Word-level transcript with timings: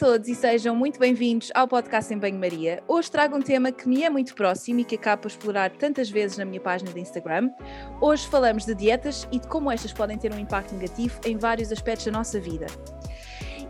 Todos 0.00 0.28
e 0.28 0.34
sejam 0.34 0.74
muito 0.74 0.98
bem-vindos 0.98 1.50
ao 1.54 1.68
podcast 1.68 2.10
em 2.14 2.16
Banho-Maria. 2.16 2.82
Hoje 2.88 3.10
trago 3.10 3.36
um 3.36 3.42
tema 3.42 3.70
que 3.70 3.86
me 3.86 4.02
é 4.02 4.08
muito 4.08 4.34
próximo 4.34 4.80
e 4.80 4.84
que 4.84 4.94
acabo 4.94 5.20
por 5.20 5.28
explorar 5.28 5.70
tantas 5.72 6.08
vezes 6.08 6.38
na 6.38 6.44
minha 6.46 6.58
página 6.58 6.90
de 6.90 7.00
Instagram. 7.00 7.50
Hoje 8.00 8.26
falamos 8.26 8.64
de 8.64 8.74
dietas 8.74 9.28
e 9.30 9.38
de 9.38 9.46
como 9.46 9.70
estas 9.70 9.92
podem 9.92 10.16
ter 10.16 10.32
um 10.32 10.38
impacto 10.38 10.74
negativo 10.74 11.20
em 11.26 11.36
vários 11.36 11.70
aspectos 11.70 12.06
da 12.06 12.12
nossa 12.12 12.40
vida. 12.40 12.64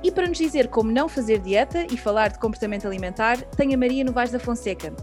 E 0.05 0.12
para 0.12 0.29
nos 0.29 0.38
dizer 0.38 0.69
como 0.69 0.93
não 0.93 1.09
fazer 1.09 1.41
dieta 1.41 1.85
e 1.93 1.97
falar 1.97 2.29
de 2.29 2.38
comportamento 2.38 2.87
alimentar, 2.87 3.37
tenho 3.57 3.74
a 3.74 3.77
Maria 3.77 4.05
Novaes 4.05 4.30
da 4.30 4.38
Fonseca. 4.38 4.95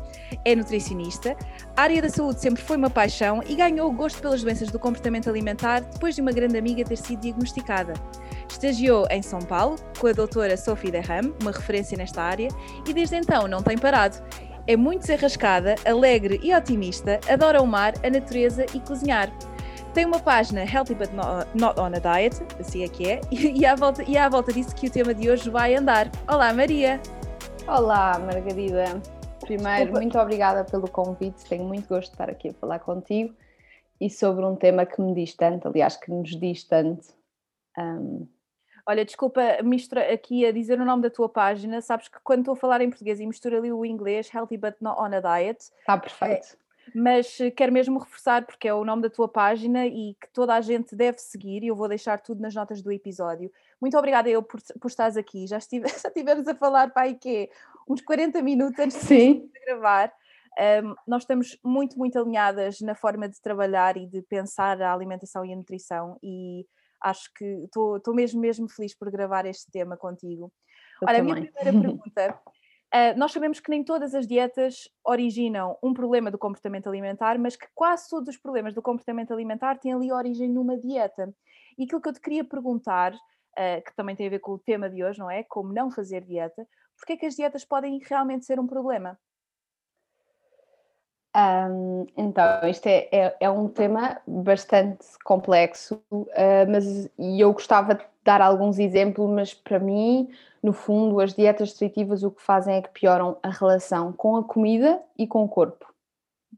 É 0.45 0.55
nutricionista, 0.55 1.35
a 1.75 1.81
área 1.81 2.01
da 2.01 2.09
saúde 2.09 2.39
sempre 2.39 2.63
foi 2.63 2.77
uma 2.77 2.89
paixão 2.89 3.43
e 3.45 3.53
ganhou 3.53 3.89
o 3.89 3.93
gosto 3.93 4.21
pelas 4.21 4.41
doenças 4.41 4.71
do 4.71 4.79
comportamento 4.79 5.29
alimentar 5.29 5.81
depois 5.81 6.15
de 6.15 6.21
uma 6.21 6.31
grande 6.31 6.57
amiga 6.57 6.85
ter 6.85 6.97
sido 6.97 7.19
diagnosticada. 7.19 7.95
Estagiou 8.49 9.07
em 9.09 9.21
São 9.21 9.39
Paulo 9.39 9.75
com 9.99 10.07
a 10.07 10.11
doutora 10.11 10.57
Sophie 10.57 10.91
Derham, 10.91 11.33
uma 11.41 11.51
referência 11.51 11.97
nesta 11.97 12.21
área, 12.21 12.47
e 12.87 12.93
desde 12.93 13.15
então 13.15 13.47
não 13.47 13.61
tem 13.61 13.77
parado. 13.77 14.17
É 14.65 14.75
muito 14.75 15.01
desenrascada, 15.01 15.75
alegre 15.85 16.39
e 16.43 16.53
otimista, 16.53 17.19
adora 17.29 17.61
o 17.61 17.67
mar, 17.67 17.93
a 18.03 18.09
natureza 18.09 18.65
e 18.73 18.79
cozinhar. 18.79 19.31
Tem 19.93 20.05
uma 20.05 20.19
página 20.19 20.63
Healthy 20.63 20.95
But 20.95 21.09
Not, 21.13 21.79
on 21.79 21.85
a 21.85 21.99
Diet, 21.99 22.41
assim 22.59 22.83
é 22.83 22.87
que 22.87 23.09
é, 23.09 23.21
e 23.31 23.65
à, 23.65 23.75
volta, 23.75 24.03
e 24.03 24.17
à 24.17 24.27
volta 24.27 24.51
disso 24.51 24.75
que 24.75 24.87
o 24.87 24.91
tema 24.91 25.13
de 25.13 25.29
hoje 25.29 25.49
vai 25.49 25.75
andar. 25.75 26.11
Olá, 26.27 26.53
Maria! 26.53 27.01
Olá, 27.67 28.19
Margarida! 28.19 29.01
Primeiro, 29.39 29.93
muito 29.93 30.17
obrigada 30.19 30.65
pelo 30.65 30.89
convite, 30.89 31.45
tenho 31.45 31.63
muito 31.63 31.87
gosto 31.87 32.09
de 32.09 32.13
estar 32.15 32.29
aqui 32.29 32.49
a 32.49 32.53
falar 32.53 32.79
contigo 32.79 33.33
e 33.99 34.09
sobre 34.09 34.45
um 34.45 34.55
tema 34.55 34.85
que 34.85 35.01
me 35.01 35.13
diz 35.13 35.33
tanto, 35.33 35.67
aliás, 35.67 35.95
que 35.95 36.11
nos 36.11 36.37
diz 36.39 36.63
tanto. 36.63 37.07
Um... 37.77 38.27
Olha, 38.89 39.03
desculpa 39.03 39.41
mistura 39.63 40.13
aqui 40.13 40.45
a 40.45 40.51
dizer 40.53 40.79
o 40.79 40.85
nome 40.85 41.03
da 41.03 41.09
tua 41.09 41.27
página, 41.27 41.81
sabes 41.81 42.07
que 42.07 42.19
quando 42.23 42.39
estou 42.39 42.53
a 42.53 42.55
falar 42.55 42.79
em 42.79 42.89
português 42.89 43.19
e 43.19 43.27
misturo 43.27 43.57
ali 43.57 43.69
o 43.69 43.85
inglês, 43.85 44.33
Healthy 44.33 44.55
But 44.55 44.75
Not 44.79 45.01
on 45.01 45.13
a 45.13 45.19
Diet. 45.19 45.59
Está 45.59 45.97
perfeito. 45.97 46.53
É, 46.53 46.67
mas 46.95 47.37
eh, 47.41 47.51
quero 47.51 47.73
mesmo 47.73 47.99
reforçar 47.99 48.45
porque 48.45 48.65
é 48.65 48.73
o 48.73 48.85
nome 48.85 49.01
da 49.01 49.09
tua 49.09 49.27
página 49.27 49.85
e 49.85 50.13
que 50.13 50.29
toda 50.31 50.55
a 50.55 50.61
gente 50.61 50.95
deve 50.95 51.17
seguir 51.17 51.63
e 51.63 51.67
eu 51.67 51.75
vou 51.75 51.89
deixar 51.89 52.21
tudo 52.21 52.41
nas 52.41 52.55
notas 52.55 52.81
do 52.81 52.89
episódio. 52.89 53.51
Muito 53.81 53.97
obrigada 53.97 54.29
eu 54.29 54.41
por, 54.41 54.61
por 54.79 54.87
estares 54.87 55.17
aqui, 55.17 55.45
já, 55.47 55.57
estive, 55.57 55.85
já 56.01 56.07
estivemos 56.07 56.47
a 56.47 56.55
falar 56.55 56.89
para 56.91 57.03
aí 57.03 57.15
que 57.15 57.49
uns 57.89 57.99
40 57.99 58.41
minutos 58.41 58.79
antes 58.79 58.95
Sim. 58.95 59.49
de 59.53 59.59
gravar. 59.65 60.13
Um, 60.57 60.95
nós 61.05 61.23
estamos 61.23 61.59
muito, 61.61 61.99
muito 61.99 62.17
alinhadas 62.17 62.79
na 62.79 62.95
forma 62.95 63.27
de 63.27 63.39
trabalhar 63.41 63.97
e 63.97 64.07
de 64.07 64.21
pensar 64.21 64.81
a 64.81 64.93
alimentação 64.93 65.45
e 65.45 65.51
a 65.51 65.55
nutrição 65.57 66.17
e 66.23 66.65
acho 67.01 67.31
que 67.35 67.45
estou 67.63 68.01
mesmo, 68.13 68.39
mesmo 68.41 68.69
feliz 68.69 68.95
por 68.95 69.11
gravar 69.11 69.45
este 69.45 69.71
tema 69.71 69.97
contigo. 69.97 70.51
Eu 71.01 71.07
Olha, 71.07 71.17
também. 71.17 71.31
a 71.31 71.35
minha 71.35 71.51
primeira 71.51 71.81
pergunta 71.81 72.41
Uh, 72.87 73.11
nós 73.19 73.33
sabemos 73.33 73.59
que 73.59 73.69
nem 73.69 73.83
todas 73.83 74.15
as 74.15 74.25
dietas 74.25 74.87
originam 75.03 75.77
um 75.83 75.93
problema 75.93 76.31
do 76.31 76.37
comportamento 76.37 76.87
alimentar, 76.87 77.37
mas 77.37 77.57
que 77.57 77.67
quase 77.75 78.09
todos 78.09 78.29
os 78.29 78.37
problemas 78.37 78.73
do 78.73 78.81
comportamento 78.81 79.33
alimentar 79.33 79.77
têm 79.77 79.93
ali 79.93 80.09
origem 80.09 80.47
numa 80.47 80.77
dieta. 80.77 81.33
E 81.77 81.83
aquilo 81.83 82.01
que 82.01 82.07
eu 82.07 82.13
te 82.13 82.21
queria 82.21 82.45
perguntar, 82.45 83.13
uh, 83.13 83.83
que 83.85 83.93
também 83.93 84.15
tem 84.15 84.27
a 84.27 84.29
ver 84.29 84.39
com 84.39 84.53
o 84.53 84.59
tema 84.59 84.89
de 84.89 85.03
hoje, 85.03 85.19
não 85.19 85.29
é? 85.29 85.43
Como 85.43 85.73
não 85.73 85.91
fazer 85.91 86.23
dieta, 86.23 86.65
porque 86.97 87.13
é 87.13 87.17
que 87.17 87.25
as 87.25 87.35
dietas 87.35 87.65
podem 87.65 87.99
realmente 88.07 88.45
ser 88.45 88.57
um 88.57 88.65
problema? 88.65 89.19
Um, 91.37 92.07
então, 92.17 92.67
isto 92.67 92.87
é, 92.87 93.07
é, 93.11 93.37
é, 93.41 93.49
um 93.49 93.67
tema 93.67 94.19
bastante 94.25 95.05
complexo, 95.23 96.01
uh, 96.11 96.25
mas 96.67 97.05
e 97.15 97.39
eu 97.39 97.53
gostava 97.53 97.93
de 97.93 98.03
dar 98.23 98.41
alguns 98.41 98.79
exemplos, 98.79 99.29
mas 99.29 99.53
para 99.53 99.77
mim, 99.77 100.29
no 100.63 100.73
fundo, 100.73 101.19
as 101.19 101.35
dietas 101.35 101.69
restritivas 101.69 102.23
o 102.23 102.31
que 102.31 102.41
fazem 102.41 102.77
é 102.77 102.81
que 102.81 102.89
pioram 102.89 103.37
a 103.43 103.51
relação 103.51 104.11
com 104.11 104.35
a 104.35 104.43
comida 104.43 104.99
e 105.15 105.27
com 105.27 105.43
o 105.43 105.47
corpo. 105.47 105.93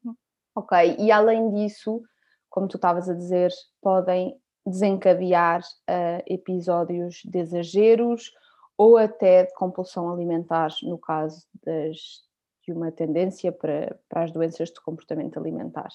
Uhum. 0.05 0.15
Ok, 0.55 0.95
e 0.97 1.11
além 1.11 1.51
disso, 1.51 2.01
como 2.49 2.69
tu 2.69 2.77
estavas 2.77 3.09
a 3.09 3.13
dizer, 3.13 3.51
podem 3.81 4.39
desencadear 4.65 5.59
uh, 5.59 6.23
episódios 6.25 7.21
de 7.25 7.37
exageros 7.37 8.31
ou 8.77 8.95
até 8.95 9.43
de 9.43 9.53
compulsão 9.55 10.09
alimentar, 10.09 10.69
no 10.83 10.97
caso 10.97 11.45
das 11.65 12.28
uma 12.71 12.91
tendência 12.91 13.51
para, 13.51 13.97
para 14.07 14.23
as 14.23 14.31
doenças 14.31 14.69
de 14.69 14.81
comportamento 14.81 15.37
alimentar. 15.37 15.89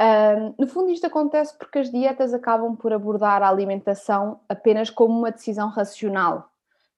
Um, 0.00 0.54
no 0.58 0.66
fundo, 0.66 0.90
isto 0.90 1.06
acontece 1.06 1.56
porque 1.56 1.78
as 1.78 1.90
dietas 1.90 2.34
acabam 2.34 2.76
por 2.76 2.92
abordar 2.92 3.42
a 3.42 3.48
alimentação 3.48 4.40
apenas 4.48 4.90
como 4.90 5.16
uma 5.16 5.30
decisão 5.30 5.68
racional, 5.68 6.50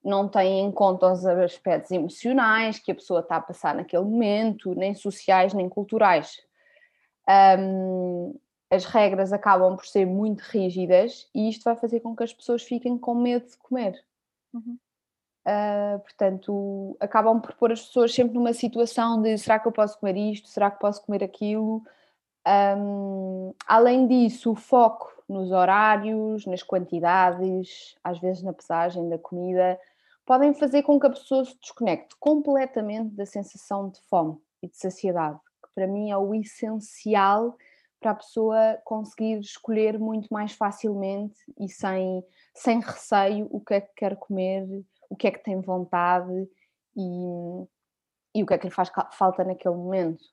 não 0.07 0.29
têm 0.29 0.61
em 0.61 0.71
conta 0.71 1.13
os 1.13 1.27
aspectos 1.27 1.91
emocionais 1.91 2.79
que 2.79 2.93
a 2.93 2.95
pessoa 2.95 3.21
está 3.21 3.37
a 3.37 3.41
passar 3.41 3.75
naquele 3.75 4.05
momento, 4.05 4.73
nem 4.75 4.95
sociais 4.95 5.53
nem 5.53 5.69
culturais. 5.69 6.41
Um, 7.59 8.39
as 8.71 8.85
regras 8.85 9.33
acabam 9.33 9.77
por 9.77 9.85
ser 9.85 10.07
muito 10.07 10.41
rígidas 10.41 11.29
e 11.35 11.49
isto 11.49 11.65
vai 11.65 11.75
fazer 11.75 12.01
com 12.01 12.15
que 12.15 12.23
as 12.23 12.33
pessoas 12.33 12.63
fiquem 12.63 12.97
com 12.97 13.15
medo 13.15 13.47
de 13.49 13.57
comer. 13.57 14.01
Uhum. 14.55 14.79
Uh, 15.47 16.01
portanto, 16.01 16.97
acabam 16.99 17.41
por 17.41 17.55
pôr 17.55 17.71
as 17.71 17.87
pessoas 17.87 18.13
sempre 18.13 18.35
numa 18.35 18.53
situação 18.53 19.23
de 19.23 19.39
será 19.39 19.61
que 19.61 19.69
eu 19.69 19.73
posso 19.73 19.97
comer 20.01 20.17
isto, 20.17 20.49
será 20.49 20.73
que 20.73 20.81
posso 20.81 21.05
comer 21.07 21.23
aquilo. 21.23 21.85
Um, 22.77 23.55
além 23.65 24.09
disso, 24.09 24.51
o 24.51 24.57
foco 24.57 25.13
nos 25.29 25.53
horários, 25.53 26.47
nas 26.47 26.65
quantidades, 26.65 27.97
às 28.03 28.19
vezes 28.19 28.43
na 28.43 28.53
pesagem 28.53 29.09
da 29.09 29.19
comida, 29.19 29.79
podem 30.25 30.53
fazer 30.53 30.83
com 30.83 30.99
que 30.99 31.07
a 31.07 31.11
pessoa 31.11 31.45
se 31.45 31.57
desconecte 31.61 32.17
completamente 32.19 33.15
da 33.15 33.25
sensação 33.25 33.89
de 33.89 34.01
fome 34.09 34.37
e 34.61 34.69
de 34.69 34.77
saciedade, 34.77 35.39
que 35.63 35.71
para 35.77 35.87
mim 35.87 36.11
é 36.11 36.17
o 36.17 36.35
essencial 36.35 37.57
para 38.01 38.11
a 38.11 38.15
pessoa 38.17 38.79
conseguir 38.85 39.39
escolher 39.39 39.99
muito 39.99 40.29
mais 40.33 40.53
facilmente 40.53 41.39
e 41.59 41.69
sem, 41.69 42.25
sem 42.53 42.81
receio 42.81 43.49
o 43.51 43.61
que 43.61 43.75
é 43.75 43.81
que 43.81 43.95
quer 43.97 44.17
comer 44.17 44.85
o 45.09 45.17
que 45.17 45.29
é 45.29 45.31
que 45.31 45.43
tem 45.43 45.61
vontade 45.61 46.49
e, 46.97 47.69
e 48.35 48.43
o 48.43 48.47
que 48.47 48.55
é 48.55 48.59
que 48.59 48.67
lhe 48.67 48.73
faz 48.73 48.91
falta 49.13 49.45
naquele 49.45 49.75
momento. 49.75 50.25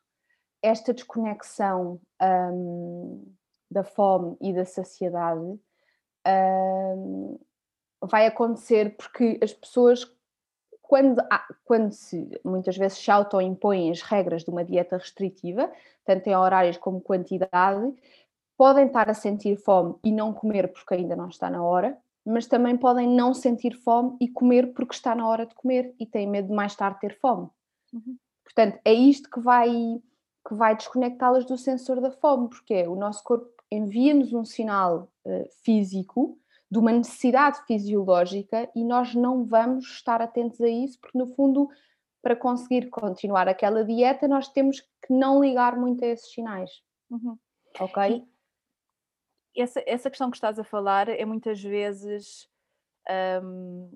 Esta 0.62 0.94
desconexão 0.94 2.00
um, 2.22 3.34
da 3.70 3.84
fome 3.84 4.38
e 4.40 4.54
da 4.54 4.66
saciedade 4.66 5.60
um, 6.26 7.40
vai 8.02 8.26
acontecer 8.26 8.96
porque 8.96 9.40
as 9.42 9.54
pessoas, 9.54 10.10
quando, 10.82 11.22
quando 11.66 11.92
se 11.92 12.30
muitas 12.44 12.78
vezes 12.78 12.98
se 12.98 13.12
auto-impõem 13.12 13.92
as 13.92 14.02
regras 14.02 14.44
de 14.44 14.50
uma 14.50 14.64
dieta 14.64 14.98
restritiva, 14.98 15.72
tanto 16.06 16.28
em 16.28 16.36
horários 16.36 16.78
como 16.78 17.02
quantidade, 17.02 17.94
podem 18.58 18.88
estar 18.88 19.10
a 19.10 19.14
sentir 19.14 19.58
fome 19.58 19.96
e 20.04 20.12
não 20.12 20.34
comer 20.34 20.72
porque 20.72 20.94
ainda 20.94 21.16
não 21.16 21.28
está 21.28 21.50
na 21.50 21.64
hora, 21.64 21.98
mas 22.26 22.48
também 22.48 22.78
podem 22.78 23.08
não 23.08 23.34
sentir 23.34 23.76
fome 23.76 24.16
e 24.20 24.28
comer 24.28 24.74
porque 24.74 24.96
está 24.96 25.14
na 25.14 25.28
hora 25.28 25.46
de 25.46 25.54
comer 25.56 25.94
e 26.00 26.06
têm 26.06 26.28
medo 26.28 26.48
de 26.50 26.54
mais 26.54 26.76
tarde 26.76 27.00
ter 27.00 27.20
fome. 27.20 27.50
Uhum. 27.94 28.18
Portanto, 28.44 28.80
é 28.86 28.94
isto 28.94 29.30
que 29.30 29.40
vai, 29.40 29.70
que 30.48 30.54
vai 30.54 30.76
desconectá-las 30.76 31.46
do 31.46 31.58
sensor 31.58 32.00
da 32.00 32.12
fome, 32.12 32.50
porque 32.50 32.74
é, 32.74 32.90
o 32.90 32.96
nosso 32.96 33.24
corpo 33.24 33.52
envia-nos 33.72 34.34
um 34.34 34.46
sinal 34.46 35.12
uh, 35.26 35.46
físico 35.64 36.38
de 36.70 36.80
uma 36.80 36.92
necessidade 36.92 37.64
fisiológica 37.66 38.70
e 38.76 38.84
nós 38.84 39.14
não 39.14 39.46
vamos 39.46 39.86
estar 39.86 40.22
atentos 40.22 40.62
a 40.62 40.68
isso, 40.68 41.00
porque 41.00 41.18
no 41.18 41.28
fundo, 41.28 41.70
para 42.22 42.36
conseguir 42.36 42.90
continuar 42.90 43.48
aquela 43.48 43.84
dieta, 43.84 44.28
nós 44.28 44.48
temos 44.48 44.80
que 44.80 45.14
não 45.14 45.40
ligar 45.40 45.78
muito 45.78 46.04
a 46.04 46.08
esses 46.08 46.32
sinais. 46.32 46.72
Uhum. 47.10 47.38
Ok? 47.80 48.26
Essa, 49.56 49.84
essa 49.86 50.10
questão 50.10 50.30
que 50.30 50.38
estás 50.38 50.58
a 50.60 50.64
falar 50.64 51.10
é 51.10 51.26
muitas 51.26 51.62
vezes 51.62 52.50
um, 53.44 53.90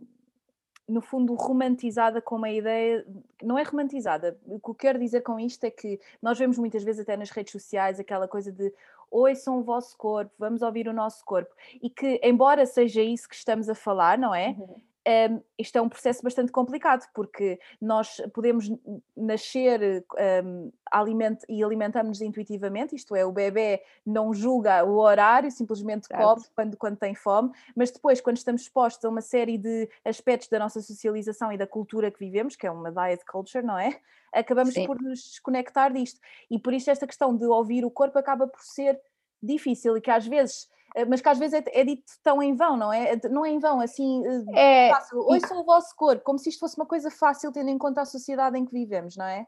no 0.87 1.01
fundo, 1.01 1.33
romantizada 1.33 2.21
com 2.21 2.35
uma 2.35 2.49
ideia. 2.49 3.05
Não 3.43 3.57
é 3.57 3.63
romantizada. 3.63 4.39
O 4.45 4.59
que 4.59 4.69
eu 4.69 4.75
quero 4.75 4.99
dizer 4.99 5.21
com 5.21 5.39
isto 5.39 5.63
é 5.65 5.71
que 5.71 5.99
nós 6.21 6.37
vemos 6.39 6.57
muitas 6.57 6.83
vezes, 6.83 7.01
até 7.01 7.17
nas 7.17 7.29
redes 7.29 7.51
sociais, 7.51 7.99
aquela 7.99 8.27
coisa 8.27 8.51
de 8.51 8.73
ouçam 9.09 9.59
o 9.59 9.63
vosso 9.63 9.97
corpo, 9.97 10.33
vamos 10.37 10.61
ouvir 10.61 10.87
o 10.87 10.93
nosso 10.93 11.23
corpo. 11.23 11.53
E 11.81 11.89
que, 11.89 12.19
embora 12.23 12.65
seja 12.65 13.01
isso 13.01 13.27
que 13.27 13.35
estamos 13.35 13.69
a 13.69 13.75
falar, 13.75 14.17
não 14.17 14.33
é? 14.33 14.49
Uhum 14.49 14.81
um, 15.07 15.41
isto 15.57 15.77
é 15.77 15.81
um 15.81 15.87
processo 15.87 16.21
bastante 16.21 16.51
complicado, 16.51 17.07
porque 17.13 17.57
nós 17.81 18.21
podemos 18.33 18.69
nascer 19.15 20.05
um, 20.43 20.71
aliment 20.91 21.37
e 21.47 21.63
alimentamos-nos 21.63 22.21
intuitivamente, 22.21 22.95
isto 22.95 23.15
é, 23.15 23.25
o 23.25 23.31
bebê 23.31 23.81
não 24.05 24.33
julga 24.33 24.83
o 24.83 24.97
horário, 24.97 25.49
simplesmente 25.49 26.09
come 26.09 26.41
quando, 26.53 26.77
quando 26.77 26.97
tem 26.97 27.15
fome, 27.15 27.51
mas 27.75 27.89
depois, 27.89 28.19
quando 28.19 28.37
estamos 28.37 28.63
expostos 28.63 29.05
a 29.05 29.09
uma 29.09 29.21
série 29.21 29.57
de 29.57 29.89
aspectos 30.03 30.49
da 30.49 30.59
nossa 30.59 30.81
socialização 30.81 31.51
e 31.53 31.57
da 31.57 31.65
cultura 31.65 32.11
que 32.11 32.19
vivemos, 32.19 32.57
que 32.57 32.67
é 32.67 32.71
uma 32.71 32.91
diet 32.91 33.25
culture, 33.25 33.65
não 33.65 33.77
é? 33.77 33.99
Acabamos 34.33 34.73
Sim. 34.73 34.85
por 34.85 35.01
nos 35.01 35.21
desconectar 35.21 35.93
disto. 35.93 36.19
E 36.51 36.59
por 36.59 36.73
isso 36.73 36.91
esta 36.91 37.07
questão 37.07 37.35
de 37.35 37.45
ouvir 37.45 37.85
o 37.85 37.91
corpo 37.91 38.19
acaba 38.19 38.45
por 38.45 38.61
ser 38.61 38.99
difícil 39.41 39.95
e 39.95 40.01
que 40.01 40.11
às 40.11 40.27
vezes 40.27 40.69
mas 41.07 41.21
que 41.21 41.29
às 41.29 41.37
vezes 41.37 41.53
é, 41.53 41.63
é, 41.67 41.83
dito 41.83 42.03
tão 42.23 42.41
em 42.41 42.55
vão, 42.55 42.77
não 42.77 42.91
é? 42.91 43.19
Não 43.29 43.45
é 43.45 43.49
em 43.49 43.59
vão, 43.59 43.79
assim, 43.79 44.23
eh, 44.55 44.87
é, 44.87 44.89
fácil. 44.89 45.19
Ouçam 45.19 45.61
o 45.61 45.63
vosso 45.63 45.95
corpo, 45.95 46.23
como 46.23 46.39
se 46.39 46.49
isto 46.49 46.59
fosse 46.59 46.77
uma 46.77 46.85
coisa 46.85 47.11
fácil, 47.11 47.51
tendo 47.51 47.69
em 47.69 47.77
conta 47.77 48.01
a 48.01 48.05
sociedade 48.05 48.57
em 48.57 48.65
que 48.65 48.71
vivemos, 48.71 49.15
não 49.15 49.25
é? 49.25 49.45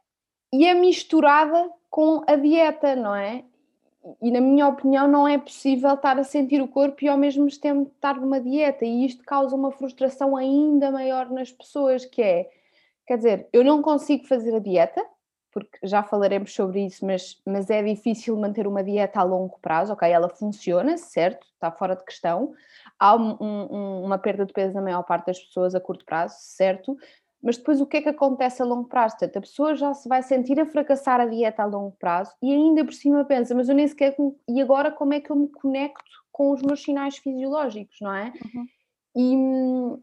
E 0.51 0.65
é 0.65 0.73
misturada 0.73 1.71
com 1.89 2.23
a 2.27 2.35
dieta, 2.35 2.95
não 2.95 3.15
é? 3.15 3.43
E 4.21 4.31
na 4.31 4.39
minha 4.39 4.67
opinião 4.67 5.07
não 5.07 5.27
é 5.27 5.37
possível 5.37 5.93
estar 5.93 6.17
a 6.17 6.23
sentir 6.23 6.61
o 6.61 6.67
corpo 6.67 7.03
e 7.03 7.07
ao 7.07 7.17
mesmo 7.17 7.47
tempo 7.59 7.91
estar 7.93 8.15
numa 8.15 8.39
dieta 8.39 8.85
e 8.85 9.05
isto 9.05 9.23
causa 9.23 9.55
uma 9.55 9.71
frustração 9.71 10.37
ainda 10.37 10.89
maior 10.89 11.29
nas 11.29 11.51
pessoas 11.51 12.05
que 12.05 12.21
é, 12.21 12.49
quer 13.05 13.17
dizer, 13.17 13.49
eu 13.51 13.63
não 13.63 13.81
consigo 13.81 14.25
fazer 14.25 14.55
a 14.55 14.59
dieta, 14.59 15.05
porque 15.51 15.79
já 15.83 16.03
falaremos 16.03 16.53
sobre 16.53 16.85
isso, 16.85 17.05
mas, 17.05 17.41
mas 17.45 17.69
é 17.69 17.81
difícil 17.81 18.37
manter 18.37 18.67
uma 18.67 18.83
dieta 18.83 19.19
a 19.19 19.23
longo 19.23 19.57
prazo, 19.59 19.93
ok? 19.93 20.09
Ela 20.09 20.29
funciona, 20.29 20.97
certo? 20.97 21.45
Está 21.53 21.71
fora 21.71 21.95
de 21.95 22.03
questão. 22.03 22.53
Há 22.97 23.15
um, 23.15 23.37
um, 23.39 24.03
uma 24.03 24.17
perda 24.17 24.45
de 24.45 24.53
peso 24.53 24.75
na 24.75 24.81
maior 24.81 25.03
parte 25.03 25.27
das 25.27 25.39
pessoas 25.39 25.73
a 25.73 25.79
curto 25.79 26.05
prazo, 26.05 26.35
certo? 26.39 26.97
Mas 27.41 27.57
depois 27.57 27.79
o 27.79 27.85
que 27.85 27.97
é 27.97 28.01
que 28.01 28.09
acontece 28.09 28.61
a 28.61 28.65
longo 28.65 28.87
prazo? 28.87 29.15
Portanto, 29.17 29.37
a 29.37 29.41
pessoa 29.41 29.75
já 29.75 29.93
se 29.93 30.09
vai 30.09 30.21
sentir 30.21 30.59
a 30.59 30.65
fracassar 30.65 31.21
a 31.21 31.25
dieta 31.25 31.63
a 31.63 31.65
longo 31.65 31.95
prazo 31.97 32.33
e 32.41 32.51
ainda 32.51 32.83
por 32.83 32.93
cima 32.93 33.23
pensa, 33.23 33.55
mas 33.55 33.69
eu 33.69 33.75
nem 33.75 33.87
sequer. 33.87 34.15
E 34.47 34.61
agora 34.61 34.91
como 34.91 35.13
é 35.13 35.21
que 35.21 35.31
eu 35.31 35.35
me 35.35 35.47
conecto 35.47 36.03
com 36.31 36.51
os 36.51 36.61
meus 36.61 36.83
sinais 36.83 37.17
fisiológicos, 37.17 37.97
não 38.01 38.13
é? 38.13 38.33
Uhum. 38.53 38.67
E, 39.15 39.35
hum, 39.35 40.01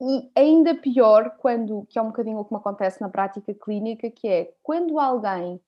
e 0.00 0.30
ainda 0.34 0.74
pior 0.74 1.36
quando, 1.38 1.86
que 1.88 1.98
é 1.98 2.02
um 2.02 2.06
bocadinho 2.06 2.38
o 2.38 2.44
que 2.44 2.52
me 2.52 2.58
acontece 2.58 3.00
na 3.00 3.08
prática 3.08 3.52
clínica, 3.52 4.10
que 4.10 4.26
é 4.26 4.54
quando 4.62 4.98
alguém 4.98 5.60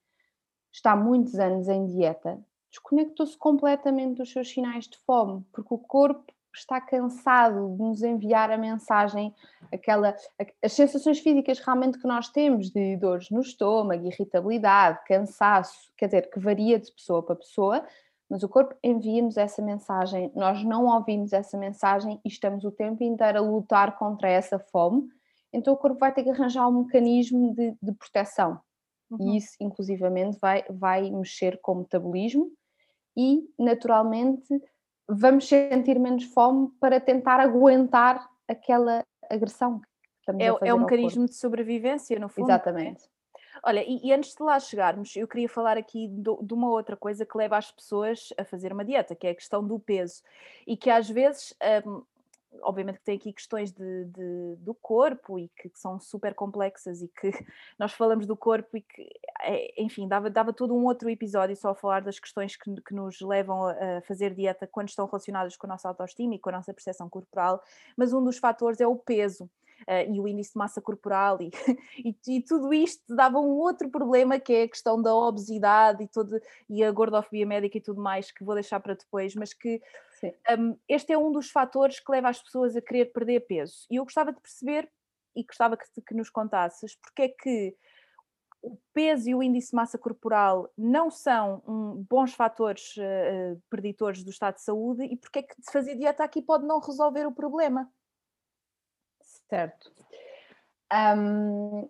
está 0.73 0.97
muitos 0.97 1.39
anos 1.39 1.69
em 1.69 1.87
dieta, 1.87 2.41
desconectou-se 2.71 3.37
completamente 3.37 4.17
dos 4.17 4.33
seus 4.33 4.49
sinais 4.49 4.89
de 4.89 4.97
fome, 4.99 5.45
porque 5.53 5.75
o 5.75 5.79
corpo 5.79 6.33
está 6.55 6.81
cansado 6.81 7.77
de 7.77 7.83
nos 7.83 8.03
enviar 8.03 8.51
a 8.51 8.59
mensagem, 8.59 9.35
aquela, 9.73 10.15
as 10.63 10.73
sensações 10.73 11.19
físicas 11.19 11.59
realmente 11.59 11.99
que 11.99 12.07
nós 12.07 12.29
temos 12.29 12.71
de 12.71 12.97
dores 12.97 13.31
no 13.31 13.41
estômago, 13.41 14.07
irritabilidade, 14.07 15.01
cansaço, 15.07 15.91
quer 15.97 16.07
dizer, 16.07 16.31
que 16.31 16.39
varia 16.39 16.79
de 16.79 16.91
pessoa 16.93 17.23
para 17.23 17.37
pessoa, 17.37 17.87
mas 18.33 18.43
o 18.43 18.49
corpo 18.49 18.75
envia-nos 18.83 19.37
essa 19.37 19.61
mensagem, 19.61 20.33
nós 20.35 20.65
não 20.65 20.87
ouvimos 20.87 21.35
essa 21.35 21.59
mensagem 21.59 22.19
e 22.25 22.29
estamos 22.29 22.65
o 22.65 22.73
tempo 22.73 23.05
inteiro 23.05 23.37
a 23.37 23.43
lutar 23.43 23.99
contra 23.99 24.27
essa 24.27 24.59
fome, 24.59 25.07
então 25.53 25.75
o 25.75 25.77
corpo 25.77 25.99
vai 25.99 26.15
ter 26.15 26.23
que 26.23 26.31
arranjar 26.31 26.67
um 26.67 26.85
mecanismo 26.85 27.55
de, 27.55 27.77
de 27.83 27.93
proteção. 27.93 28.59
Uhum. 29.11 29.19
E 29.21 29.37
isso, 29.37 29.55
inclusivamente, 29.61 30.39
vai, 30.41 30.65
vai 30.71 31.11
mexer 31.11 31.61
com 31.61 31.73
o 31.73 31.79
metabolismo 31.81 32.51
e, 33.15 33.47
naturalmente, 33.59 34.63
vamos 35.07 35.47
sentir 35.47 35.99
menos 35.99 36.25
fome 36.25 36.71
para 36.81 36.99
tentar 36.99 37.39
aguentar 37.39 38.27
aquela 38.49 39.05
agressão. 39.29 39.83
é, 40.39 40.69
é 40.69 40.75
um 40.75 40.79
mecanismo 40.79 41.27
de 41.27 41.35
sobrevivência, 41.35 42.19
no 42.19 42.31
fundo. 42.31 42.47
Exatamente. 42.47 43.05
Olha, 43.63 43.85
e, 43.87 44.01
e, 44.05 44.13
antes 44.13 44.35
de 44.35 44.43
lá 44.43 44.59
chegarmos, 44.59 45.15
eu 45.17 45.29
queria 45.29 45.49
falar 45.49 45.77
aqui 45.77 46.09
do, 46.09 46.39
de 46.43 46.55
uma 46.55 46.71
outra 46.71 46.97
coisa 46.97 47.27
que 47.27 47.37
leva 47.37 47.57
as 47.57 47.71
pessoas 47.71 48.33
a 48.39 48.45
fazer 48.45 48.73
uma 48.73 48.85
dieta, 48.85 49.15
que 49.15 49.27
é 49.27 49.31
a 49.31 49.35
questão 49.35 49.67
do 49.67 49.79
peso. 49.79 50.23
E 50.67 50.77
que 50.77 50.89
às 50.89 51.09
vezes, 51.09 51.55
um, 51.87 52.03
obviamente 52.63 52.99
que 52.99 53.05
tem 53.05 53.17
aqui 53.17 53.33
questões 53.33 53.73
de, 53.73 54.05
de 54.07 54.57
do 54.57 54.75
corpo 54.75 55.39
e 55.39 55.49
que, 55.57 55.69
que, 55.69 55.79
são 55.79 55.99
super 56.01 56.35
complexas 56.35 57.03
e 57.03 57.09
que 57.09 57.31
nós 57.79 57.93
falamos 57.93 58.27
do 58.27 58.37
corpo 58.37 58.77
e 58.77 58.81
que, 58.81 59.09
é, 59.43 59.83
enfim, 59.83 60.09
dava, 60.09 60.31
dava 60.31 60.53
todo 60.53 60.75
um 60.75 60.85
outro 60.85 61.09
episódio 61.11 61.57
só 61.57 61.71
a 61.71 61.75
falar 61.75 62.03
das 62.03 62.19
questões 62.19 62.57
que, 62.57 62.71
que 62.83 62.95
nos 62.95 63.21
levam 63.21 63.67
a, 63.67 63.99
a 63.99 64.03
fazer 64.03 64.35
dieta 64.35 64.67
quando 64.67 64.89
estão 64.89 65.07
relacionadas 65.07 65.57
com 65.57 65.67
a 65.67 65.71
nossa 65.71 65.89
autoestima 65.89 66.35
e 66.35 66.39
com 66.39 66.49
a 66.49 66.53
nossa 66.53 66.73
percepção 66.73 67.09
corporal, 67.09 67.63
mas 67.97 68.13
um 68.13 68.23
dos 68.23 68.39
fatores 68.39 68.81
é 68.81 68.87
o 68.87 68.97
peso 68.97 69.49
uh, 69.89 70.13
e 70.13 70.21
o 70.21 70.29
índice 70.29 70.53
de 70.53 70.59
massa 70.59 70.81
corporal 70.81 71.39
e, 71.41 71.51
e, 71.99 72.17
e, 72.29 72.43
tudo 72.43 72.73
isto 72.73 73.03
dava 73.15 73.39
um 73.39 73.51
outro 73.59 73.89
problema 73.91 74.39
que 74.39 74.53
é 74.53 74.63
a 74.63 74.69
questão 74.69 75.01
da 75.01 75.15
obesidade 75.15 76.05
e, 76.05 76.09
todo, 76.09 76.41
e 76.69 76.83
a 76.83 76.91
gordofobia 76.91 77.47
médica 77.47 77.79
e 77.79 77.81
tudo 77.81 78.01
mais, 78.01 78.31
que 78.31 78.45
vou 78.45 78.55
deixar 78.55 78.81
para 78.81 78.95
depois, 78.95 79.35
mas 79.35 79.53
que 79.53 79.81
um, 80.59 80.77
este 80.89 81.13
é 81.13 81.19
um 81.19 81.33
dos 81.33 81.51
fatores 81.51 81.99
que 81.99 82.13
leva 82.13 82.29
as 82.29 82.41
pessoas 82.41 82.77
a 82.77 82.81
querer 82.81 83.07
perder 83.07 83.41
peso. 83.41 83.87
E 83.91 83.97
eu 83.97 84.05
gostava 84.05 84.33
de 84.33 84.41
perceber 84.41 84.89
e 85.35 85.43
gostava 85.45 85.77
que, 85.77 85.85
que 86.01 86.15
nos 86.15 86.31
contasses 86.31 86.95
porque 86.95 87.23
é 87.23 87.29
que 87.29 87.77
o 88.63 88.79
peso 88.95 89.29
e 89.29 89.35
o 89.35 89.43
índice 89.43 89.71
de 89.71 89.77
massa 89.77 89.99
corporal 89.99 90.71
não 90.79 91.11
são 91.11 91.63
um, 91.67 92.07
bons 92.09 92.33
fatores 92.33 92.95
uh, 92.97 93.61
preditores 93.69 94.23
do 94.23 94.31
estado 94.31 94.55
de 94.55 94.63
saúde 94.63 95.05
e 95.05 95.17
porque 95.17 95.41
é 95.41 95.43
que 95.43 95.55
fazer 95.71 95.97
dieta 95.97 96.23
aqui 96.23 96.41
pode 96.41 96.65
não 96.65 96.79
resolver 96.79 97.27
o 97.27 97.33
problema. 97.33 97.91
Certo. 99.53 99.93
Um, 100.91 101.87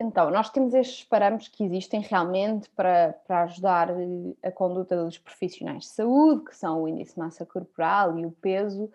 então, 0.00 0.30
nós 0.30 0.50
temos 0.50 0.72
estes 0.72 1.02
parâmetros 1.02 1.48
que 1.48 1.64
existem 1.64 2.00
realmente 2.00 2.70
para, 2.70 3.14
para 3.26 3.42
ajudar 3.42 3.90
eh, 3.90 4.36
a 4.40 4.52
conduta 4.52 5.04
dos 5.04 5.18
profissionais 5.18 5.82
de 5.82 5.88
saúde, 5.88 6.44
que 6.44 6.54
são 6.54 6.80
o 6.80 6.86
índice 6.86 7.14
de 7.14 7.18
massa 7.18 7.44
corporal 7.44 8.16
e 8.20 8.24
o 8.24 8.30
peso. 8.30 8.88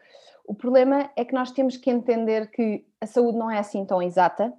O 0.46 0.56
problema 0.56 1.12
é 1.18 1.26
que 1.26 1.34
nós 1.34 1.52
temos 1.52 1.76
que 1.76 1.90
entender 1.90 2.50
que 2.50 2.88
a 3.02 3.06
saúde 3.06 3.38
não 3.38 3.52
é 3.52 3.60
assim 3.60 3.86
tão 3.86 4.02
exata 4.02 4.54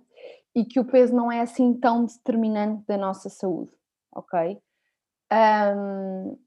e 0.55 0.63
que 0.63 0.79
o 0.79 0.85
peso 0.85 1.17
não 1.17 1.33
é 1.33 1.41
assim 1.41 1.73
tão 1.73 2.05
determinante 2.05 2.85
da 2.87 2.99
nossa 2.99 3.31
saúde, 3.31 3.73
ok? 4.15 4.61
Um, 5.33 6.39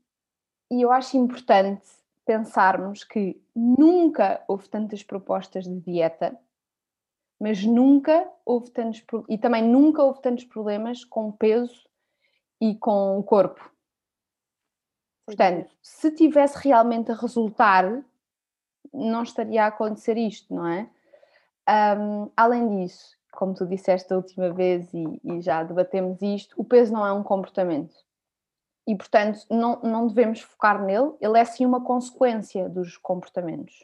e 0.70 0.84
eu 0.84 0.92
acho 0.92 1.18
importante 1.18 1.88
pensarmos 2.28 3.04
que 3.04 3.42
nunca 3.56 4.44
houve 4.48 4.70
tantas 4.70 5.02
propostas 5.02 5.64
de 5.64 5.80
dieta 5.80 6.40
mas 7.42 7.66
nunca 7.66 8.32
houve 8.46 8.70
tantos 8.70 9.04
e 9.28 9.36
também 9.36 9.64
nunca 9.64 10.04
houve 10.04 10.22
tantos 10.22 10.44
problemas 10.46 11.04
com 11.04 11.30
o 11.30 11.34
peso 11.34 11.90
e 12.62 12.76
com 12.76 13.18
o 13.18 13.24
corpo. 13.24 13.74
Portanto, 15.26 15.76
se 15.82 16.12
tivesse 16.12 16.56
realmente 16.60 17.12
a 17.12 17.16
resultar, 17.16 18.06
não 18.94 19.24
estaria 19.24 19.64
a 19.64 19.68
acontecer 19.68 20.18
isto, 20.18 20.54
não 20.54 20.68
é? 20.68 20.88
Um, 21.98 22.30
além 22.38 22.78
disso, 22.78 23.18
como 23.32 23.56
tu 23.56 23.66
disseste 23.66 24.14
a 24.14 24.18
última 24.18 24.54
vez 24.54 24.94
e, 24.94 25.20
e, 25.24 25.42
já 25.42 25.64
debatemos 25.64 26.22
isto, 26.22 26.54
o 26.56 26.64
peso 26.64 26.94
não 26.94 27.04
é 27.04 27.12
um 27.12 27.24
comportamento. 27.24 27.96
E, 28.86 28.96
portanto, 28.96 29.40
não, 29.50 29.82
não 29.82 30.06
devemos 30.06 30.42
focar 30.42 30.84
nele, 30.84 31.14
ele 31.20 31.40
é 31.40 31.46
sim 31.46 31.66
uma 31.66 31.84
consequência 31.84 32.70
dos 32.70 32.98
comportamentos. 32.98 33.84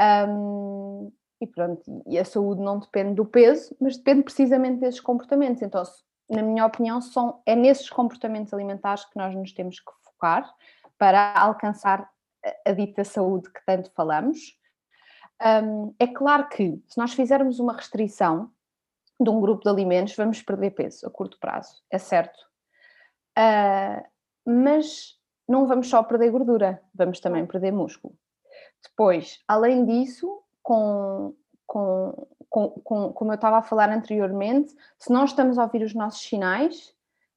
Um, 0.00 1.10
e 1.40 1.46
pronto, 1.46 2.02
e 2.06 2.18
a 2.18 2.24
saúde 2.24 2.62
não 2.62 2.78
depende 2.78 3.14
do 3.14 3.24
peso, 3.24 3.76
mas 3.80 3.96
depende 3.96 4.22
precisamente 4.22 4.80
desses 4.80 5.00
comportamentos. 5.00 5.62
Então, 5.62 5.82
na 6.30 6.42
minha 6.42 6.64
opinião, 6.64 7.00
são, 7.00 7.42
é 7.44 7.54
nesses 7.54 7.90
comportamentos 7.90 8.52
alimentares 8.54 9.04
que 9.04 9.16
nós 9.16 9.34
nos 9.34 9.52
temos 9.52 9.80
que 9.80 9.92
focar 10.02 10.52
para 10.98 11.38
alcançar 11.38 12.08
a, 12.44 12.70
a 12.70 12.72
dita 12.72 13.04
saúde 13.04 13.50
que 13.52 13.64
tanto 13.66 13.90
falamos. 13.92 14.58
Um, 15.42 15.94
é 15.98 16.06
claro 16.06 16.48
que 16.48 16.80
se 16.86 16.98
nós 16.98 17.12
fizermos 17.12 17.58
uma 17.58 17.74
restrição 17.74 18.50
de 19.20 19.28
um 19.28 19.40
grupo 19.40 19.62
de 19.64 19.68
alimentos, 19.68 20.16
vamos 20.16 20.40
perder 20.42 20.70
peso 20.70 21.06
a 21.06 21.10
curto 21.10 21.38
prazo, 21.38 21.82
é 21.90 21.98
certo. 21.98 22.38
Uh, 23.38 24.02
mas 24.46 25.18
não 25.48 25.66
vamos 25.66 25.88
só 25.88 26.02
perder 26.02 26.30
gordura, 26.30 26.82
vamos 26.94 27.20
também 27.20 27.44
perder 27.46 27.72
músculo. 27.72 28.16
Depois, 28.82 29.40
além 29.48 29.84
disso, 29.84 30.43
com, 30.64 31.34
com, 31.66 32.26
com, 32.48 32.70
com, 32.70 33.12
como 33.12 33.30
eu 33.30 33.36
estava 33.36 33.58
a 33.58 33.62
falar 33.62 33.90
anteriormente, 33.90 34.74
se 34.98 35.12
nós 35.12 35.30
estamos 35.30 35.58
a 35.58 35.62
ouvir 35.62 35.82
os 35.82 35.94
nossos 35.94 36.22
sinais 36.22 36.92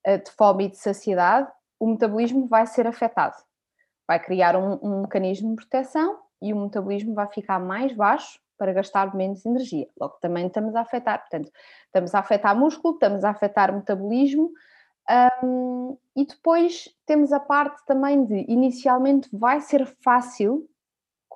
uh, 0.07 0.17
de 0.17 0.31
fome 0.31 0.65
e 0.65 0.69
de 0.69 0.77
saciedade, 0.77 1.51
o 1.79 1.87
metabolismo 1.87 2.47
vai 2.47 2.65
ser 2.65 2.87
afetado. 2.87 3.35
Vai 4.07 4.19
criar 4.19 4.55
um, 4.55 4.79
um 4.81 5.01
mecanismo 5.01 5.49
de 5.49 5.55
proteção 5.57 6.19
e 6.41 6.53
o 6.53 6.59
metabolismo 6.59 7.13
vai 7.13 7.27
ficar 7.27 7.59
mais 7.59 7.93
baixo 7.93 8.39
para 8.57 8.73
gastar 8.73 9.13
menos 9.13 9.45
energia. 9.45 9.87
Logo, 9.99 10.15
também 10.21 10.47
estamos 10.47 10.73
a 10.73 10.81
afetar, 10.81 11.19
portanto, 11.19 11.51
estamos 11.85 12.15
a 12.15 12.19
afetar 12.19 12.57
músculo, 12.57 12.93
estamos 12.93 13.23
a 13.23 13.29
afetar 13.29 13.75
metabolismo, 13.75 14.51
um, 15.43 15.97
e 16.15 16.25
depois 16.25 16.89
temos 17.05 17.31
a 17.31 17.39
parte 17.39 17.85
também 17.85 18.25
de, 18.25 18.45
inicialmente, 18.47 19.29
vai 19.31 19.61
ser 19.61 19.85
fácil 20.01 20.67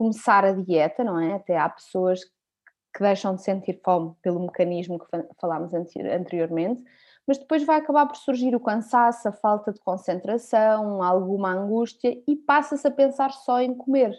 começar 0.02 0.44
a 0.44 0.52
dieta, 0.52 1.04
não 1.04 1.20
é? 1.20 1.36
Até 1.36 1.56
há 1.56 1.70
pessoas 1.70 2.24
que 2.24 3.00
deixam 3.00 3.36
de 3.36 3.44
sentir 3.44 3.80
fome 3.86 4.16
pelo 4.24 4.40
mecanismo 4.40 4.98
que 4.98 5.06
falámos 5.40 5.72
anteriormente, 5.76 6.84
mas 7.28 7.38
depois 7.38 7.64
vai 7.64 7.78
acabar 7.78 8.08
por 8.08 8.16
surgir 8.16 8.56
o 8.56 8.60
cansaço, 8.60 9.28
a 9.28 9.32
falta 9.32 9.72
de 9.72 9.80
concentração, 9.80 11.04
alguma 11.04 11.52
angústia 11.52 12.20
e 12.28 12.36
passa-se 12.36 12.88
a 12.88 12.90
pensar 12.90 13.30
só 13.30 13.62
em 13.62 13.76
comer. 13.76 14.12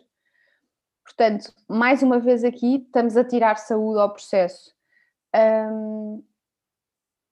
Portanto, 1.03 1.53
mais 1.69 2.01
uma 2.01 2.21
vez 2.21 2.45
aqui, 2.45 2.77
estamos 2.77 3.17
a 3.17 3.25
tirar 3.25 3.57
saúde 3.57 3.99
ao 3.99 4.13
processo. 4.13 4.73
Um, 5.35 6.23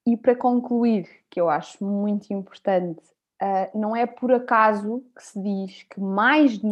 e 0.05 0.17
para 0.17 0.35
concluir, 0.35 1.09
que 1.31 1.41
eu 1.41 1.49
acho 1.49 1.85
muito 1.85 2.33
importante, 2.33 3.01
uh, 3.41 3.79
não 3.79 3.95
é 3.95 4.07
por 4.07 4.33
acaso 4.33 5.05
que 5.15 5.23
se 5.23 5.41
diz 5.41 5.85
que 5.85 6.01
mais 6.01 6.59
de 6.59 6.67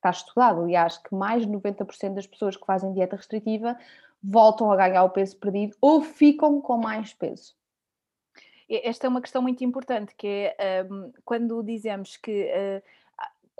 está 0.00 0.10
estudado, 0.10 0.62
aliás, 0.62 0.98
que 0.98 1.14
mais 1.14 1.46
de 1.46 1.52
90% 1.52 2.14
das 2.14 2.26
pessoas 2.26 2.56
que 2.56 2.66
fazem 2.66 2.92
dieta 2.92 3.16
restritiva 3.16 3.76
voltam 4.22 4.70
a 4.70 4.76
ganhar 4.76 5.04
o 5.04 5.10
peso 5.10 5.36
perdido 5.36 5.76
ou 5.80 6.02
ficam 6.02 6.60
com 6.60 6.76
mais 6.76 7.12
peso. 7.14 7.54
Esta 8.68 9.06
é 9.06 9.10
uma 9.10 9.20
questão 9.20 9.42
muito 9.42 9.64
importante, 9.64 10.14
que 10.16 10.54
é 10.56 10.86
um, 10.88 11.12
quando 11.24 11.62
dizemos 11.62 12.16
que 12.16 12.44
uh, 12.44 12.82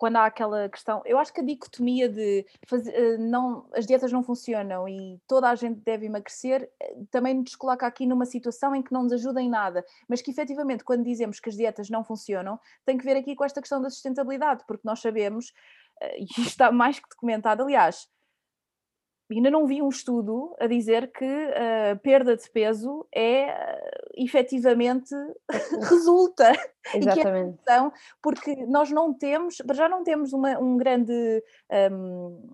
quando 0.01 0.17
há 0.17 0.25
aquela 0.25 0.67
questão, 0.67 1.03
eu 1.05 1.19
acho 1.19 1.31
que 1.31 1.43
a 1.43 1.45
dicotomia 1.45 2.09
de 2.09 2.47
eh, 2.73 3.19
não, 3.19 3.67
as 3.75 3.85
dietas 3.85 4.11
não 4.11 4.23
funcionam 4.23 4.89
e 4.89 5.21
toda 5.29 5.51
a 5.51 5.55
gente 5.55 5.79
deve 5.81 6.07
emagrecer, 6.07 6.71
eh, 6.81 6.97
também 7.11 7.35
nos 7.35 7.55
coloca 7.55 7.87
aqui 7.87 8.07
numa 8.07 8.25
situação 8.25 8.75
em 8.75 8.81
que 8.81 8.95
não 8.95 9.03
nos 9.03 9.13
ajuda 9.13 9.43
em 9.43 9.51
nada, 9.51 9.85
mas 10.09 10.23
que 10.23 10.31
efetivamente 10.31 10.85
quando 10.85 11.05
dizemos 11.05 11.39
que 11.39 11.51
as 11.51 11.55
dietas 11.55 11.91
não 11.91 12.03
funcionam, 12.03 12.59
tem 12.87 12.97
que 12.97 13.05
ver 13.05 13.15
aqui 13.15 13.37
com 13.37 13.45
esta 13.45 13.61
questão 13.61 13.83
da 13.83 13.91
sustentabilidade, 13.91 14.65
porque 14.67 14.89
nós 14.89 15.01
sabemos, 15.01 15.53
e 16.17 16.25
isto 16.25 16.43
está 16.43 16.73
mais 16.73 16.99
que 16.99 17.09
documentado, 17.09 17.63
aliás, 17.63 18.09
ainda 19.37 19.51
não 19.51 19.67
vi 19.67 19.81
um 19.81 19.89
estudo 19.89 20.55
a 20.59 20.67
dizer 20.67 21.13
que 21.13 21.25
a 21.25 21.97
perda 21.97 22.37
de 22.37 22.51
peso 22.51 23.07
é 23.15 23.47
uh, 23.47 24.11
efetivamente 24.17 25.15
resulta. 25.89 26.53
Exatamente. 26.95 27.59
Então, 27.63 27.93
porque 28.23 28.67
nós 28.67 28.91
não 28.91 29.15
temos, 29.15 29.59
já 29.73 29.89
não 29.89 30.03
temos 30.03 30.33
uma, 30.33 30.59
um 30.59 30.77
grande. 30.77 31.13
Um, 31.93 32.51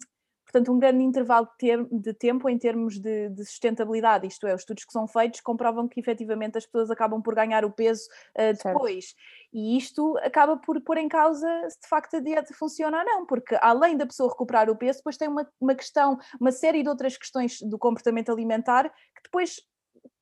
portanto, 0.46 0.72
um 0.72 0.78
grande 0.78 1.02
intervalo 1.02 1.46
de, 1.46 1.56
ter, 1.58 1.84
de 1.90 2.14
tempo 2.14 2.48
em 2.48 2.56
termos 2.56 2.98
de, 3.00 3.28
de, 3.30 3.44
sustentabilidade, 3.44 4.26
isto 4.26 4.46
é, 4.46 4.54
os 4.54 4.60
estudos 4.60 4.84
que 4.84 4.92
são 4.92 5.06
feitos 5.08 5.40
comprovam 5.40 5.88
que 5.88 5.98
efetivamente 5.98 6.56
as 6.56 6.64
pessoas 6.64 6.90
acabam 6.90 7.20
por 7.20 7.34
ganhar 7.34 7.64
o 7.64 7.70
peso 7.70 8.08
uh, 8.38 8.64
depois. 8.64 9.14
E 9.52 9.76
isto 9.76 10.16
acaba 10.18 10.56
por 10.56 10.80
pôr 10.80 10.98
em 10.98 11.08
causa 11.08 11.48
se 11.68 11.80
de 11.80 11.88
facto 11.88 12.16
a 12.16 12.20
dieta 12.20 12.54
funciona 12.54 12.98
ou 12.98 13.04
não, 13.04 13.26
porque 13.26 13.58
além 13.60 13.96
da 13.96 14.06
pessoa 14.06 14.30
recuperar 14.30 14.70
o 14.70 14.76
peso, 14.76 15.00
depois 15.00 15.16
tem 15.16 15.28
uma, 15.28 15.46
uma 15.60 15.74
questão, 15.74 16.16
uma 16.40 16.52
série 16.52 16.82
de 16.82 16.88
outras 16.88 17.16
questões 17.16 17.60
do 17.60 17.78
comportamento 17.78 18.30
alimentar 18.30 18.88
que 18.88 19.22
depois 19.24 19.56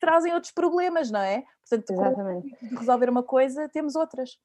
trazem 0.00 0.32
outros 0.32 0.52
problemas, 0.52 1.10
não 1.10 1.20
é? 1.20 1.44
Portanto, 1.68 1.92
Exatamente. 1.92 2.56
de 2.62 2.74
resolver 2.76 3.10
uma 3.10 3.22
coisa, 3.22 3.68
temos 3.68 3.94
outras. 3.94 4.38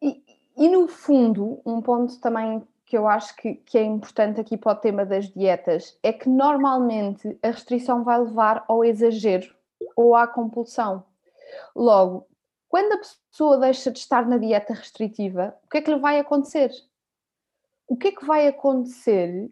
E, 0.00 0.22
e 0.56 0.68
no 0.68 0.88
fundo, 0.88 1.60
um 1.66 1.82
ponto 1.82 2.18
também 2.20 2.66
que 2.86 2.96
eu 2.96 3.08
acho 3.08 3.34
que, 3.36 3.54
que, 3.54 3.76
é 3.76 3.82
importante 3.82 4.40
aqui 4.40 4.56
para 4.56 4.72
o 4.72 4.80
tema 4.80 5.04
das 5.04 5.28
dietas 5.28 5.98
é 6.02 6.12
que 6.12 6.28
normalmente 6.28 7.36
a 7.42 7.48
restrição 7.48 8.04
vai 8.04 8.18
levar 8.20 8.64
ao 8.68 8.84
exagero 8.84 9.54
ou 9.96 10.14
à 10.14 10.26
compulsão. 10.26 11.04
Logo, 11.74 12.28
quando 12.68 12.92
a 12.92 12.98
pessoa 12.98 13.58
deixa 13.58 13.90
de 13.90 13.98
estar 13.98 14.26
na 14.26 14.38
dieta 14.38 14.72
restritiva, 14.72 15.56
o 15.64 15.68
que 15.68 15.78
é 15.78 15.82
que 15.82 15.90
lhe 15.90 15.98
vai 15.98 16.20
acontecer? 16.20 16.70
O 17.88 17.96
que 17.96 18.08
é 18.08 18.12
que 18.12 18.24
vai 18.24 18.46
acontecer 18.46 19.50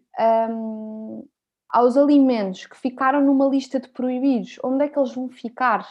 hum, 0.51 1.27
aos 1.69 1.97
alimentos 1.97 2.67
que 2.67 2.77
ficaram 2.77 3.21
numa 3.21 3.49
lista 3.49 3.81
de 3.81 3.89
proibidos? 3.89 4.59
Onde 4.63 4.85
é 4.85 4.89
que 4.89 4.99
eles 4.99 5.13
vão 5.13 5.29
ficar? 5.29 5.89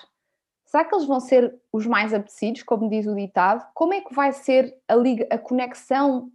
Será 0.65 0.85
que 0.85 0.95
eles 0.95 1.05
vão 1.05 1.19
ser 1.19 1.59
os 1.71 1.85
mais 1.85 2.13
apetecidos, 2.13 2.63
como 2.63 2.89
diz 2.89 3.05
o 3.05 3.15
ditado? 3.15 3.65
Como 3.73 3.93
é 3.93 4.01
que 4.01 4.13
vai 4.13 4.31
ser 4.31 4.77
a, 4.87 4.95
liga, 4.95 5.27
a 5.29 5.37
conexão 5.37 6.31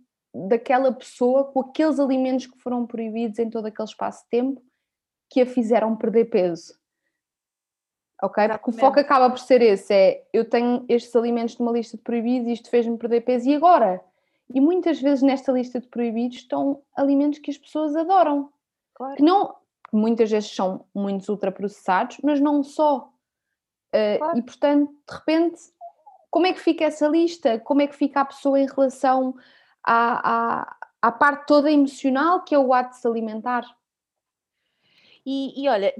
daquela 0.47 0.93
pessoa 0.93 1.45
com 1.45 1.61
aqueles 1.61 1.99
alimentos 1.99 2.47
que 2.47 2.59
foram 2.59 2.87
proibidos 2.87 3.39
em 3.39 3.51
todo 3.51 3.67
aquele 3.67 3.89
espaço 3.89 4.23
de 4.25 4.31
tempo 4.31 4.63
que 5.31 5.41
a 5.41 5.47
fizeram 5.47 5.97
perder 5.97 6.27
peso. 6.27 6.79
Ok? 8.23 8.43
Exatamente. 8.43 8.63
Porque 8.65 8.77
o 8.77 8.81
foco 8.81 9.01
acaba 9.01 9.31
por 9.31 9.39
ser 9.39 9.63
esse: 9.63 9.93
é 9.93 10.27
eu 10.33 10.49
tenho 10.49 10.85
estes 10.89 11.15
alimentos 11.15 11.59
numa 11.59 11.73
lista 11.73 11.97
de 11.97 12.03
proibidos 12.03 12.49
e 12.49 12.53
isto 12.53 12.71
fez-me 12.71 12.99
perder 12.99 13.23
peso, 13.23 13.49
e 13.49 13.55
agora? 13.55 14.03
E 14.53 14.61
muitas 14.61 15.01
vezes 15.01 15.23
nesta 15.23 15.53
lista 15.53 15.81
de 15.81 15.87
proibidos 15.87 16.39
estão 16.39 16.83
alimentos 16.97 17.39
que 17.39 17.51
as 17.51 17.59
pessoas 17.59 17.95
adoram. 17.95 18.51
Claro. 18.95 19.17
Que 19.17 19.23
não, 19.23 19.55
muitas 19.93 20.31
vezes 20.31 20.55
são 20.55 20.87
muitos 20.95 21.29
ultraprocessados, 21.29 22.19
mas 22.23 22.41
não 22.41 22.63
só. 22.63 23.13
Uh, 23.95 24.19
claro. 24.19 24.39
E 24.39 24.43
portanto, 24.43 24.91
de 24.91 25.15
repente, 25.15 25.61
como 26.31 26.47
é 26.47 26.53
que 26.53 26.61
fica 26.61 26.85
essa 26.85 27.07
lista? 27.07 27.59
Como 27.61 27.83
é 27.83 27.87
que 27.87 27.97
fica 27.97 28.21
a 28.21 28.25
pessoa 28.25 28.59
em 28.59 28.67
relação 28.67 29.35
à, 29.89 30.61
à, 30.61 30.77
à 31.01 31.13
parte 31.13 31.47
toda 31.47 31.71
emocional 31.73 32.43
que 32.45 32.55
é 32.55 32.59
o 32.59 32.75
ato 32.75 32.91
de 32.91 32.97
se 32.99 33.09
alimentar. 33.09 33.65
E, 35.25 35.63
e 35.63 35.69
olha, 35.69 35.95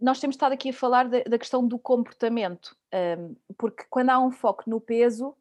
nós 0.00 0.18
temos 0.18 0.34
estado 0.34 0.52
aqui 0.52 0.70
a 0.70 0.72
falar 0.72 1.08
da, 1.08 1.22
da 1.22 1.38
questão 1.38 1.66
do 1.66 1.78
comportamento, 1.78 2.76
um, 3.18 3.36
porque 3.56 3.84
quando 3.90 4.10
há 4.10 4.18
um 4.18 4.30
foco 4.30 4.64
no 4.66 4.80
peso, 4.80 5.36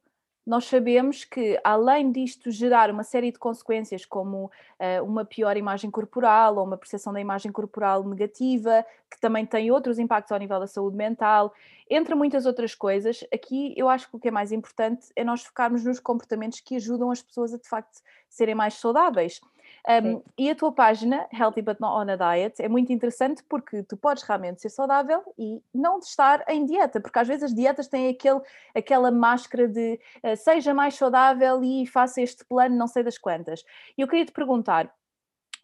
nós 0.45 0.65
sabemos 0.65 1.23
que, 1.23 1.59
além 1.63 2.11
disto 2.11 2.51
gerar 2.51 2.91
uma 2.91 3.03
série 3.03 3.31
de 3.31 3.39
consequências, 3.39 4.05
como 4.05 4.45
uh, 4.45 5.03
uma 5.03 5.23
pior 5.23 5.55
imagem 5.55 5.89
corporal 5.89 6.57
ou 6.57 6.65
uma 6.65 6.77
percepção 6.77 7.13
da 7.13 7.21
imagem 7.21 7.51
corporal 7.51 8.03
negativa, 8.03 8.85
que 9.09 9.19
também 9.19 9.45
tem 9.45 9.71
outros 9.71 9.97
impactos 9.99 10.31
ao 10.31 10.39
nível 10.39 10.59
da 10.59 10.67
saúde 10.67 10.97
mental, 10.97 11.53
entre 11.89 12.13
muitas 12.13 12.45
outras 12.45 12.75
coisas, 12.75 13.23
aqui 13.33 13.73
eu 13.77 13.87
acho 13.87 14.09
que 14.09 14.15
o 14.15 14.19
que 14.19 14.27
é 14.27 14.31
mais 14.31 14.51
importante 14.51 15.07
é 15.15 15.23
nós 15.23 15.43
focarmos 15.43 15.83
nos 15.83 15.99
comportamentos 15.99 16.59
que 16.59 16.75
ajudam 16.75 17.11
as 17.11 17.21
pessoas 17.21 17.53
a 17.53 17.57
de 17.57 17.67
facto 17.67 18.01
serem 18.29 18.55
mais 18.55 18.73
saudáveis. 18.75 19.39
Um, 19.85 20.23
e 20.37 20.49
a 20.49 20.55
tua 20.55 20.71
página, 20.71 21.27
Healthy 21.33 21.61
But 21.61 21.79
Not 21.79 21.93
On 21.93 22.13
a 22.13 22.15
Diet, 22.15 22.61
é 22.61 22.69
muito 22.69 22.93
interessante 22.93 23.43
porque 23.43 23.83
tu 23.83 23.97
podes 23.97 24.23
realmente 24.23 24.61
ser 24.61 24.69
saudável 24.69 25.21
e 25.37 25.61
não 25.73 25.99
estar 25.99 26.43
em 26.47 26.65
dieta, 26.65 27.01
porque 27.01 27.19
às 27.19 27.27
vezes 27.27 27.43
as 27.43 27.53
dietas 27.53 27.89
têm 27.89 28.07
aquele, 28.07 28.39
aquela 28.73 29.11
máscara 29.11 29.67
de 29.67 29.99
uh, 30.23 30.37
seja 30.37 30.73
mais 30.73 30.95
saudável 30.95 31.61
e 31.63 31.85
faça 31.85 32.21
este 32.21 32.45
plano, 32.45 32.77
não 32.77 32.87
sei 32.87 33.03
das 33.03 33.17
quantas. 33.17 33.63
E 33.97 34.01
eu 34.01 34.07
queria 34.07 34.25
te 34.25 34.31
perguntar, 34.31 34.89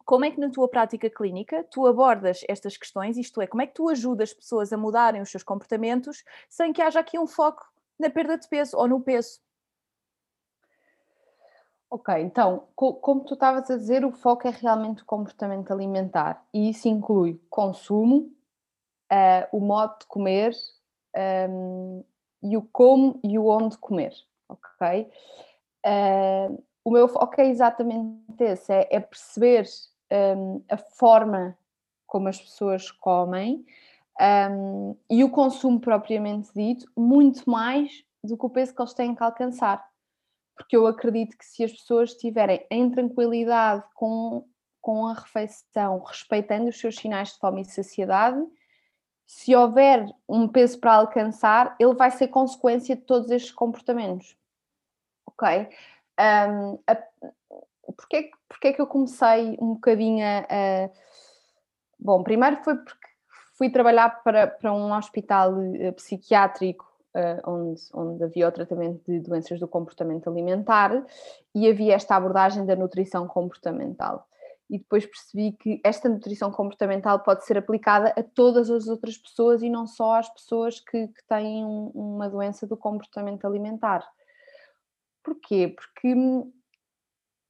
como 0.04 0.24
é 0.24 0.30
que 0.30 0.40
na 0.40 0.50
tua 0.50 0.68
prática 0.68 1.08
clínica 1.08 1.64
tu 1.70 1.86
abordas 1.86 2.44
estas 2.46 2.76
questões, 2.76 3.16
isto 3.16 3.40
é, 3.40 3.46
como 3.46 3.62
é 3.62 3.66
que 3.66 3.74
tu 3.74 3.88
ajudas 3.88 4.34
pessoas 4.34 4.70
a 4.70 4.76
mudarem 4.76 5.22
os 5.22 5.30
seus 5.30 5.42
comportamentos 5.42 6.24
sem 6.48 6.72
que 6.72 6.82
haja 6.82 7.00
aqui 7.00 7.18
um 7.18 7.26
foco 7.26 7.64
na 7.98 8.10
perda 8.10 8.36
de 8.36 8.46
peso 8.48 8.76
ou 8.76 8.86
no 8.86 9.00
peso? 9.00 9.40
Ok, 11.92 12.14
então, 12.20 12.68
como 12.76 13.24
tu 13.24 13.34
estavas 13.34 13.68
a 13.68 13.76
dizer, 13.76 14.04
o 14.04 14.12
foco 14.12 14.46
é 14.46 14.50
realmente 14.52 15.02
o 15.02 15.06
comportamento 15.06 15.72
alimentar 15.72 16.46
e 16.54 16.70
isso 16.70 16.88
inclui 16.88 17.40
consumo, 17.50 18.32
uh, 19.12 19.48
o 19.50 19.58
modo 19.58 19.98
de 19.98 20.06
comer 20.06 20.54
um, 21.50 22.04
e 22.44 22.56
o 22.56 22.62
como 22.62 23.18
e 23.24 23.36
o 23.36 23.48
onde 23.48 23.76
comer, 23.76 24.14
ok? 24.48 25.10
Uh, 25.84 26.62
o 26.84 26.92
meu 26.92 27.08
foco 27.08 27.40
é 27.40 27.46
exatamente 27.46 28.40
esse, 28.40 28.72
é, 28.72 28.88
é 28.88 29.00
perceber 29.00 29.66
um, 30.12 30.62
a 30.68 30.76
forma 30.76 31.58
como 32.06 32.28
as 32.28 32.40
pessoas 32.40 32.88
comem 32.92 33.66
um, 34.48 34.96
e 35.10 35.24
o 35.24 35.30
consumo 35.30 35.80
propriamente 35.80 36.50
dito, 36.54 36.88
muito 36.96 37.50
mais 37.50 38.04
do 38.22 38.36
que 38.36 38.46
o 38.46 38.50
peso 38.50 38.74
que 38.74 38.80
eles 38.80 38.94
têm 38.94 39.12
que 39.12 39.24
alcançar 39.24 39.89
porque 40.60 40.76
eu 40.76 40.86
acredito 40.86 41.38
que 41.38 41.44
se 41.44 41.64
as 41.64 41.72
pessoas 41.72 42.10
estiverem 42.10 42.66
em 42.70 42.90
tranquilidade 42.90 43.82
com, 43.94 44.46
com 44.78 45.06
a 45.06 45.14
refeição, 45.14 46.00
respeitando 46.00 46.68
os 46.68 46.78
seus 46.78 46.96
sinais 46.96 47.32
de 47.32 47.38
fome 47.38 47.62
e 47.62 47.64
saciedade, 47.64 48.38
se 49.26 49.56
houver 49.56 50.04
um 50.28 50.46
peso 50.46 50.78
para 50.78 50.96
alcançar, 50.96 51.74
ele 51.80 51.94
vai 51.94 52.10
ser 52.10 52.28
consequência 52.28 52.94
de 52.94 53.00
todos 53.02 53.30
estes 53.30 53.52
comportamentos. 53.52 54.36
Ok? 55.24 55.70
Um, 56.20 56.78
a, 56.86 56.94
porquê, 57.96 58.30
porquê 58.46 58.74
que 58.74 58.82
eu 58.82 58.86
comecei 58.86 59.56
um 59.62 59.74
bocadinho 59.74 60.22
a, 60.26 60.40
a. 60.40 60.90
Bom, 61.98 62.22
primeiro 62.22 62.62
foi 62.62 62.76
porque 62.76 63.08
fui 63.56 63.70
trabalhar 63.70 64.22
para, 64.22 64.46
para 64.46 64.72
um 64.74 64.92
hospital 64.92 65.54
eh, 65.74 65.92
psiquiátrico 65.92 66.89
uh, 67.14 67.50
onde, 67.50 67.80
onde 67.92 68.24
havia 68.24 68.48
o 68.48 68.52
tratamento 68.52 69.00
de 69.10 69.20
doenças 69.20 69.58
do 69.58 69.68
comportamento 69.68 70.28
alimentar 70.28 71.04
e 71.54 71.68
havia 71.68 71.94
esta 71.94 72.16
abordagem 72.16 72.64
da 72.66 72.76
nutrição 72.76 73.26
comportamental. 73.26 74.26
e 74.68 74.78
depois 74.78 75.04
percebi 75.04 75.52
que 75.52 75.80
esta 75.82 76.08
nutrição 76.08 76.52
comportamental 76.52 77.18
pode 77.20 77.44
ser 77.44 77.58
aplicada 77.58 78.14
a 78.16 78.22
todas 78.22 78.70
as 78.70 78.86
outras 78.86 79.18
pessoas 79.18 79.62
e 79.62 79.68
não 79.68 79.84
só 79.84 80.14
às 80.14 80.28
pessoas 80.28 80.78
que, 80.78 81.08
que 81.08 81.24
têm 81.28 81.64
um, 81.64 81.90
uma 81.92 82.30
doença 82.30 82.68
do 82.68 82.76
comportamento 82.76 83.44
alimentar. 83.44 84.08
Porquê? 85.24 85.74
Porque 85.76 86.14
hum, 86.14 86.52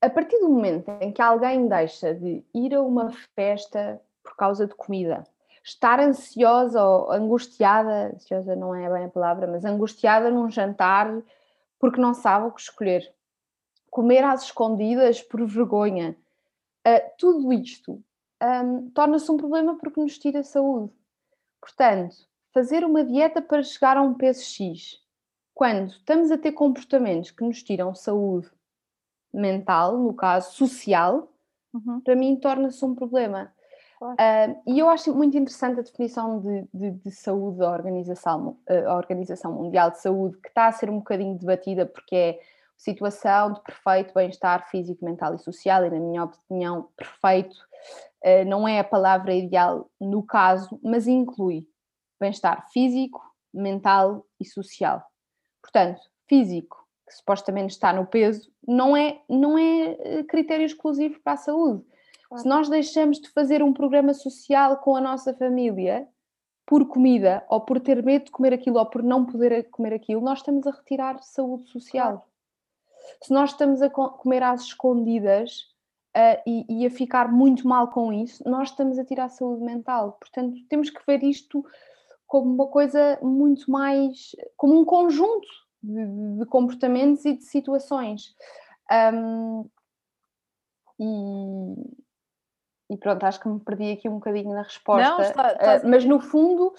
a 0.00 0.08
partir 0.08 0.38
do 0.38 0.48
momento 0.48 0.90
em 1.00 1.12
que 1.12 1.20
alguém 1.20 1.68
deixa 1.68 2.14
de 2.14 2.42
ir 2.54 2.74
a 2.74 2.80
uma 2.80 3.12
festa 3.34 4.00
por 4.22 4.34
causa 4.34 4.66
de 4.66 4.74
comida, 4.74 5.24
estar 5.62 6.00
ansiosa 6.00 6.82
ou 6.82 7.12
angustiada, 7.12 8.12
ansiosa 8.14 8.56
não 8.56 8.74
é 8.74 8.90
bem 8.90 9.04
a 9.04 9.08
palavra, 9.08 9.46
mas 9.46 9.64
angustiada 9.64 10.30
num 10.30 10.50
jantar 10.50 11.22
porque 11.78 12.00
não 12.00 12.12
sabe 12.12 12.46
o 12.46 12.52
que 12.52 12.60
escolher, 12.60 13.14
comer 13.90 14.22
às 14.22 14.44
escondidas 14.44 15.22
por 15.22 15.44
vergonha, 15.46 16.16
uh, 16.86 17.10
tudo 17.18 17.52
isto 17.52 18.02
um, 18.42 18.90
torna-se 18.90 19.30
um 19.30 19.36
problema 19.36 19.76
porque 19.76 20.00
nos 20.00 20.18
tira 20.18 20.42
saúde. 20.42 20.92
Portanto, 21.60 22.16
fazer 22.52 22.84
uma 22.84 23.04
dieta 23.04 23.42
para 23.42 23.62
chegar 23.62 23.96
a 23.96 24.02
um 24.02 24.14
peso 24.14 24.42
X, 24.42 24.98
quando 25.54 25.90
estamos 25.90 26.30
a 26.30 26.38
ter 26.38 26.52
comportamentos 26.52 27.30
que 27.30 27.44
nos 27.44 27.62
tiram 27.62 27.94
saúde 27.94 28.50
mental, 29.32 29.98
no 29.98 30.14
caso 30.14 30.54
social, 30.54 31.32
uhum. 31.72 32.00
para 32.00 32.16
mim 32.16 32.36
torna-se 32.36 32.84
um 32.84 32.94
problema. 32.94 33.52
Claro. 34.00 34.14
Uh, 34.14 34.62
e 34.66 34.78
eu 34.78 34.88
acho 34.88 35.14
muito 35.14 35.36
interessante 35.36 35.78
a 35.78 35.82
definição 35.82 36.40
de, 36.40 36.66
de, 36.72 36.90
de 36.92 37.10
saúde 37.10 37.58
da 37.58 37.70
Organização, 37.70 38.56
uh, 38.66 38.96
Organização 38.96 39.52
Mundial 39.52 39.90
de 39.90 40.00
Saúde, 40.00 40.38
que 40.38 40.48
está 40.48 40.68
a 40.68 40.72
ser 40.72 40.88
um 40.88 41.00
bocadinho 41.00 41.38
debatida 41.38 41.84
porque 41.84 42.16
é 42.16 42.40
situação 42.78 43.52
de 43.52 43.60
perfeito 43.60 44.14
bem-estar 44.14 44.70
físico, 44.70 45.04
mental 45.04 45.34
e 45.34 45.38
social, 45.38 45.84
e 45.84 45.90
na 45.90 46.00
minha 46.00 46.24
opinião, 46.24 46.88
perfeito 46.96 47.54
uh, 48.24 48.44
não 48.46 48.66
é 48.66 48.78
a 48.80 48.84
palavra 48.84 49.34
ideal 49.34 49.90
no 50.00 50.22
caso, 50.22 50.80
mas 50.82 51.06
inclui 51.06 51.68
bem-estar 52.18 52.70
físico, 52.72 53.22
mental 53.52 54.24
e 54.40 54.46
social. 54.46 55.04
Portanto, 55.60 56.00
físico, 56.26 56.88
que 57.06 57.16
supostamente 57.16 57.74
está 57.74 57.92
no 57.92 58.06
peso, 58.06 58.50
não 58.66 58.96
é, 58.96 59.20
não 59.28 59.58
é 59.58 59.96
eh, 60.00 60.24
critério 60.24 60.64
exclusivo 60.64 61.20
para 61.20 61.32
a 61.32 61.36
saúde. 61.36 61.82
Claro. 62.30 62.42
Se 62.42 62.48
nós 62.48 62.68
deixamos 62.68 63.20
de 63.20 63.28
fazer 63.30 63.60
um 63.60 63.72
programa 63.72 64.14
social 64.14 64.76
com 64.76 64.94
a 64.94 65.00
nossa 65.00 65.34
família 65.34 66.06
por 66.64 66.86
comida, 66.86 67.44
ou 67.48 67.60
por 67.60 67.80
ter 67.80 68.00
medo 68.04 68.26
de 68.26 68.30
comer 68.30 68.54
aquilo, 68.54 68.78
ou 68.78 68.86
por 68.86 69.02
não 69.02 69.26
poder 69.26 69.68
comer 69.70 69.92
aquilo, 69.92 70.20
nós 70.20 70.38
estamos 70.38 70.64
a 70.64 70.70
retirar 70.70 71.20
saúde 71.24 71.68
social. 71.68 72.12
Claro. 72.12 72.30
Se 73.20 73.32
nós 73.32 73.50
estamos 73.50 73.82
a 73.82 73.90
comer 73.90 74.44
às 74.44 74.62
escondidas 74.62 75.62
uh, 76.16 76.40
e, 76.46 76.64
e, 76.68 76.86
a 76.86 76.90
ficar 76.90 77.32
muito 77.32 77.66
mal 77.66 77.88
com 77.88 78.12
isso, 78.12 78.48
nós 78.48 78.68
estamos 78.70 79.00
a 79.00 79.04
tirar 79.04 79.28
saúde 79.28 79.64
mental. 79.64 80.12
Portanto, 80.20 80.56
temos 80.68 80.88
que 80.88 81.04
ver 81.04 81.24
isto 81.24 81.64
como 82.28 82.54
uma 82.54 82.68
coisa 82.68 83.18
muito 83.20 83.68
mais. 83.68 84.36
como 84.56 84.80
um 84.80 84.84
conjunto 84.84 85.48
de, 85.82 86.38
de 86.38 86.46
comportamentos 86.46 87.24
e 87.24 87.36
de 87.36 87.42
situações. 87.42 88.36
Um, 89.12 89.68
e, 91.00 92.00
e, 92.90 92.96
pronto, 92.96 93.24
acho 93.24 93.40
que 93.40 93.48
me 93.48 93.60
perdi 93.60 93.92
aqui 93.92 94.08
um 94.08 94.14
bocadinho 94.14 94.52
na 94.52 94.62
resposta, 94.62 95.08
Não, 95.08 95.20
está, 95.20 95.52
está... 95.52 95.76
Uh, 95.76 95.88
mas 95.88 96.04
no 96.04 96.20
fundo 96.20 96.74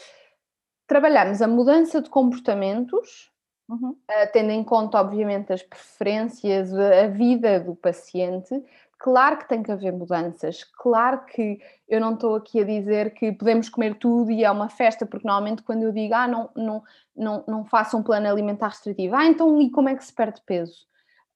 trabalhamos 0.85 1.41
a 1.41 1.47
mudança 1.47 2.01
de 2.01 2.09
comportamentos, 2.09 3.31
uhum. 3.69 3.91
uh, 3.91 4.31
tendo 4.33 4.51
em 4.51 4.63
conta, 4.63 4.99
obviamente, 4.99 5.53
as 5.53 5.63
preferências, 5.63 6.73
a 6.73 7.07
vida 7.07 7.59
do 7.59 7.75
paciente, 7.75 8.61
Claro 9.01 9.39
que 9.39 9.49
tem 9.49 9.63
que 9.63 9.71
haver 9.71 9.91
mudanças, 9.91 10.63
claro 10.63 11.25
que 11.25 11.59
eu 11.89 11.99
não 11.99 12.13
estou 12.13 12.35
aqui 12.35 12.61
a 12.61 12.63
dizer 12.63 13.15
que 13.15 13.31
podemos 13.31 13.67
comer 13.67 13.95
tudo 13.95 14.29
e 14.29 14.43
é 14.43 14.51
uma 14.51 14.69
festa, 14.69 15.07
porque 15.07 15.25
normalmente 15.25 15.63
quando 15.63 15.81
eu 15.81 15.91
digo, 15.91 16.13
ah, 16.13 16.27
não, 16.27 16.51
não, 16.55 16.83
não, 17.15 17.43
não 17.47 17.65
faça 17.65 17.97
um 17.97 18.03
plano 18.03 18.29
alimentar 18.29 18.67
restritivo, 18.67 19.15
ah, 19.15 19.25
então 19.25 19.59
e 19.59 19.71
como 19.71 19.89
é 19.89 19.95
que 19.95 20.05
se 20.05 20.13
perde 20.13 20.39
peso? 20.45 20.85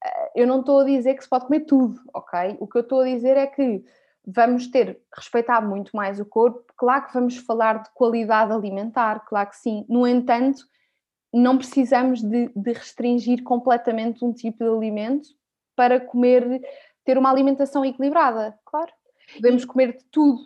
Eh, 0.03 0.31
eu 0.35 0.47
não 0.47 0.59
estou 0.59 0.81
a 0.81 0.83
dizer 0.83 1.15
que 1.15 1.23
se 1.23 1.29
pode 1.29 1.47
comer 1.47 1.61
tudo, 1.61 1.99
ok? 2.13 2.55
O 2.59 2.67
que 2.67 2.77
eu 2.77 2.81
estou 2.83 3.01
a 3.01 3.05
dizer 3.05 3.35
é 3.35 3.47
que 3.47 3.83
vamos 4.25 4.67
ter 4.67 4.99
respeitar 5.15 5.61
muito 5.61 5.95
mais 5.95 6.19
o 6.19 6.25
corpo, 6.25 6.65
claro 6.75 7.07
que 7.07 7.13
vamos 7.13 7.37
falar 7.37 7.83
de 7.83 7.89
qualidade 7.93 8.51
alimentar, 8.51 9.25
claro 9.25 9.49
que 9.49 9.57
sim, 9.57 9.85
no 9.87 10.07
entanto, 10.07 10.65
não 11.33 11.57
precisamos 11.57 12.21
de, 12.21 12.49
de 12.55 12.71
restringir 12.71 13.43
completamente 13.43 14.23
um 14.23 14.31
tipo 14.31 14.63
de 14.63 14.69
alimento 14.69 15.29
para 15.75 15.99
comer 15.99 16.61
ter 17.03 17.17
uma 17.17 17.29
alimentação 17.29 17.85
equilibrada, 17.85 18.57
claro. 18.65 18.91
Podemos 19.35 19.63
comer 19.63 19.95
de 19.95 20.03
tudo. 20.05 20.41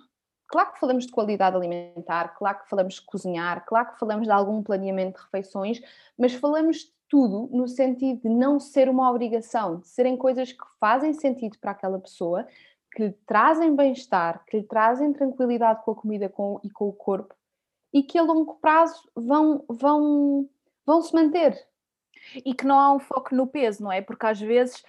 Claro 0.48 0.74
que 0.74 0.80
falamos 0.80 1.06
de 1.06 1.12
qualidade 1.12 1.56
alimentar, 1.56 2.36
claro 2.36 2.60
que 2.60 2.70
falamos 2.70 2.96
de 2.96 3.02
cozinhar, 3.04 3.64
claro 3.66 3.92
que 3.92 4.00
falamos 4.00 4.26
de 4.26 4.34
algum 4.34 4.64
planeamento 4.64 5.18
de 5.18 5.24
refeições, 5.26 5.80
mas 6.18 6.34
falamos 6.34 6.78
de 6.78 6.92
tudo 7.08 7.50
no 7.52 7.68
sentido 7.68 8.22
de 8.22 8.30
não 8.30 8.60
ser 8.60 8.90
uma 8.90 9.10
obrigação, 9.10 9.78
de 9.78 9.88
serem 9.88 10.18
coisas 10.18 10.52
que 10.52 10.66
fazem 10.80 11.14
sentido 11.14 11.58
para 11.60 11.72
aquela 11.72 12.00
pessoa, 12.00 12.48
que 12.92 13.04
lhe 13.04 13.12
trazem 13.26 13.76
bem-estar, 13.76 14.44
que 14.46 14.58
lhe 14.58 14.64
trazem 14.64 15.14
tranquilidade 15.14 15.84
com 15.84 15.92
a 15.92 15.96
comida 15.96 16.30
com, 16.30 16.60
e 16.64 16.70
com 16.70 16.88
o 16.88 16.94
corpo 16.94 17.36
e 17.94 18.04
que 18.04 18.18
a 18.18 18.24
longo 18.24 18.56
prazo 18.56 19.10
vão, 19.16 19.64
vão, 19.68 20.50
vão 20.86 21.02
se 21.02 21.14
manter. 21.14 21.68
E 22.46 22.54
que 22.54 22.66
não 22.66 22.80
há 22.80 22.94
um 22.94 23.00
foco 23.00 23.34
no 23.34 23.48
peso, 23.48 23.84
não 23.84 23.92
é? 23.92 24.02
Porque 24.02 24.26
às 24.26 24.40
vezes 24.40 24.84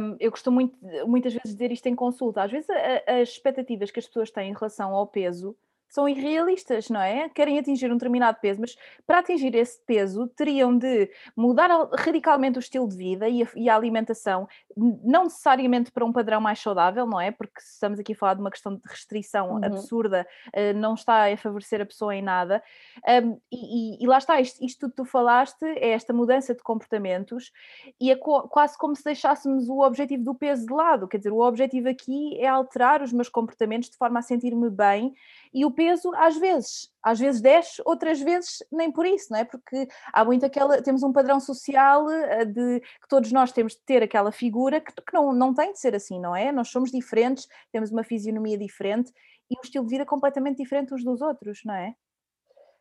um, 0.00 0.16
eu 0.18 0.30
costumo 0.30 0.56
muito, 0.56 0.76
muitas 1.06 1.32
vezes 1.32 1.52
dizer 1.52 1.70
isto 1.70 1.86
em 1.86 1.94
consulta. 1.94 2.42
Às 2.42 2.50
vezes 2.50 2.68
a, 2.70 3.20
as 3.20 3.28
expectativas 3.28 3.90
que 3.90 4.00
as 4.00 4.06
pessoas 4.06 4.30
têm 4.30 4.50
em 4.50 4.54
relação 4.54 4.94
ao 4.94 5.06
peso 5.06 5.56
são 5.92 6.08
irrealistas, 6.08 6.88
não 6.88 7.02
é? 7.02 7.28
Querem 7.28 7.58
atingir 7.58 7.90
um 7.92 7.96
determinado 7.96 8.38
peso, 8.40 8.58
mas 8.62 8.74
para 9.06 9.18
atingir 9.18 9.54
esse 9.54 9.78
peso 9.84 10.26
teriam 10.26 10.74
de 10.74 11.10
mudar 11.36 11.68
radicalmente 11.98 12.58
o 12.58 12.60
estilo 12.60 12.88
de 12.88 12.96
vida 12.96 13.28
e 13.28 13.42
a, 13.42 13.48
e 13.54 13.68
a, 13.68 13.76
alimentação, 13.76 14.48
não 14.74 15.24
necessariamente 15.24 15.92
para 15.92 16.02
um 16.02 16.10
padrão 16.10 16.40
mais 16.40 16.58
saudável, 16.60 17.06
não 17.06 17.20
é? 17.20 17.30
Porque 17.30 17.60
estamos 17.60 18.00
aqui 18.00 18.14
a 18.14 18.16
falar 18.16 18.34
de 18.34 18.40
uma 18.40 18.50
questão 18.50 18.74
de 18.74 18.80
restrição 18.86 19.50
uhum. 19.50 19.64
absurda, 19.66 20.26
uh, 20.48 20.78
não 20.78 20.94
está 20.94 21.30
a 21.30 21.36
favorecer 21.36 21.82
a 21.82 21.86
pessoa 21.86 22.16
em 22.16 22.22
nada. 22.22 22.62
Um, 23.06 23.38
e, 23.52 24.02
e, 24.02 24.06
lá 24.06 24.16
está, 24.16 24.40
isto, 24.40 24.64
isto 24.64 24.88
que 24.88 24.96
tu 24.96 25.04
falaste 25.04 25.62
é 25.62 25.90
esta 25.90 26.14
mudança 26.14 26.54
de 26.54 26.62
comportamentos 26.62 27.52
e 28.00 28.10
é 28.10 28.16
co 28.16 28.48
quase 28.48 28.78
como 28.78 28.96
se 28.96 29.04
deixássemos 29.04 29.68
o 29.68 29.80
objetivo 29.80 30.24
do 30.24 30.34
peso 30.34 30.64
de 30.64 30.72
lado, 30.72 31.06
quer 31.06 31.18
dizer, 31.18 31.32
o 31.32 31.46
objetivo 31.46 31.90
aqui 31.90 32.38
é 32.38 32.48
alterar 32.48 33.02
os 33.02 33.12
meus 33.12 33.28
comportamentos 33.28 33.90
de 33.90 33.96
forma 33.98 34.20
a 34.20 34.22
sentir-me 34.22 34.70
bem 34.70 35.12
e 35.52 35.66
o 35.66 35.70
peso 35.70 35.81
às 36.16 36.36
vezes, 36.36 36.90
às 37.02 37.18
vezes 37.18 37.40
desce, 37.40 37.82
outras 37.84 38.20
vezes 38.20 38.62
nem 38.70 38.90
por 38.90 39.06
isso, 39.06 39.28
não 39.30 39.38
é? 39.38 39.44
Porque 39.44 39.88
há 40.12 40.24
muito 40.24 40.44
aquela, 40.46 40.82
temos 40.82 41.02
um 41.02 41.12
padrão 41.12 41.40
social 41.40 42.10
eh, 42.10 42.44
de 42.44 42.80
que 42.80 43.08
todos 43.08 43.32
nós 43.32 43.52
temos 43.52 43.72
de 43.74 43.80
ter 43.80 44.02
aquela 44.02 44.32
figura 44.32 44.80
que, 44.80 44.92
que 44.92 45.12
não, 45.12 45.32
não 45.32 45.54
tem 45.54 45.72
de 45.72 45.80
ser 45.80 45.94
assim, 45.94 46.20
não 46.20 46.34
é? 46.34 46.52
Nós 46.52 46.68
somos 46.68 46.90
diferentes, 46.90 47.46
temos 47.70 47.90
uma 47.90 48.04
fisionomia 48.04 48.58
diferente 48.58 49.12
e 49.50 49.56
um 49.58 49.62
estilo 49.62 49.84
de 49.84 49.90
vida 49.90 50.06
completamente 50.06 50.58
diferente 50.58 50.94
uns 50.94 51.04
dos 51.04 51.20
outros, 51.20 51.60
não 51.64 51.74
é? 51.74 51.94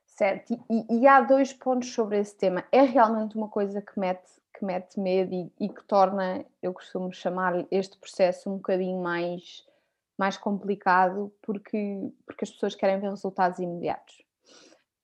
Certo, 0.05 0.53
e, 0.69 0.99
e 0.99 1.07
há 1.07 1.21
dois 1.21 1.53
pontos 1.53 1.93
sobre 1.93 2.19
esse 2.19 2.35
tema. 2.35 2.63
É 2.71 2.81
realmente 2.81 3.35
uma 3.35 3.47
coisa 3.47 3.81
que 3.81 3.99
mete, 3.99 4.29
que 4.53 4.63
mete 4.63 4.99
medo 4.99 5.33
e, 5.33 5.51
e 5.59 5.69
que 5.69 5.83
torna, 5.85 6.45
eu 6.61 6.73
costumo 6.73 7.11
chamar 7.11 7.65
este 7.71 7.97
processo 7.97 8.49
um 8.49 8.57
bocadinho 8.57 9.01
mais 9.01 9.65
mais 10.21 10.37
complicado 10.37 11.33
porque, 11.41 12.11
porque 12.27 12.45
as 12.45 12.51
pessoas 12.51 12.75
querem 12.75 12.99
ver 12.99 13.09
resultados 13.09 13.57
imediatos. 13.57 14.23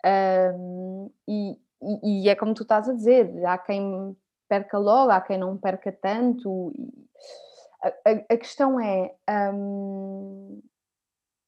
Um, 0.06 1.10
e, 1.27 1.58
e, 1.82 2.25
e, 2.25 2.30
é 2.30 2.36
como 2.36 2.53
tu 2.53 2.62
estás 2.62 2.88
a 2.88 2.93
dizer, 2.93 3.43
há 3.43 3.58
quem 3.58 4.15
perca 4.47 4.77
logo, 4.77 5.10
há 5.10 5.19
quem 5.19 5.39
não 5.39 5.58
perca 5.58 5.91
tanto. 5.91 6.71
A, 7.84 7.88
a, 7.88 8.34
a 8.34 8.38
questão 8.38 8.80
é. 8.80 9.15
Um... 9.51 10.62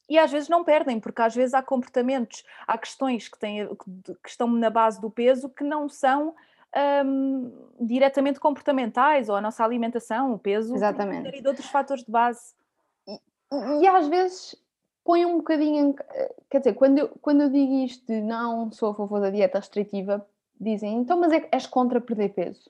E 0.10 0.18
às 0.18 0.32
vezes 0.32 0.50
não 0.50 0.64
perdem, 0.64 1.00
porque 1.00 1.22
às 1.22 1.36
vezes 1.36 1.54
há 1.54 1.62
comportamentos, 1.62 2.44
há 2.66 2.76
questões 2.76 3.30
que, 3.30 3.38
têm, 3.38 3.68
que 4.24 4.30
estão 4.30 4.48
na 4.48 4.72
base 4.72 5.00
do 5.00 5.12
peso 5.12 5.48
que 5.48 5.64
não 5.64 5.88
são 5.88 6.34
um, 7.06 7.52
diretamente 7.80 8.40
comportamentais, 8.40 9.30
ou 9.30 9.36
a 9.36 9.42
nossa 9.42 9.64
alimentação, 9.64 10.34
o 10.34 10.40
peso, 10.40 10.74
Exatamente. 10.74 11.38
e 11.38 11.42
de 11.44 11.48
outros 11.48 11.68
fatores 11.68 12.04
de 12.04 12.12
base 12.12 12.56
e 13.52 13.88
às 13.88 14.08
vezes 14.08 14.56
põe 15.04 15.26
um 15.26 15.38
bocadinho. 15.38 15.96
Eh, 16.12 16.36
quer 16.50 16.60
dizer, 16.60 16.74
quando 16.74 17.00
eu, 17.00 17.10
quando 17.22 17.42
eu 17.42 17.50
digo 17.50 17.74
isto 17.74 18.06
de 18.06 18.22
não 18.22 18.72
sou 18.72 18.92
a 18.92 18.96
favor 18.96 19.20
da 19.20 19.30
dieta 19.30 19.60
restritiva, 19.60 20.26
dizem 20.60 20.98
então, 20.98 21.20
mas 21.20 21.32
é, 21.32 21.48
és 21.52 21.66
contra 21.66 22.00
perder 22.00 22.30
peso. 22.30 22.70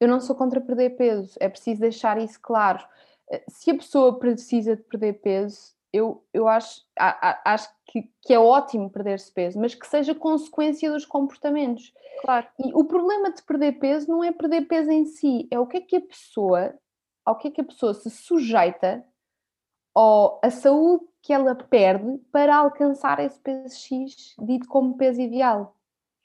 Eu 0.00 0.08
não 0.08 0.20
sou 0.20 0.36
contra 0.36 0.60
perder 0.60 0.90
peso, 0.96 1.36
é 1.40 1.48
preciso 1.48 1.80
deixar 1.80 2.18
isso 2.18 2.40
claro. 2.40 2.82
Eh, 3.30 3.44
se 3.48 3.70
a 3.70 3.74
pessoa 3.74 4.18
precisa 4.18 4.76
de 4.76 4.82
perder 4.82 5.14
peso, 5.20 5.74
eu, 5.92 6.24
eu 6.32 6.48
acho, 6.48 6.82
acho 6.96 7.70
que, 7.86 8.10
que 8.22 8.32
é 8.32 8.38
ótimo 8.38 8.90
perder-se 8.90 9.32
peso, 9.32 9.58
mas 9.58 9.74
que 9.74 9.86
seja 9.86 10.14
consequência 10.14 10.90
dos 10.90 11.06
comportamentos. 11.06 11.92
Claro. 12.20 12.46
E 12.58 12.72
o 12.74 12.84
problema 12.84 13.30
de 13.30 13.42
perder 13.42 13.72
peso 13.78 14.10
não 14.10 14.22
é 14.22 14.32
perder 14.32 14.62
peso 14.62 14.90
em 14.90 15.04
si, 15.04 15.46
é 15.50 15.58
o 15.58 15.66
que 15.66 15.78
é 15.78 15.80
que 15.80 15.96
a 15.96 16.00
pessoa, 16.00 16.74
ao 17.24 17.36
que 17.36 17.48
é 17.48 17.50
que 17.50 17.60
a 17.60 17.64
pessoa 17.64 17.94
se 17.94 18.10
sujeita 18.10 19.04
ou 19.96 20.38
a 20.42 20.50
saúde 20.50 21.06
que 21.22 21.32
ela 21.32 21.54
perde 21.54 22.18
para 22.30 22.54
alcançar 22.54 23.18
esse 23.18 23.40
peso 23.40 23.74
X 23.74 24.36
dito 24.38 24.68
como 24.68 24.94
peso 24.98 25.22
ideal. 25.22 25.74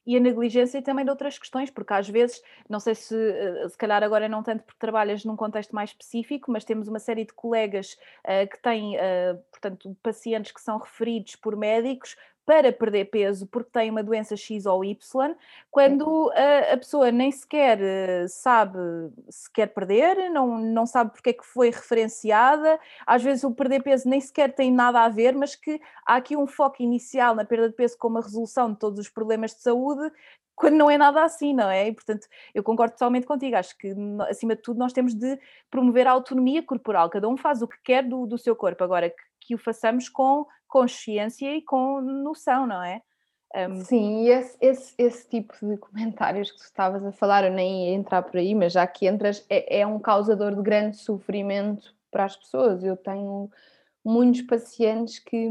E 0.05 0.17
a 0.17 0.19
negligência 0.19 0.81
também 0.81 1.05
de 1.05 1.11
outras 1.11 1.39
questões, 1.39 1.69
porque 1.69 1.93
às 1.93 2.09
vezes, 2.09 2.41
não 2.67 2.81
sei 2.81 2.95
se 2.95 3.15
eh, 3.15 3.69
se 3.69 3.77
calhar 3.77 4.03
agora 4.03 4.27
não 4.27 4.43
tanto 4.43 4.63
porque 4.63 4.79
trabalhas 4.79 5.23
num 5.23 5.37
contexto 5.37 5.73
mais 5.73 5.91
específico, 5.91 6.51
mas 6.51 6.65
temos 6.65 6.89
uma 6.89 6.99
série 6.99 7.23
de 7.23 7.31
colegas 7.31 7.97
uh, 8.25 8.49
que 8.49 8.61
têm, 8.61 8.97
uh, 8.97 9.37
portanto, 9.49 9.95
pacientes 10.03 10.51
que 10.51 10.59
são 10.59 10.77
referidos 10.77 11.37
por 11.37 11.55
médicos 11.55 12.17
para 12.45 12.71
perder 12.71 13.05
peso 13.05 13.47
porque 13.47 13.69
tem 13.71 13.89
uma 13.89 14.03
doença 14.03 14.35
X 14.35 14.65
ou 14.65 14.83
Y, 14.83 15.35
quando 15.69 16.31
a, 16.31 16.73
a 16.73 16.77
pessoa 16.77 17.11
nem 17.11 17.31
sequer 17.31 17.79
eh, 17.81 18.27
sabe 18.27 18.79
se 19.29 19.51
quer 19.51 19.67
perder, 19.67 20.29
não, 20.29 20.57
não 20.57 20.85
sabe 20.85 21.11
porque 21.11 21.29
é 21.29 21.33
que 21.33 21.45
foi 21.45 21.69
referenciada, 21.69 22.79
às 23.05 23.23
vezes 23.23 23.43
o 23.43 23.51
perder 23.51 23.83
peso 23.83 24.09
nem 24.09 24.19
sequer 24.19 24.53
tem 24.53 24.71
nada 24.71 25.01
a 25.01 25.09
ver, 25.09 25.35
mas 25.35 25.55
que 25.55 25.79
há 26.05 26.15
aqui 26.15 26.35
um 26.35 26.47
foco 26.47 26.81
inicial 26.81 27.35
na 27.35 27.45
perda 27.45 27.69
de 27.69 27.75
peso 27.75 27.97
como 27.97 28.17
a 28.17 28.21
resolução 28.21 28.71
de 28.71 28.79
todos 28.79 28.99
os 28.99 29.09
problemas 29.09 29.53
de 29.53 29.61
saúde 29.61 30.11
quando 30.61 30.75
não 30.75 30.91
é 30.91 30.97
nada 30.97 31.23
assim, 31.23 31.53
não 31.55 31.71
é? 31.71 31.87
E, 31.87 31.93
portanto, 31.93 32.27
eu 32.53 32.61
concordo 32.61 32.93
totalmente 32.93 33.25
contigo. 33.25 33.55
Acho 33.55 33.75
que, 33.77 33.95
acima 34.29 34.55
de 34.55 34.61
tudo, 34.61 34.77
nós 34.77 34.93
temos 34.93 35.15
de 35.15 35.39
promover 35.71 36.05
a 36.05 36.11
autonomia 36.11 36.61
corporal. 36.61 37.09
Cada 37.09 37.27
um 37.27 37.35
faz 37.35 37.63
o 37.63 37.67
que 37.67 37.77
quer 37.83 38.03
do, 38.03 38.27
do 38.27 38.37
seu 38.37 38.55
corpo. 38.55 38.83
Agora, 38.83 39.09
que, 39.09 39.23
que 39.51 39.55
o 39.55 39.57
façamos 39.57 40.07
com 40.07 40.45
consciência 40.67 41.53
e 41.53 41.61
com 41.61 41.99
noção, 41.99 42.65
não 42.65 42.81
é? 42.81 43.01
Um... 43.53 43.83
Sim, 43.83 44.23
e 44.23 44.29
esse, 44.29 44.57
esse, 44.61 44.95
esse, 44.97 45.29
tipo 45.29 45.53
de 45.61 45.75
comentários 45.75 46.49
que 46.49 46.57
tu 46.57 46.63
estavas 46.63 47.03
a 47.03 47.11
falar, 47.11 47.43
eu 47.43 47.51
nem 47.51 47.89
ia 47.89 47.95
entrar 47.95 48.21
por 48.21 48.37
aí, 48.37 48.55
mas 48.55 48.71
já 48.71 48.87
que 48.87 49.05
entras, 49.05 49.45
é, 49.49 49.81
é 49.81 49.85
um 49.85 49.99
causador 49.99 50.55
de 50.55 50.61
grande 50.61 50.95
sofrimento 50.95 51.93
para 52.09 52.23
as 52.23 52.37
pessoas. 52.37 52.81
Eu 52.81 52.95
tenho 52.95 53.51
muitos 54.05 54.43
pacientes 54.43 55.19
que, 55.19 55.49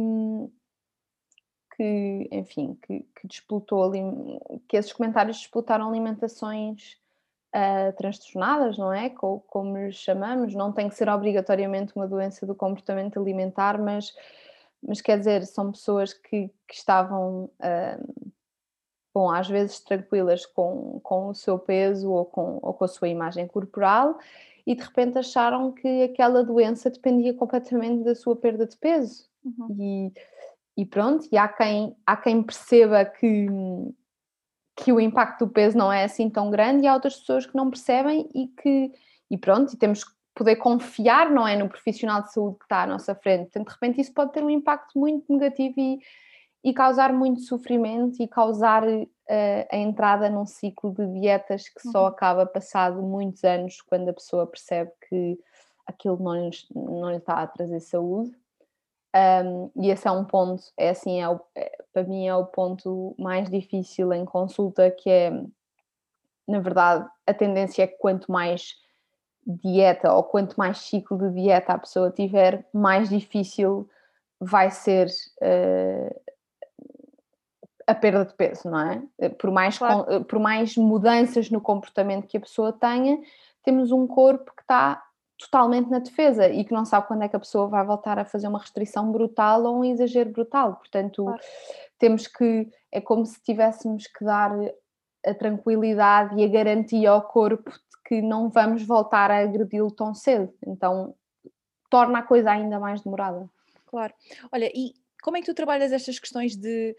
que, 1.76 2.28
enfim, 2.32 2.78
que, 2.82 3.00
que 3.00 3.28
disputou 3.28 3.92
que 4.66 4.78
esses 4.78 4.94
comentários 4.94 5.36
disputaram 5.36 5.90
alimentações 5.90 6.98
uh, 7.54 7.96
transtornadas, 7.96 8.78
não 8.78 8.92
é? 8.92 9.10
Como, 9.10 9.40
como 9.40 9.76
lhes 9.76 9.96
chamamos, 9.96 10.54
não 10.54 10.72
tem 10.72 10.88
que 10.88 10.94
ser 10.94 11.08
obrigatoriamente 11.08 11.94
uma 11.94 12.06
doença 12.06 12.46
do 12.46 12.54
comportamento 12.54 13.18
alimentar, 13.18 13.80
mas, 13.80 14.12
mas 14.82 15.00
quer 15.00 15.18
dizer, 15.18 15.46
são 15.46 15.70
pessoas 15.72 16.12
que, 16.12 16.48
que 16.66 16.74
estavam, 16.74 17.44
uh, 17.44 18.24
bom, 19.14 19.30
às 19.30 19.48
vezes 19.48 19.80
tranquilas 19.80 20.46
com, 20.46 21.00
com 21.02 21.28
o 21.28 21.34
seu 21.34 21.58
peso 21.58 22.10
ou 22.10 22.24
com, 22.24 22.58
ou 22.62 22.74
com 22.74 22.84
a 22.84 22.88
sua 22.88 23.08
imagem 23.08 23.46
corporal 23.46 24.18
e 24.66 24.74
de 24.74 24.82
repente 24.82 25.18
acharam 25.18 25.72
que 25.72 26.02
aquela 26.04 26.44
doença 26.44 26.90
dependia 26.90 27.34
completamente 27.34 28.04
da 28.04 28.14
sua 28.14 28.36
perda 28.36 28.66
de 28.66 28.76
peso. 28.76 29.28
Uhum. 29.44 29.76
E 29.78 30.12
e 30.80 30.86
pronto, 30.86 31.28
e 31.30 31.36
há 31.36 31.46
quem, 31.46 31.94
há 32.06 32.16
quem 32.16 32.42
perceba 32.42 33.04
que, 33.04 33.46
que 34.82 34.92
o 34.92 35.00
impacto 35.00 35.44
do 35.44 35.52
peso 35.52 35.76
não 35.76 35.92
é 35.92 36.04
assim 36.04 36.28
tão 36.30 36.50
grande 36.50 36.84
e 36.84 36.88
há 36.88 36.94
outras 36.94 37.16
pessoas 37.16 37.46
que 37.46 37.54
não 37.54 37.68
percebem 37.68 38.28
e 38.34 38.46
que, 38.48 38.92
e 39.30 39.36
pronto, 39.36 39.74
e 39.74 39.76
temos 39.76 40.04
que 40.04 40.10
poder 40.34 40.56
confiar, 40.56 41.30
não 41.30 41.46
é, 41.46 41.54
no 41.54 41.68
profissional 41.68 42.22
de 42.22 42.32
saúde 42.32 42.58
que 42.58 42.64
está 42.64 42.82
à 42.82 42.86
nossa 42.86 43.14
frente. 43.14 43.50
Portanto, 43.50 43.66
de 43.66 43.74
repente 43.74 44.00
isso 44.00 44.14
pode 44.14 44.32
ter 44.32 44.42
um 44.42 44.48
impacto 44.48 44.98
muito 44.98 45.30
negativo 45.30 45.74
e, 45.78 45.98
e 46.64 46.72
causar 46.72 47.12
muito 47.12 47.42
sofrimento 47.42 48.22
e 48.22 48.26
causar 48.26 48.82
uh, 48.84 49.08
a 49.70 49.76
entrada 49.76 50.30
num 50.30 50.46
ciclo 50.46 50.94
de 50.94 51.06
dietas 51.20 51.68
que 51.68 51.82
só 51.90 52.02
uhum. 52.02 52.06
acaba 52.06 52.46
passado 52.46 53.02
muitos 53.02 53.44
anos 53.44 53.82
quando 53.82 54.08
a 54.08 54.14
pessoa 54.14 54.46
percebe 54.46 54.90
que 55.08 55.38
aquilo 55.86 56.18
não 56.22 56.50
não 56.74 57.10
lhe 57.10 57.16
está 57.16 57.34
a 57.34 57.46
trazer 57.46 57.80
saúde. 57.80 58.32
Um, 59.14 59.70
e 59.76 59.90
esse 59.90 60.06
é 60.06 60.10
um 60.10 60.24
ponto, 60.24 60.62
é 60.76 60.90
assim, 60.90 61.20
é, 61.20 61.28
o, 61.28 61.40
é 61.56 61.82
para 61.92 62.04
mim 62.04 62.26
é 62.28 62.34
o 62.34 62.46
ponto 62.46 63.14
mais 63.18 63.50
difícil 63.50 64.12
em 64.12 64.24
consulta, 64.24 64.90
que 64.90 65.10
é, 65.10 65.30
na 66.46 66.60
verdade, 66.60 67.08
a 67.26 67.34
tendência 67.34 67.82
é 67.82 67.86
que 67.88 67.98
quanto 67.98 68.30
mais 68.30 68.76
dieta 69.44 70.12
ou 70.12 70.22
quanto 70.22 70.56
mais 70.56 70.78
ciclo 70.78 71.18
de 71.18 71.42
dieta 71.42 71.72
a 71.72 71.78
pessoa 71.78 72.10
tiver, 72.10 72.64
mais 72.72 73.08
difícil 73.08 73.88
vai 74.38 74.70
ser 74.70 75.08
uh, 75.42 76.20
a 77.86 77.94
perda 77.94 78.24
de 78.24 78.34
peso, 78.34 78.70
não 78.70 78.80
é? 78.80 79.28
Por 79.30 79.50
mais, 79.50 79.76
claro. 79.76 80.24
por 80.24 80.38
mais 80.38 80.76
mudanças 80.76 81.50
no 81.50 81.60
comportamento 81.60 82.28
que 82.28 82.36
a 82.36 82.40
pessoa 82.40 82.72
tenha, 82.72 83.18
temos 83.64 83.90
um 83.90 84.06
corpo 84.06 84.52
que 84.54 84.62
está 84.62 85.02
totalmente 85.40 85.88
na 85.88 85.98
defesa 85.98 86.48
e 86.48 86.64
que 86.64 86.72
não 86.72 86.84
sabe 86.84 87.06
quando 87.06 87.22
é 87.22 87.28
que 87.28 87.36
a 87.36 87.40
pessoa 87.40 87.66
vai 87.66 87.84
voltar 87.84 88.18
a 88.18 88.24
fazer 88.24 88.46
uma 88.46 88.58
restrição 88.58 89.10
brutal 89.10 89.64
ou 89.64 89.80
um 89.80 89.84
exagero 89.84 90.30
brutal. 90.30 90.76
Portanto, 90.76 91.24
claro. 91.24 91.40
temos 91.98 92.26
que, 92.26 92.68
é 92.92 93.00
como 93.00 93.24
se 93.24 93.42
tivéssemos 93.42 94.06
que 94.06 94.24
dar 94.24 94.52
a 95.24 95.34
tranquilidade 95.34 96.38
e 96.38 96.44
a 96.44 96.48
garantia 96.48 97.10
ao 97.10 97.22
corpo 97.22 97.70
de 97.70 98.02
que 98.06 98.22
não 98.22 98.50
vamos 98.50 98.82
voltar 98.82 99.30
a 99.30 99.38
agredi-lo 99.38 99.90
tão 99.90 100.14
cedo. 100.14 100.52
Então, 100.66 101.14
torna 101.90 102.18
a 102.18 102.22
coisa 102.22 102.50
ainda 102.50 102.78
mais 102.78 103.00
demorada. 103.02 103.48
Claro. 103.86 104.12
Olha, 104.52 104.70
e 104.74 104.92
como 105.22 105.36
é 105.36 105.40
que 105.40 105.46
tu 105.46 105.54
trabalhas 105.54 105.90
estas 105.90 106.18
questões 106.18 106.54
de 106.54 106.94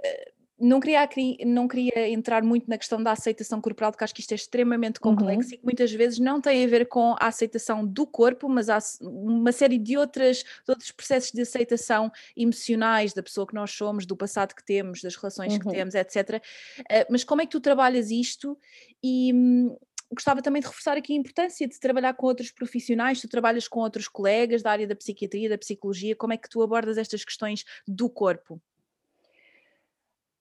uh, 0.00 0.41
não 0.62 0.78
queria, 0.78 1.08
não 1.44 1.66
queria 1.66 2.08
entrar 2.08 2.42
muito 2.42 2.70
na 2.70 2.78
questão 2.78 3.02
da 3.02 3.10
aceitação 3.10 3.60
corporal, 3.60 3.90
porque 3.90 4.04
acho 4.04 4.14
que 4.14 4.20
isto 4.20 4.32
é 4.32 4.36
extremamente 4.36 5.00
complexo 5.00 5.48
uhum. 5.48 5.54
e 5.54 5.58
que 5.58 5.64
muitas 5.64 5.92
vezes 5.92 6.20
não 6.20 6.40
tem 6.40 6.64
a 6.64 6.68
ver 6.68 6.86
com 6.86 7.16
a 7.18 7.26
aceitação 7.26 7.84
do 7.84 8.06
corpo, 8.06 8.48
mas 8.48 8.70
há 8.70 8.78
uma 9.00 9.50
série 9.50 9.76
de, 9.76 9.96
outras, 9.96 10.38
de 10.38 10.70
outros 10.70 10.92
processos 10.92 11.32
de 11.32 11.42
aceitação 11.42 12.12
emocionais 12.36 13.12
da 13.12 13.22
pessoa 13.22 13.46
que 13.46 13.54
nós 13.54 13.72
somos, 13.72 14.06
do 14.06 14.16
passado 14.16 14.54
que 14.54 14.64
temos, 14.64 15.02
das 15.02 15.16
relações 15.16 15.54
uhum. 15.54 15.58
que 15.58 15.68
temos, 15.68 15.94
etc. 15.96 16.40
Uh, 16.78 16.84
mas 17.10 17.24
como 17.24 17.42
é 17.42 17.44
que 17.44 17.50
tu 17.50 17.60
trabalhas 17.60 18.10
isto? 18.10 18.56
E 19.02 19.32
hum, 19.34 19.76
gostava 20.12 20.40
também 20.42 20.62
de 20.62 20.68
reforçar 20.68 20.96
aqui 20.96 21.12
a 21.12 21.16
importância 21.16 21.66
de 21.66 21.80
trabalhar 21.80 22.14
com 22.14 22.26
outros 22.26 22.52
profissionais, 22.52 23.20
tu 23.20 23.28
trabalhas 23.28 23.66
com 23.66 23.80
outros 23.80 24.06
colegas 24.06 24.62
da 24.62 24.70
área 24.70 24.86
da 24.86 24.94
psiquiatria, 24.94 25.48
da 25.48 25.58
psicologia, 25.58 26.14
como 26.14 26.32
é 26.32 26.36
que 26.36 26.48
tu 26.48 26.62
abordas 26.62 26.98
estas 26.98 27.24
questões 27.24 27.64
do 27.86 28.08
corpo? 28.08 28.60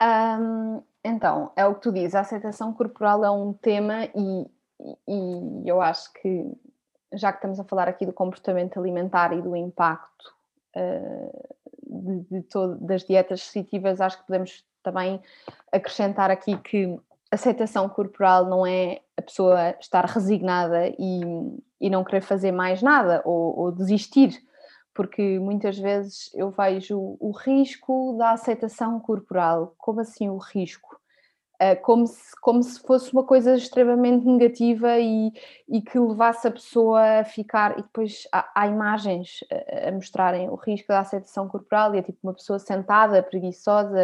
Um, 0.02 0.82
então, 1.04 1.52
é 1.56 1.66
o 1.66 1.76
que 1.76 1.82
tu 1.82 1.92
dizes, 1.92 2.16
a 2.16 2.22
aceitação 2.22 2.74
corporal 2.74 3.24
é 3.24 3.30
um 3.30 3.54
tema 3.54 4.06
e, 4.16 4.48
e, 5.08 5.70
eu 5.70 5.80
acho 5.82 6.12
que, 6.14 6.52
já 7.14 7.32
que 7.32 7.38
estamos 7.38 7.60
a 7.60 7.64
falar 7.64 7.88
aqui 7.88 8.06
do 8.06 8.14
comportamento 8.14 8.80
alimentar 8.80 9.32
e 9.34 9.42
do 9.42 9.56
impacto 9.56 10.34
uh, 10.76 11.56
de, 11.84 12.20
de 12.32 12.42
todo, 12.44 12.76
das 12.84 13.04
dietas 13.04 13.42
restritivas, 13.42 14.02
acho 14.02 14.20
que 14.20 14.28
podemos 14.28 14.64
também 14.84 15.22
acrescentar 15.72 16.32
aqui 16.32 16.58
que 16.58 17.00
aceitação 17.32 17.88
corporal 17.88 18.46
não 18.46 18.66
é 18.66 19.02
a 19.16 19.22
pessoa 19.22 19.76
estar 19.80 20.06
resignada 20.06 20.90
e, 21.00 21.22
e 21.80 21.90
não 21.90 22.04
querer 22.04 22.22
fazer 22.22 22.52
mais 22.52 22.82
nada 22.82 23.22
ou, 23.24 23.58
ou 23.58 23.72
desistir 23.72 24.44
porque 24.94 25.40
muitas 25.40 25.78
vezes 25.78 26.30
eu 26.34 26.50
vejo 26.52 27.18
o 27.20 27.32
risco 27.32 28.16
da 28.18 28.32
aceitação 28.32 29.00
corporal. 29.00 29.74
Como 29.78 30.02
assim 30.02 30.30
o 30.30 30.38
risco? 30.38 30.91
Ah, 31.62 31.76
como 31.76 32.08
se, 32.08 32.32
como 32.42 32.64
se 32.64 32.80
fosse 32.80 33.14
uma 33.14 33.24
coisa 33.24 33.56
extremamente 33.56 34.26
negativa 34.26 34.98
e, 34.98 35.32
e 35.70 35.80
que 35.80 36.00
levasse 36.00 36.48
a 36.48 36.52
pessoa 36.52 37.20
a 37.20 37.24
ficar. 37.24 37.78
E 37.78 37.84
depois 37.84 38.28
há, 38.32 38.50
há 38.56 38.68
imagens 38.68 39.42
a, 39.52 39.90
a, 39.90 39.92
mostrarem 39.92 40.50
o 40.50 40.56
risco 40.56 40.88
da 40.88 41.02
aceitação 41.02 41.48
corporal, 41.48 41.94
e 41.94 42.00
é 42.00 42.02
tipo 42.02 42.18
uma 42.24 42.34
pessoa 42.34 42.58
sentada, 42.58 43.22
preguiçosa, 43.22 44.00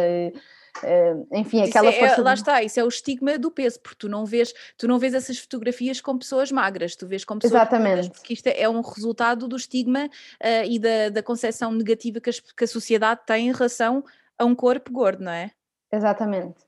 Uh, 0.78 1.26
enfim, 1.32 1.60
aquela 1.62 1.88
é, 1.88 1.92
força. 1.98 2.22
Lá 2.22 2.34
de... 2.34 2.40
está, 2.40 2.62
isso 2.62 2.78
é 2.78 2.84
o 2.84 2.88
estigma 2.88 3.36
do 3.36 3.50
peso, 3.50 3.80
porque 3.80 3.96
tu 3.98 4.08
não 4.08 4.24
vês, 4.24 4.54
tu 4.76 4.86
não 4.86 4.96
vês 4.96 5.12
essas 5.12 5.36
fotografias 5.36 6.00
com 6.00 6.16
pessoas 6.16 6.52
magras, 6.52 6.94
tu 6.94 7.04
vês 7.04 7.24
com 7.24 7.36
pessoas 7.36 7.62
Exatamente. 7.62 7.88
magras, 7.88 8.08
porque 8.08 8.34
isto 8.34 8.46
é, 8.46 8.60
é 8.60 8.68
um 8.68 8.80
resultado 8.80 9.48
do 9.48 9.56
estigma 9.56 10.04
uh, 10.06 10.64
e 10.64 10.78
da, 10.78 11.08
da 11.08 11.20
concepção 11.20 11.72
negativa 11.72 12.20
que, 12.20 12.30
as, 12.30 12.38
que, 12.38 12.62
a 12.62 12.68
sociedade 12.68 13.22
tem 13.26 13.48
em 13.48 13.52
relação 13.52 14.04
a 14.38 14.44
um 14.44 14.54
corpo 14.54 14.92
gordo, 14.92 15.24
não 15.24 15.32
é? 15.32 15.50
Exatamente. 15.90 16.67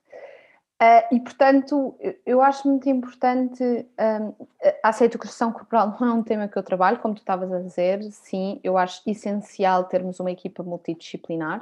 Uh, 0.81 1.15
e 1.15 1.19
portanto, 1.19 1.95
eu 2.25 2.41
acho 2.41 2.67
muito 2.67 2.89
importante 2.89 3.63
um, 3.63 4.47
a 4.83 4.89
aceitação 4.89 5.51
corporal 5.51 5.95
não 6.01 6.07
é 6.07 6.13
um 6.13 6.23
tema 6.23 6.47
que 6.47 6.57
eu 6.57 6.63
trabalho, 6.63 6.97
como 6.99 7.13
tu 7.13 7.19
estavas 7.19 7.53
a 7.53 7.59
dizer, 7.59 8.01
sim, 8.11 8.59
eu 8.63 8.79
acho 8.79 8.99
essencial 9.05 9.83
termos 9.83 10.19
uma 10.19 10.31
equipa 10.31 10.63
multidisciplinar. 10.63 11.61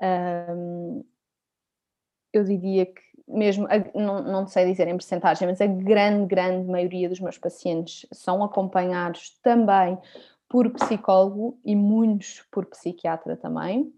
Um, 0.00 1.04
eu 2.32 2.44
diria 2.44 2.86
que 2.86 3.02
mesmo, 3.28 3.66
não, 3.94 4.22
não 4.22 4.46
sei 4.46 4.64
dizer 4.66 4.88
em 4.88 4.96
porcentagem, 4.96 5.48
mas 5.48 5.60
a 5.60 5.66
grande, 5.66 6.26
grande 6.26 6.66
maioria 6.70 7.08
dos 7.08 7.20
meus 7.20 7.36
pacientes 7.36 8.06
são 8.12 8.42
acompanhados 8.42 9.38
também 9.42 9.98
por 10.48 10.70
psicólogo 10.70 11.58
e 11.64 11.74
muitos 11.74 12.42
por 12.50 12.64
psiquiatra 12.66 13.36
também. 13.36 13.92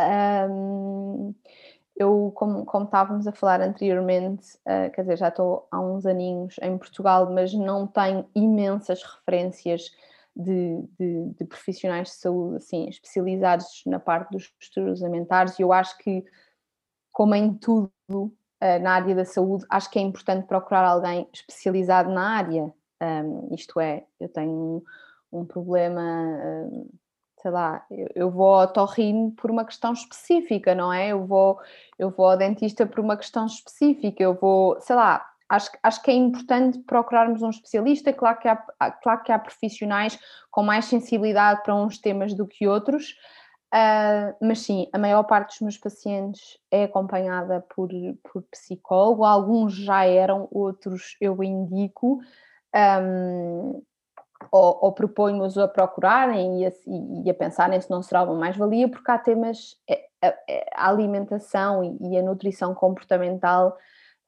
Um, 0.00 1.34
eu, 1.96 2.32
como, 2.34 2.64
como, 2.64 2.84
estávamos 2.86 3.26
a 3.26 3.32
falar 3.32 3.60
anteriormente, 3.60 4.56
uh, 4.66 4.90
quer 4.92 5.02
dizer, 5.02 5.18
já 5.18 5.28
estou 5.28 5.66
há 5.70 5.80
uns 5.80 6.06
aninhos 6.06 6.56
em 6.62 6.76
Portugal, 6.78 7.30
mas 7.30 7.52
não 7.52 7.86
tenho 7.86 8.26
imensas 8.34 9.02
referências 9.02 9.90
de, 10.34 10.82
de, 10.98 11.30
de, 11.38 11.44
profissionais 11.44 12.08
de 12.08 12.14
saúde 12.14 12.56
assim, 12.56 12.88
especializados 12.88 13.82
na 13.86 14.00
parte 14.00 14.30
dos 14.30 14.52
distúrbios 14.58 15.02
alimentares 15.02 15.58
e 15.58 15.62
eu 15.62 15.72
acho 15.72 15.96
que, 15.98 16.24
como 17.12 17.34
em 17.34 17.52
tudo 17.54 17.92
uh, 18.14 18.32
na 18.80 18.92
área 18.92 19.14
da 19.14 19.24
saúde, 19.24 19.66
acho 19.68 19.90
que 19.90 19.98
é 19.98 20.02
importante 20.02 20.46
procurar 20.46 20.86
alguém 20.86 21.28
especializado 21.32 22.10
na 22.10 22.36
área. 22.36 22.72
Um, 23.02 23.54
isto 23.54 23.78
é, 23.80 24.06
eu 24.18 24.28
tenho 24.28 24.82
um, 25.32 25.40
um 25.40 25.44
problema, 25.44 26.00
um, 26.02 26.88
sei 27.42 27.50
lá, 27.50 27.84
eu, 27.90 28.08
eu 28.14 28.30
vou 28.30 28.54
ao 28.54 28.72
torrino 28.72 29.32
por 29.32 29.50
uma 29.50 29.64
questão 29.64 29.92
específica, 29.92 30.74
não 30.74 30.92
é? 30.92 31.08
Eu 31.08 31.26
vou, 31.26 31.58
eu 31.98 32.08
vou 32.10 32.30
ao 32.30 32.36
dentista 32.36 32.86
por 32.86 33.00
uma 33.00 33.16
questão 33.16 33.46
específica, 33.46 34.22
eu 34.22 34.34
vou, 34.34 34.80
sei 34.80 34.94
lá, 34.94 35.28
acho, 35.48 35.70
acho 35.82 36.02
que 36.02 36.10
é 36.12 36.14
importante 36.14 36.78
procurarmos 36.80 37.42
um 37.42 37.50
especialista. 37.50 38.12
Claro 38.12 38.38
que, 38.38 38.48
há, 38.48 38.56
claro 39.02 39.22
que 39.24 39.32
há 39.32 39.38
profissionais 39.38 40.18
com 40.50 40.62
mais 40.62 40.84
sensibilidade 40.84 41.62
para 41.64 41.74
uns 41.74 41.98
temas 41.98 42.32
do 42.32 42.46
que 42.46 42.68
outros, 42.68 43.10
uh, 43.74 44.36
mas 44.40 44.60
sim, 44.60 44.86
a 44.92 44.98
maior 44.98 45.24
parte 45.24 45.48
dos 45.48 45.60
meus 45.62 45.78
pacientes 45.78 46.58
é 46.70 46.84
acompanhada 46.84 47.60
por, 47.74 47.88
por 48.22 48.42
psicólogo. 48.52 49.24
Alguns 49.24 49.74
já 49.74 50.04
eram, 50.04 50.46
outros 50.52 51.16
eu 51.20 51.42
indico. 51.42 52.20
Um, 52.74 53.82
ou, 54.50 54.78
ou 54.80 54.92
proponho-os 54.92 55.56
a 55.58 55.68
procurarem 55.68 56.62
e 56.62 56.66
a, 56.66 56.72
e 57.24 57.30
a, 57.30 57.34
pensarem 57.34 57.80
se 57.80 57.90
não 57.90 58.02
será 58.02 58.22
uma 58.22 58.34
mais-valia, 58.34 58.88
porque 58.88 59.10
há 59.10 59.18
temas, 59.18 59.76
é, 59.88 60.06
é, 60.22 60.70
a, 60.74 60.88
alimentação 60.88 61.96
e 62.00 62.16
a 62.16 62.22
nutrição 62.22 62.74
comportamental 62.74 63.76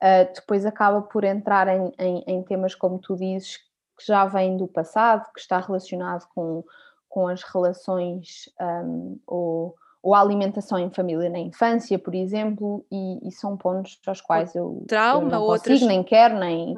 uh, 0.02 0.34
depois 0.34 0.64
acaba 0.64 1.02
por 1.02 1.24
entrar 1.24 1.68
em, 1.68 1.92
em, 1.98 2.24
em, 2.26 2.42
temas, 2.42 2.74
como 2.74 2.98
tu 2.98 3.16
dizes, 3.16 3.56
que 3.56 4.06
já 4.06 4.24
vêm 4.26 4.56
do 4.56 4.66
passado, 4.66 5.30
que 5.32 5.40
está 5.40 5.58
relacionado 5.58 6.26
com, 6.34 6.64
com 7.08 7.28
as 7.28 7.42
relações 7.42 8.50
um, 8.60 9.18
ou, 9.26 9.74
ou 10.04 10.14
a 10.14 10.20
alimentação 10.20 10.78
em 10.78 10.90
família 10.90 11.30
na 11.30 11.38
infância, 11.38 11.98
por 11.98 12.14
exemplo, 12.14 12.84
e, 12.92 13.26
e 13.26 13.32
são 13.32 13.56
pontos 13.56 13.98
aos 14.06 14.20
quais 14.20 14.54
eu, 14.54 14.84
Trauma, 14.86 15.28
eu 15.28 15.30
não 15.30 15.40
outras... 15.40 15.80
consigo, 15.80 15.88
nem 15.88 16.02
quero, 16.04 16.38
nem, 16.38 16.76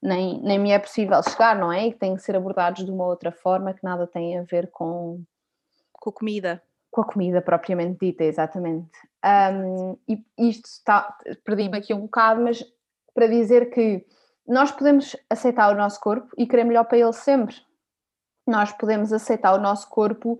nem, 0.00 0.40
nem 0.40 0.58
me 0.60 0.70
é 0.70 0.78
possível 0.78 1.20
chegar, 1.24 1.58
não 1.58 1.72
é? 1.72 1.88
E 1.88 1.92
que 1.92 1.98
têm 1.98 2.14
que 2.14 2.22
ser 2.22 2.36
abordados 2.36 2.84
de 2.84 2.90
uma 2.92 3.04
outra 3.04 3.32
forma 3.32 3.74
que 3.74 3.82
nada 3.82 4.06
tem 4.06 4.38
a 4.38 4.44
ver 4.44 4.70
com... 4.70 5.20
Com 5.92 6.10
a 6.10 6.12
comida. 6.12 6.62
Com 6.92 7.00
a 7.00 7.04
comida 7.04 7.42
propriamente 7.42 7.98
dita, 8.00 8.22
exatamente. 8.22 8.92
Um, 9.24 9.96
e 10.08 10.24
isto 10.38 10.66
está, 10.66 11.18
perdi-me 11.44 11.78
aqui 11.78 11.92
um 11.92 12.02
bocado, 12.02 12.42
mas 12.42 12.64
para 13.12 13.26
dizer 13.26 13.70
que 13.70 14.06
nós 14.46 14.70
podemos 14.70 15.16
aceitar 15.28 15.74
o 15.74 15.76
nosso 15.76 15.98
corpo 15.98 16.28
e 16.38 16.46
querer 16.46 16.62
melhor 16.62 16.84
para 16.84 16.98
ele 16.98 17.12
sempre. 17.12 17.56
Nós 18.46 18.70
podemos 18.70 19.12
aceitar 19.12 19.52
o 19.52 19.60
nosso 19.60 19.88
corpo 19.88 20.38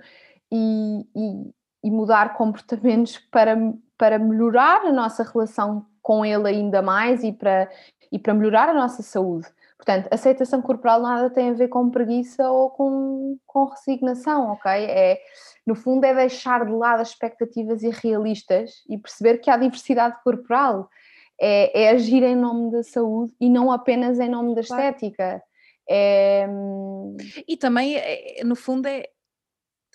e, 0.52 1.04
e, 1.16 1.57
e 1.82 1.90
mudar 1.90 2.34
comportamentos 2.34 3.18
para, 3.30 3.56
para 3.96 4.18
melhorar 4.18 4.82
a 4.86 4.92
nossa 4.92 5.22
relação 5.22 5.86
com 6.02 6.24
ele 6.24 6.48
ainda 6.48 6.80
mais 6.82 7.22
e 7.22 7.32
para, 7.32 7.70
e 8.10 8.18
para 8.18 8.34
melhorar 8.34 8.68
a 8.68 8.74
nossa 8.74 9.02
saúde. 9.02 9.46
Portanto, 9.76 10.08
aceitação 10.10 10.60
corporal 10.60 11.00
nada 11.00 11.30
tem 11.30 11.50
a 11.50 11.52
ver 11.52 11.68
com 11.68 11.88
preguiça 11.88 12.50
ou 12.50 12.68
com, 12.70 13.38
com 13.46 13.66
resignação, 13.66 14.52
ok? 14.52 14.72
É, 14.72 15.20
no 15.64 15.74
fundo, 15.74 16.04
é 16.04 16.14
deixar 16.14 16.64
de 16.64 16.72
lado 16.72 17.00
as 17.00 17.10
expectativas 17.10 17.82
irrealistas 17.82 18.82
e 18.88 18.98
perceber 18.98 19.38
que 19.38 19.48
há 19.50 19.56
diversidade 19.56 20.16
corporal. 20.24 20.88
É, 21.40 21.84
é 21.84 21.90
agir 21.90 22.24
em 22.24 22.34
nome 22.34 22.72
da 22.72 22.82
saúde 22.82 23.32
e 23.40 23.48
não 23.48 23.70
apenas 23.70 24.18
em 24.18 24.28
nome 24.28 24.54
da 24.56 24.62
estética. 24.62 25.40
É... 25.88 26.46
Hum, 26.48 27.16
e 27.46 27.56
também, 27.56 27.96
é, 27.96 28.42
no 28.44 28.56
fundo, 28.56 28.86
é, 28.86 29.04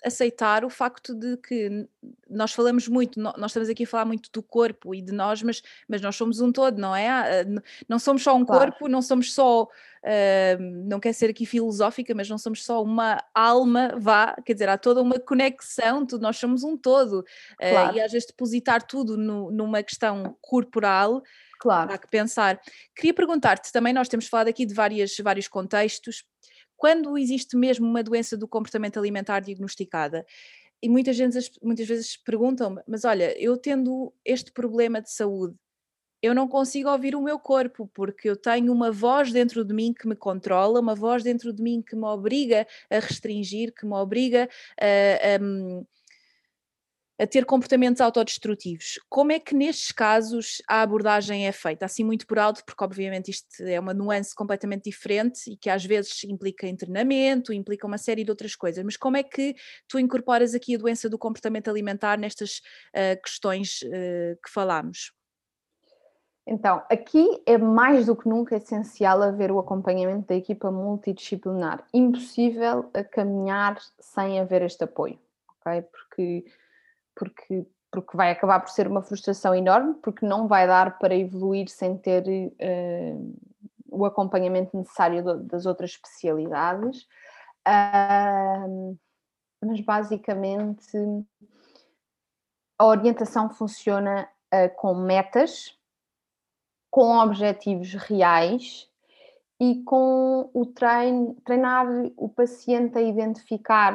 aceitar 0.04 0.64
o 0.64 0.70
facto 0.70 1.14
de 1.14 1.36
que 1.38 1.88
nós 2.28 2.52
falamos 2.52 2.86
muito, 2.86 3.18
nós 3.18 3.50
estamos 3.50 3.68
aqui 3.68 3.84
a 3.84 3.86
falar 3.86 4.04
muito 4.04 4.30
do 4.30 4.42
corpo 4.42 4.94
e 4.94 5.00
de 5.00 5.12
nós, 5.12 5.42
mas, 5.42 5.62
mas 5.88 6.00
nós 6.02 6.14
somos 6.14 6.40
um 6.40 6.52
todo, 6.52 6.78
não 6.78 6.94
é? 6.94 7.08
Ah, 7.08 7.44
não 7.88 7.98
somos 7.98 8.22
só 8.22 8.36
um 8.36 8.44
claro. 8.44 8.70
corpo, 8.72 8.88
não 8.88 9.00
somos 9.00 9.32
só, 9.32 9.62
uh, 9.62 10.60
não 10.86 11.00
quer 11.00 11.14
ser 11.14 11.30
aqui 11.30 11.46
filosófica, 11.46 12.14
mas 12.14 12.28
não 12.28 12.36
somos 12.36 12.64
só 12.64 12.82
uma 12.82 13.18
alma, 13.34 13.94
vá, 13.96 14.36
quer 14.44 14.52
dizer, 14.52 14.68
há 14.68 14.76
toda 14.76 15.00
uma 15.00 15.18
conexão, 15.18 16.04
tudo, 16.04 16.20
nós 16.20 16.36
somos 16.36 16.62
um 16.62 16.76
todo. 16.76 17.24
Claro. 17.58 17.94
Uh, 17.94 17.96
e 17.96 18.00
às 18.02 18.12
vezes 18.12 18.26
depositar 18.26 18.86
tudo 18.86 19.16
no, 19.16 19.50
numa 19.50 19.82
questão 19.82 20.36
corporal. 20.42 21.22
Claro. 21.58 21.92
Há 21.92 21.96
que 21.98 22.08
pensar. 22.08 22.60
Queria 22.94 23.14
perguntar-te 23.14 23.72
também, 23.72 23.94
nós 23.94 24.08
temos 24.08 24.26
falado 24.26 24.48
aqui 24.48 24.66
de 24.66 24.74
várias, 24.74 25.16
vários 25.16 25.48
contextos, 25.48 26.24
quando 26.76 27.16
existe 27.16 27.56
mesmo 27.56 27.86
uma 27.86 28.02
doença 28.02 28.36
do 28.36 28.48
comportamento 28.48 28.98
alimentar 28.98 29.40
diagnosticada, 29.40 30.24
e 30.82 30.88
muitas 30.88 31.16
vezes, 31.16 31.50
muitas 31.62 31.86
vezes 31.86 32.16
perguntam-me, 32.16 32.82
mas 32.86 33.04
olha, 33.04 33.34
eu 33.40 33.56
tendo 33.56 34.12
este 34.24 34.52
problema 34.52 35.00
de 35.00 35.10
saúde, 35.10 35.56
eu 36.24 36.34
não 36.34 36.48
consigo 36.48 36.88
ouvir 36.90 37.14
o 37.14 37.22
meu 37.22 37.38
corpo, 37.38 37.90
porque 37.92 38.28
eu 38.30 38.36
tenho 38.36 38.72
uma 38.72 38.90
voz 38.90 39.30
dentro 39.30 39.62
de 39.62 39.74
mim 39.74 39.92
que 39.92 40.08
me 40.08 40.16
controla, 40.16 40.80
uma 40.80 40.94
voz 40.94 41.22
dentro 41.22 41.52
de 41.52 41.62
mim 41.62 41.82
que 41.86 41.94
me 41.94 42.06
obriga 42.06 42.66
a 42.88 42.98
restringir, 42.98 43.74
que 43.74 43.84
me 43.84 43.92
obriga 43.92 44.48
a, 44.80 44.86
a, 44.86 45.84
a 47.18 47.26
ter 47.26 47.44
comportamentos 47.44 48.00
autodestrutivos. 48.00 48.98
Como 49.08 49.32
é 49.32 49.38
que 49.38 49.54
nestes 49.54 49.92
casos 49.92 50.60
a 50.68 50.82
abordagem 50.82 51.46
é 51.46 51.52
feita? 51.52 51.84
Assim 51.84 52.04
muito 52.04 52.26
por 52.26 52.38
alto, 52.38 52.64
porque 52.64 52.82
obviamente 52.82 53.30
isto 53.30 53.62
é 53.62 53.78
uma 53.78 53.94
nuance 53.94 54.34
completamente 54.34 54.84
diferente 54.90 55.50
e 55.50 55.56
que 55.56 55.70
às 55.70 55.84
vezes 55.84 56.24
implica 56.24 56.66
internamento, 56.66 57.52
implica 57.52 57.86
uma 57.86 57.98
série 57.98 58.24
de 58.24 58.30
outras 58.30 58.56
coisas, 58.56 58.82
mas 58.84 58.96
como 58.96 59.16
é 59.16 59.22
que 59.22 59.54
tu 59.88 59.98
incorporas 59.98 60.54
aqui 60.54 60.74
a 60.74 60.78
doença 60.78 61.08
do 61.08 61.18
comportamento 61.18 61.68
alimentar 61.68 62.18
nestas 62.18 62.60
uh, 62.94 63.20
questões 63.22 63.82
uh, 63.82 64.36
que 64.44 64.50
falámos? 64.50 65.12
Então, 66.46 66.82
aqui 66.90 67.42
é 67.46 67.56
mais 67.56 68.04
do 68.04 68.14
que 68.14 68.28
nunca 68.28 68.56
essencial 68.56 69.22
haver 69.22 69.50
o 69.50 69.58
acompanhamento 69.58 70.26
da 70.26 70.34
equipa 70.34 70.70
multidisciplinar. 70.70 71.86
Impossível 71.92 72.90
caminhar 73.12 73.80
sem 73.98 74.38
haver 74.38 74.60
este 74.60 74.84
apoio, 74.84 75.18
ok? 75.48 75.82
Porque 75.82 76.44
porque, 77.14 77.66
porque 77.90 78.16
vai 78.16 78.30
acabar 78.30 78.60
por 78.60 78.70
ser 78.70 78.86
uma 78.86 79.02
frustração 79.02 79.54
enorme, 79.54 79.94
porque 80.02 80.26
não 80.26 80.48
vai 80.48 80.66
dar 80.66 80.98
para 80.98 81.14
evoluir 81.14 81.68
sem 81.68 81.96
ter 81.96 82.24
uh, 82.26 83.36
o 83.90 84.04
acompanhamento 84.04 84.76
necessário 84.76 85.22
das 85.44 85.66
outras 85.66 85.90
especialidades. 85.90 87.02
Uh, 87.66 88.98
mas 89.64 89.80
basicamente 89.80 90.98
a 92.78 92.86
orientação 92.86 93.48
funciona 93.50 94.28
uh, 94.52 94.74
com 94.76 94.94
metas, 94.94 95.78
com 96.90 97.18
objetivos 97.18 97.94
reais 97.94 98.88
e 99.60 99.82
com 99.84 100.50
o 100.52 100.66
trein, 100.66 101.34
treinar 101.44 101.86
o 102.16 102.28
paciente 102.28 102.98
a 102.98 103.02
identificar 103.02 103.94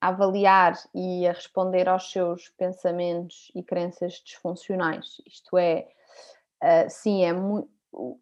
a 0.00 0.08
avaliar 0.08 0.74
e 0.94 1.26
a 1.26 1.32
responder 1.32 1.88
aos 1.88 2.10
seus 2.10 2.48
pensamentos 2.50 3.50
e 3.54 3.62
crenças 3.62 4.14
disfuncionais. 4.24 5.20
Isto 5.26 5.58
é, 5.58 5.88
uh, 6.62 6.88
sim, 6.88 7.24
é 7.24 7.32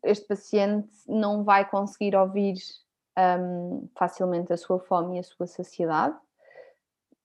este 0.04 0.26
paciente 0.26 0.88
não 1.06 1.44
vai 1.44 1.68
conseguir 1.68 2.16
ouvir 2.16 2.54
um, 3.18 3.88
facilmente 3.96 4.52
a 4.52 4.56
sua 4.56 4.78
fome 4.78 5.16
e 5.16 5.20
a 5.20 5.22
sua 5.22 5.46
saciedade, 5.46 6.16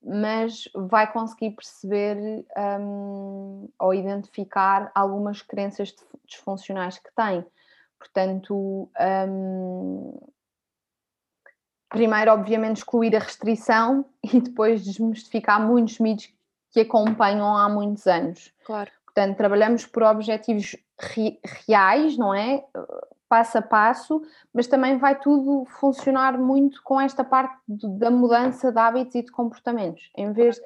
mas 0.04 0.68
vai 0.74 1.12
conseguir 1.12 1.52
perceber 1.52 2.46
um, 2.80 3.70
ou 3.80 3.94
identificar 3.94 4.92
algumas 4.96 5.42
crenças 5.42 5.94
disfuncionais 6.26 6.98
que 6.98 7.10
tem. 7.16 7.46
Portanto, 8.00 8.90
um, 9.30 10.31
primeiro, 11.92 12.32
obviamente, 12.32 12.78
excluir 12.78 13.16
a 13.16 13.20
restrição 13.20 14.06
e 14.24 14.40
depois 14.42 14.84
desmistificar 14.84 15.62
muitos 15.62 16.00
mitos 16.00 16.34
que 16.72 16.80
acompanham 16.80 17.56
há 17.56 17.70
muitos 17.70 18.08
anos. 18.08 18.52
Claro. 18.66 18.90
Portanto, 19.06 19.38
trabalhamos 19.38 19.86
por 19.86 20.04
objetivos 20.04 20.76
reais, 21.68 22.18
não 22.18 22.34
é? 22.34 22.64
Passo 23.28 23.58
a 23.58 23.62
passo, 23.62 24.22
mas 24.54 24.68
também 24.68 24.98
vai 24.98 25.20
tudo 25.20 25.66
funcionar 25.80 26.38
muito 26.38 26.82
com 26.84 27.00
esta 27.00 27.24
parte 27.24 27.58
da 27.68 28.10
mudança 28.10 28.72
de 28.72 28.80
hábitos 28.80 29.16
e 29.16 29.24
de 29.24 29.32
comportamentos. 29.32 30.10
Em 30.16 30.32
vez, 30.32 30.62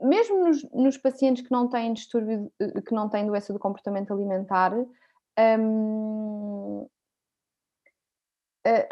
mesmo 0.00 0.44
nos, 0.44 0.62
nos 0.72 0.96
pacientes 0.96 1.44
que 1.44 1.50
não 1.50 1.68
têm 1.68 1.92
distúrbio, 1.92 2.50
que 2.86 2.94
não 2.94 3.08
têm 3.08 3.26
doença 3.26 3.52
do 3.52 3.58
comportamento 3.58 4.12
alimentar, 4.12 4.72
hum, 5.58 6.86
é, 8.64 8.88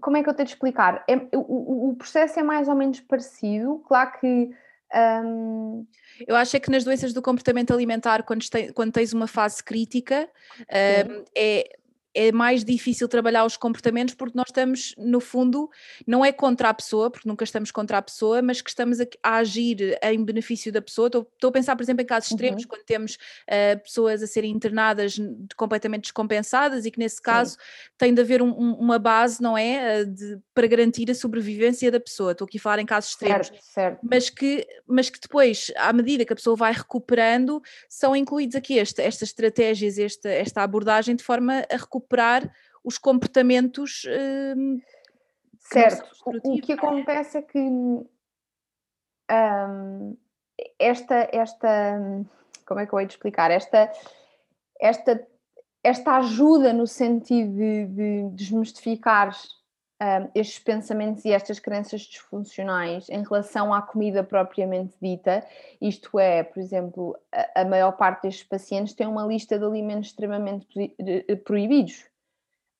como 0.00 0.16
é 0.16 0.22
que 0.22 0.28
eu 0.28 0.34
tenho 0.34 0.46
de 0.46 0.52
explicar? 0.52 1.04
É, 1.08 1.16
o, 1.34 1.90
o, 1.90 1.96
processo 1.96 2.38
é 2.38 2.42
mais 2.42 2.68
ou 2.68 2.74
menos 2.74 3.00
parecido, 3.00 3.82
claro 3.86 4.12
que. 4.20 4.50
Um... 4.94 5.86
Eu 6.26 6.34
acho 6.34 6.56
é 6.56 6.60
que 6.60 6.70
nas 6.70 6.84
doenças 6.84 7.12
do 7.12 7.22
comportamento 7.22 7.72
alimentar, 7.72 8.22
quando, 8.22 8.40
te, 8.40 8.72
quando 8.72 8.92
tens 8.92 9.12
uma 9.12 9.26
fase 9.26 9.62
crítica, 9.62 10.28
um, 10.60 11.24
é, 11.36 11.77
é 12.18 12.32
mais 12.32 12.64
difícil 12.64 13.06
trabalhar 13.06 13.44
os 13.44 13.56
comportamentos 13.56 14.12
porque 14.12 14.36
nós 14.36 14.46
estamos, 14.48 14.92
no 14.98 15.20
fundo, 15.20 15.70
não 16.04 16.24
é 16.24 16.32
contra 16.32 16.68
a 16.68 16.74
pessoa, 16.74 17.08
porque 17.08 17.28
nunca 17.28 17.44
estamos 17.44 17.70
contra 17.70 17.98
a 17.98 18.02
pessoa, 18.02 18.42
mas 18.42 18.60
que 18.60 18.70
estamos 18.70 19.00
a, 19.00 19.04
a 19.22 19.36
agir 19.36 19.96
em 20.02 20.24
benefício 20.24 20.72
da 20.72 20.82
pessoa. 20.82 21.06
Estou, 21.06 21.30
estou, 21.32 21.50
a 21.50 21.52
pensar, 21.52 21.76
por 21.76 21.84
exemplo, 21.84 22.02
em 22.02 22.06
casos 22.06 22.32
extremos, 22.32 22.64
uhum. 22.64 22.68
quando 22.68 22.82
temos 22.82 23.14
uh, 23.14 23.80
pessoas 23.84 24.20
a 24.20 24.26
serem 24.26 24.50
internadas 24.50 25.16
completamente 25.56 26.02
descompensadas 26.02 26.84
e 26.86 26.90
que, 26.90 26.98
nesse 26.98 27.22
caso, 27.22 27.52
Sim. 27.52 27.58
tem 27.96 28.12
de 28.12 28.20
haver 28.20 28.42
um, 28.42 28.50
um, 28.50 28.72
uma 28.72 28.98
base, 28.98 29.40
não 29.40 29.56
é? 29.56 30.04
De, 30.04 30.40
para 30.52 30.66
garantir 30.66 31.08
a 31.12 31.14
sobrevivência 31.14 31.88
da 31.88 32.00
pessoa. 32.00 32.32
Estou 32.32 32.46
aqui 32.46 32.58
a 32.58 32.60
falar 32.60 32.80
em 32.80 32.86
casos 32.86 33.10
extremos. 33.10 33.46
Certo, 33.46 33.62
certo. 33.62 34.00
Mas, 34.02 34.28
que, 34.28 34.66
mas 34.88 35.08
que 35.08 35.20
depois, 35.20 35.70
à 35.76 35.92
medida 35.92 36.24
que 36.24 36.32
a 36.32 36.36
pessoa 36.36 36.56
vai 36.56 36.72
recuperando, 36.72 37.62
são 37.88 38.16
incluídos 38.16 38.56
aqui 38.56 38.76
esta, 38.76 39.02
estas 39.02 39.28
estratégias, 39.28 40.00
esta, 40.00 40.28
esta 40.28 40.64
abordagem 40.64 41.14
de 41.14 41.22
forma 41.22 41.64
a 41.70 41.76
recuperar 41.76 42.07
os 42.84 42.98
comportamentos. 42.98 44.04
Hum, 44.56 44.80
certo. 45.58 46.08
O 46.24 46.60
que 46.60 46.72
acontece 46.72 47.38
é 47.38 47.42
que 47.42 47.58
hum, 47.58 48.06
esta, 50.78 51.28
esta, 51.32 51.98
como 52.66 52.80
é 52.80 52.86
que 52.86 52.92
eu 52.92 53.00
hei 53.00 53.06
de 53.06 53.12
explicar? 53.12 53.50
Esta, 53.50 53.92
esta, 54.80 55.26
esta 55.82 56.16
ajuda 56.16 56.72
no 56.72 56.86
sentido 56.86 57.52
de, 57.52 57.86
de 57.86 58.30
desmistificar 58.30 59.32
um, 60.00 60.30
estes 60.34 60.58
pensamentos 60.58 61.24
e 61.24 61.32
estas 61.32 61.58
crenças 61.58 62.02
disfuncionais 62.02 63.08
em 63.08 63.22
relação 63.22 63.72
à 63.74 63.82
comida 63.82 64.22
propriamente 64.22 64.94
dita. 65.00 65.44
Isto 65.80 66.18
é, 66.18 66.42
por 66.42 66.60
exemplo, 66.60 67.18
a, 67.32 67.62
a 67.62 67.64
maior 67.64 67.92
parte 67.92 68.22
destes 68.22 68.44
pacientes 68.44 68.94
tem 68.94 69.06
uma 69.06 69.26
lista 69.26 69.58
de 69.58 69.64
alimentos 69.64 70.08
extremamente 70.08 70.66
proibidos. 71.44 72.04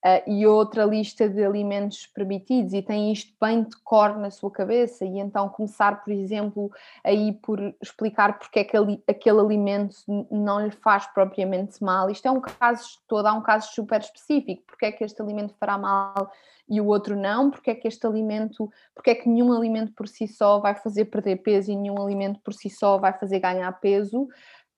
Uh, 0.04 0.30
e 0.30 0.46
outra 0.46 0.84
lista 0.84 1.28
de 1.28 1.44
alimentos 1.44 2.06
permitidos 2.06 2.72
e 2.72 2.80
tem 2.80 3.12
isto 3.12 3.34
bem 3.40 3.64
de 3.64 3.76
cor 3.82 4.16
na 4.16 4.30
sua 4.30 4.48
cabeça 4.48 5.04
e 5.04 5.18
então 5.18 5.48
começar, 5.48 6.04
por 6.04 6.12
exemplo, 6.12 6.70
aí 7.02 7.32
por 7.32 7.58
explicar 7.82 8.38
porque 8.38 8.60
é 8.60 8.64
que 8.64 8.76
aquele, 8.76 9.02
aquele 9.08 9.40
alimento 9.40 9.96
não 10.30 10.64
lhe 10.64 10.70
faz 10.70 11.04
propriamente 11.08 11.82
mal. 11.82 12.08
Isto 12.08 12.28
é 12.28 12.30
um 12.30 12.40
caso 12.40 13.00
todo, 13.08 13.26
há 13.26 13.32
um 13.32 13.42
caso 13.42 13.72
super 13.72 14.00
específico, 14.00 14.62
porque 14.68 14.86
é 14.86 14.92
que 14.92 15.02
este 15.02 15.20
alimento 15.20 15.52
fará 15.58 15.76
mal 15.76 16.30
e 16.68 16.80
o 16.80 16.86
outro 16.86 17.16
não, 17.16 17.50
porque 17.50 17.70
é 17.70 17.74
que 17.74 17.88
este 17.88 18.06
alimento, 18.06 18.70
porque 18.94 19.10
é 19.10 19.14
que 19.14 19.28
nenhum 19.28 19.52
alimento 19.52 19.92
por 19.94 20.06
si 20.06 20.28
só 20.28 20.60
vai 20.60 20.74
fazer 20.74 21.06
perder 21.06 21.36
peso 21.36 21.72
e 21.72 21.76
nenhum 21.76 22.00
alimento 22.00 22.38
por 22.40 22.52
si 22.52 22.68
só 22.68 22.98
vai 22.98 23.12
fazer 23.12 23.40
ganhar 23.40 23.72
peso. 23.80 24.28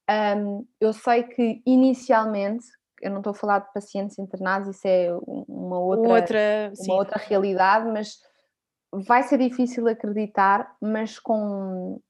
Um, 0.09 0.67
eu 0.81 0.93
sei 0.93 1.25
que 1.25 1.61
inicialmente, 1.67 2.67
eu 3.01 3.11
não 3.11 3.19
estou 3.19 3.33
a 3.33 3.35
falar 3.35 3.61
de 3.61 3.73
pacientes 3.73 4.19
internados, 4.19 4.77
isso 4.77 4.87
é 4.87 5.09
uma 5.27 5.79
outra, 5.79 6.15
outra, 6.15 6.73
uma 6.87 6.95
outra 6.95 7.19
realidade, 7.19 7.89
mas 7.91 8.19
vai 8.93 9.23
ser 9.23 9.39
difícil 9.39 9.87
acreditar, 9.89 10.77
mas 10.81 11.19
com, 11.19 12.01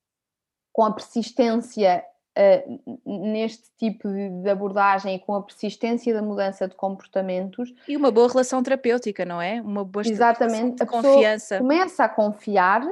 com 0.73 0.85
a 0.85 0.93
persistência 0.93 2.05
uh, 2.39 3.31
neste 3.31 3.71
tipo 3.79 4.09
de, 4.09 4.43
de, 4.43 4.51
abordagem 4.51 5.17
e 5.17 5.19
com 5.19 5.35
a 5.35 5.43
persistência 5.43 6.13
da 6.15 6.23
mudança 6.23 6.67
de 6.67 6.75
comportamentos. 6.75 7.73
E 7.87 7.97
uma 7.97 8.11
boa 8.11 8.29
relação 8.29 8.63
terapêutica, 8.63 9.25
não 9.25 9.41
é? 9.41 9.61
Uma 9.61 9.85
boa 9.85 10.07
Exatamente. 10.07 10.77
de 10.77 10.87
confiança. 10.87 11.59
Começa 11.59 12.05
a 12.05 12.09
confiar, 12.09 12.83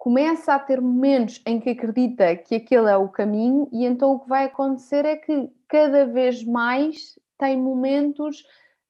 começa 0.00 0.54
a 0.54 0.58
ter 0.58 0.80
momentos 0.80 1.42
em 1.44 1.60
que 1.60 1.68
acredita 1.68 2.34
que 2.34 2.54
aquele 2.54 2.90
é 2.90 2.96
o 2.96 3.10
caminho, 3.10 3.68
e 3.70 3.84
então 3.84 4.14
o 4.14 4.20
que 4.20 4.30
vai 4.30 4.46
acontecer 4.46 5.04
é 5.04 5.14
que 5.14 5.50
cada 5.68 6.06
vez 6.06 6.42
mais 6.42 7.18
tem 7.38 7.58
momentos 7.58 8.42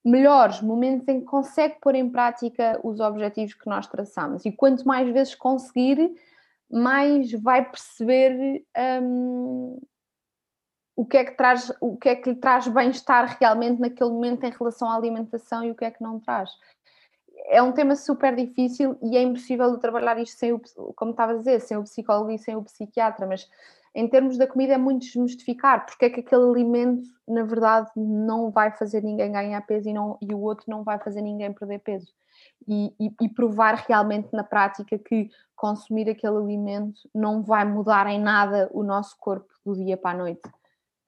melhores, 0.05 0.63
momentos 0.63 1.09
em 1.09 1.19
que 1.19 1.27
consegue 1.27 1.79
pôr 1.81 1.97
em 1.97 2.09
prática 2.09 2.81
os 2.85 3.01
objetivos 3.01 3.55
que 3.55 3.69
nós 3.69 3.89
traçamos. 3.89 4.47
E 4.47 4.53
quanto 4.53 4.87
mais 4.87 5.13
vezes 5.13 5.35
conseguir, 5.35 6.15
mais 6.71 7.33
vai 7.33 7.69
perceber 7.69 8.65
um, 9.03 9.81
o 10.95 11.05
que 11.05 11.17
é 11.17 11.25
que 11.25 11.37
traz, 11.37 11.73
o 11.81 11.97
que 11.97 12.09
é 12.09 12.15
que 12.15 12.31
lhe 12.31 12.37
traz 12.37 12.69
bem-estar 12.69 13.37
realmente 13.41 13.81
naquele 13.81 14.11
momento 14.11 14.45
em 14.45 14.51
relação 14.51 14.89
à 14.89 14.95
alimentação 14.95 15.65
e 15.65 15.73
o 15.73 15.75
que 15.75 15.85
é 15.85 15.91
que 15.91 16.05
não 16.05 16.21
traz. 16.21 16.51
É 17.47 17.63
um 17.63 17.73
tema 17.73 17.97
super 17.97 18.35
difícil 18.35 18.97
e 19.03 19.17
é 19.17 19.23
impossível 19.23 19.73
de 19.73 19.81
trabalhar 19.81 20.19
isto 20.19 20.39
sem 20.39 20.53
o, 20.53 20.61
como 20.95 21.13
estava 21.13 21.33
a 21.33 21.37
dizer, 21.37 21.61
sem 21.61 21.77
o 21.77 21.83
psicólogo 21.83 22.31
e 22.31 22.39
sem 22.39 22.57
o 22.57 22.63
psiquiatra, 22.63 23.27
mas 23.27 23.49
em 23.95 24.07
termos 24.09 24.39
da 24.39 24.47
comida 24.47 24.75
é 24.75 24.79
muito 24.79 25.05
desmistificar 25.05 25.85
porque 25.85 26.05
é 26.05 26.11
que 26.11 26.21
aquele 26.21 26.45
alimento, 26.45 27.09
na 27.27 27.43
verdade, 27.43 27.91
não 27.97 28.51
vai 28.51 28.71
fazer 28.71 29.03
ninguém 29.03 29.33
ganhar 29.33 29.61
peso 29.63 29.89
e, 29.89 29.93
não, 29.93 30.17
e 30.21 30.33
o 30.33 30.41
outro 30.41 30.67
não 30.69 30.85
vai 30.85 30.99
fazer 30.99 31.23
ninguém 31.23 31.53
perder 31.53 31.81
peso 31.81 32.13
e, 32.69 32.95
e, 33.01 33.13
e, 33.23 33.29
provar 33.29 33.85
realmente 33.89 34.29
na 34.33 34.45
prática 34.45 34.99
que 34.99 35.29
consumir 35.57 36.09
aquele 36.09 36.37
alimento 36.37 37.01
não 37.15 37.43
vai 37.43 37.65
mudar 37.65 38.07
em 38.07 38.21
nada 38.21 38.71
o 38.73 38.83
nosso 38.83 39.17
corpo 39.19 39.49
do 39.65 39.75
dia 39.75 39.97
para 39.97 40.11
a 40.13 40.23
noite. 40.23 40.43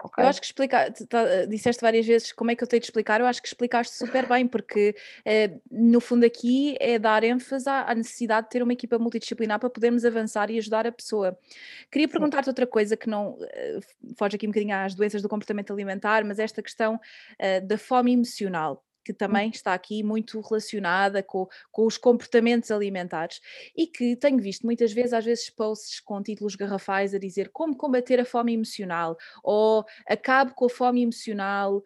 Okay. 0.05 0.25
Eu 0.25 0.29
acho 0.29 0.41
que 0.41 0.47
explicar, 0.47 0.93
tá, 1.09 1.45
disseste 1.45 1.81
várias 1.81 2.05
vezes 2.05 2.33
como 2.33 2.51
é 2.51 2.57
que 2.57 2.65
eu 2.65 2.67
tenho 2.67 2.81
de 2.81 2.87
explicar, 2.87 3.21
eu 3.21 3.27
acho 3.27 3.41
que 3.41 3.47
explicaste 3.47 3.97
super 3.97 4.27
bem, 4.27 4.49
porque 4.49 4.97
eh, 5.25 5.59
no 5.71 6.01
fundo 6.01 6.27
aqui 6.27 6.77
é 6.81 6.99
dar 6.99 7.23
ênfase 7.23 7.69
à, 7.69 7.89
à, 7.89 7.95
necessidade 7.95 8.47
de 8.47 8.51
ter 8.51 8.63
uma 8.63 8.73
equipa 8.73 8.99
multidisciplinar 8.99 9.61
para 9.61 9.71
podermos 9.71 10.05
avançar 10.05 10.51
e 10.51 10.59
ajudar 10.59 10.87
a 10.89 10.93
pessoa. 10.93 11.39
Queria 11.91 12.09
perguntar-te 12.09 12.49
outra 12.49 12.67
coisa 12.67 12.97
que 12.97 13.09
não 13.09 13.39
eh, 13.41 13.79
foge 14.17 14.35
aqui 14.35 14.47
um 14.47 14.51
bocadinho 14.51 14.75
às 14.75 14.95
doenças 14.95 15.23
do 15.23 15.29
comportamento 15.29 15.73
alimentar, 15.73 16.25
mas 16.25 16.41
esta 16.41 16.61
questão 16.61 16.99
eh, 17.39 17.61
da 17.61 17.79
fome 17.79 18.13
emocional 18.13 18.85
que 19.05 19.13
também 19.13 19.51
está 19.51 19.75
aqui 19.75 20.03
muito 20.03 20.41
relacionada 20.41 21.23
com, 21.23 21.47
com 21.71 21.87
os 21.87 21.99
comportamentos 21.99 22.71
alimentares 22.71 23.41
e 23.77 23.87
que 23.87 24.17
tenho 24.17 24.39
visto 24.39 24.65
muitas 24.65 24.93
vezes, 24.93 25.13
às 25.13 25.25
vezes, 25.25 25.51
posts 25.51 26.01
com 26.01 26.23
títulos 26.23 26.57
garrafais 26.57 27.15
a 27.15 27.19
dizer 27.19 27.51
como 27.53 27.77
combater 27.77 28.21
a 28.21 28.25
fome 28.25 28.55
emocional 28.55 29.17
ou 29.43 29.85
acabe 30.07 30.53
com 30.55 30.67
a 30.67 30.71
fome 30.71 31.03
emocional 31.03 31.77
uh, 31.77 31.83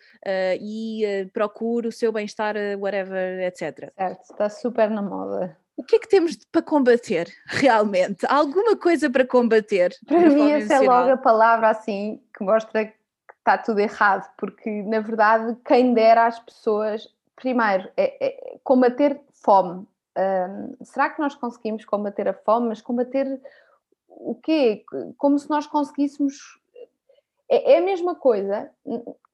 e 0.60 1.04
uh, 1.04 1.30
procure 1.32 1.88
o 1.88 1.92
seu 1.92 2.12
bem-estar, 2.12 2.56
uh, 2.56 2.78
whatever, 2.78 3.40
etc. 3.40 3.92
Certo, 3.96 4.22
está 4.22 4.48
super 4.48 4.90
na 4.90 5.02
moda. 5.02 5.56
O 5.76 5.82
que 5.82 5.96
é 5.96 5.98
que 5.98 6.08
temos 6.08 6.38
para 6.50 6.62
combater 6.62 7.30
realmente? 7.46 8.24
alguma 8.28 8.76
coisa 8.76 9.10
para 9.10 9.26
combater? 9.26 9.94
Para 10.06 10.30
mim, 10.30 10.50
essa 10.50 10.74
é 10.74 10.80
logo 10.80 11.10
a 11.10 11.16
palavra 11.16 11.68
assim 11.68 12.22
que 12.36 12.42
mostra 12.42 12.92
está 13.46 13.56
tudo 13.56 13.78
errado, 13.78 14.28
porque 14.36 14.82
na 14.82 14.98
verdade 14.98 15.56
quem 15.64 15.94
dera 15.94 16.26
às 16.26 16.38
pessoas, 16.40 17.08
primeiro, 17.36 17.88
é, 17.96 18.26
é 18.26 18.58
combater 18.64 19.20
fome. 19.32 19.86
Será 20.82 21.10
que 21.10 21.20
nós 21.20 21.34
conseguimos 21.34 21.84
combater 21.84 22.26
a 22.26 22.34
fome? 22.34 22.68
Mas 22.68 22.80
combater 22.80 23.40
o 24.08 24.34
quê? 24.34 24.84
Como 25.16 25.38
se 25.38 25.48
nós 25.48 25.66
conseguíssemos. 25.66 26.58
É, 27.48 27.74
é 27.74 27.78
a 27.78 27.82
mesma 27.82 28.16
coisa. 28.16 28.70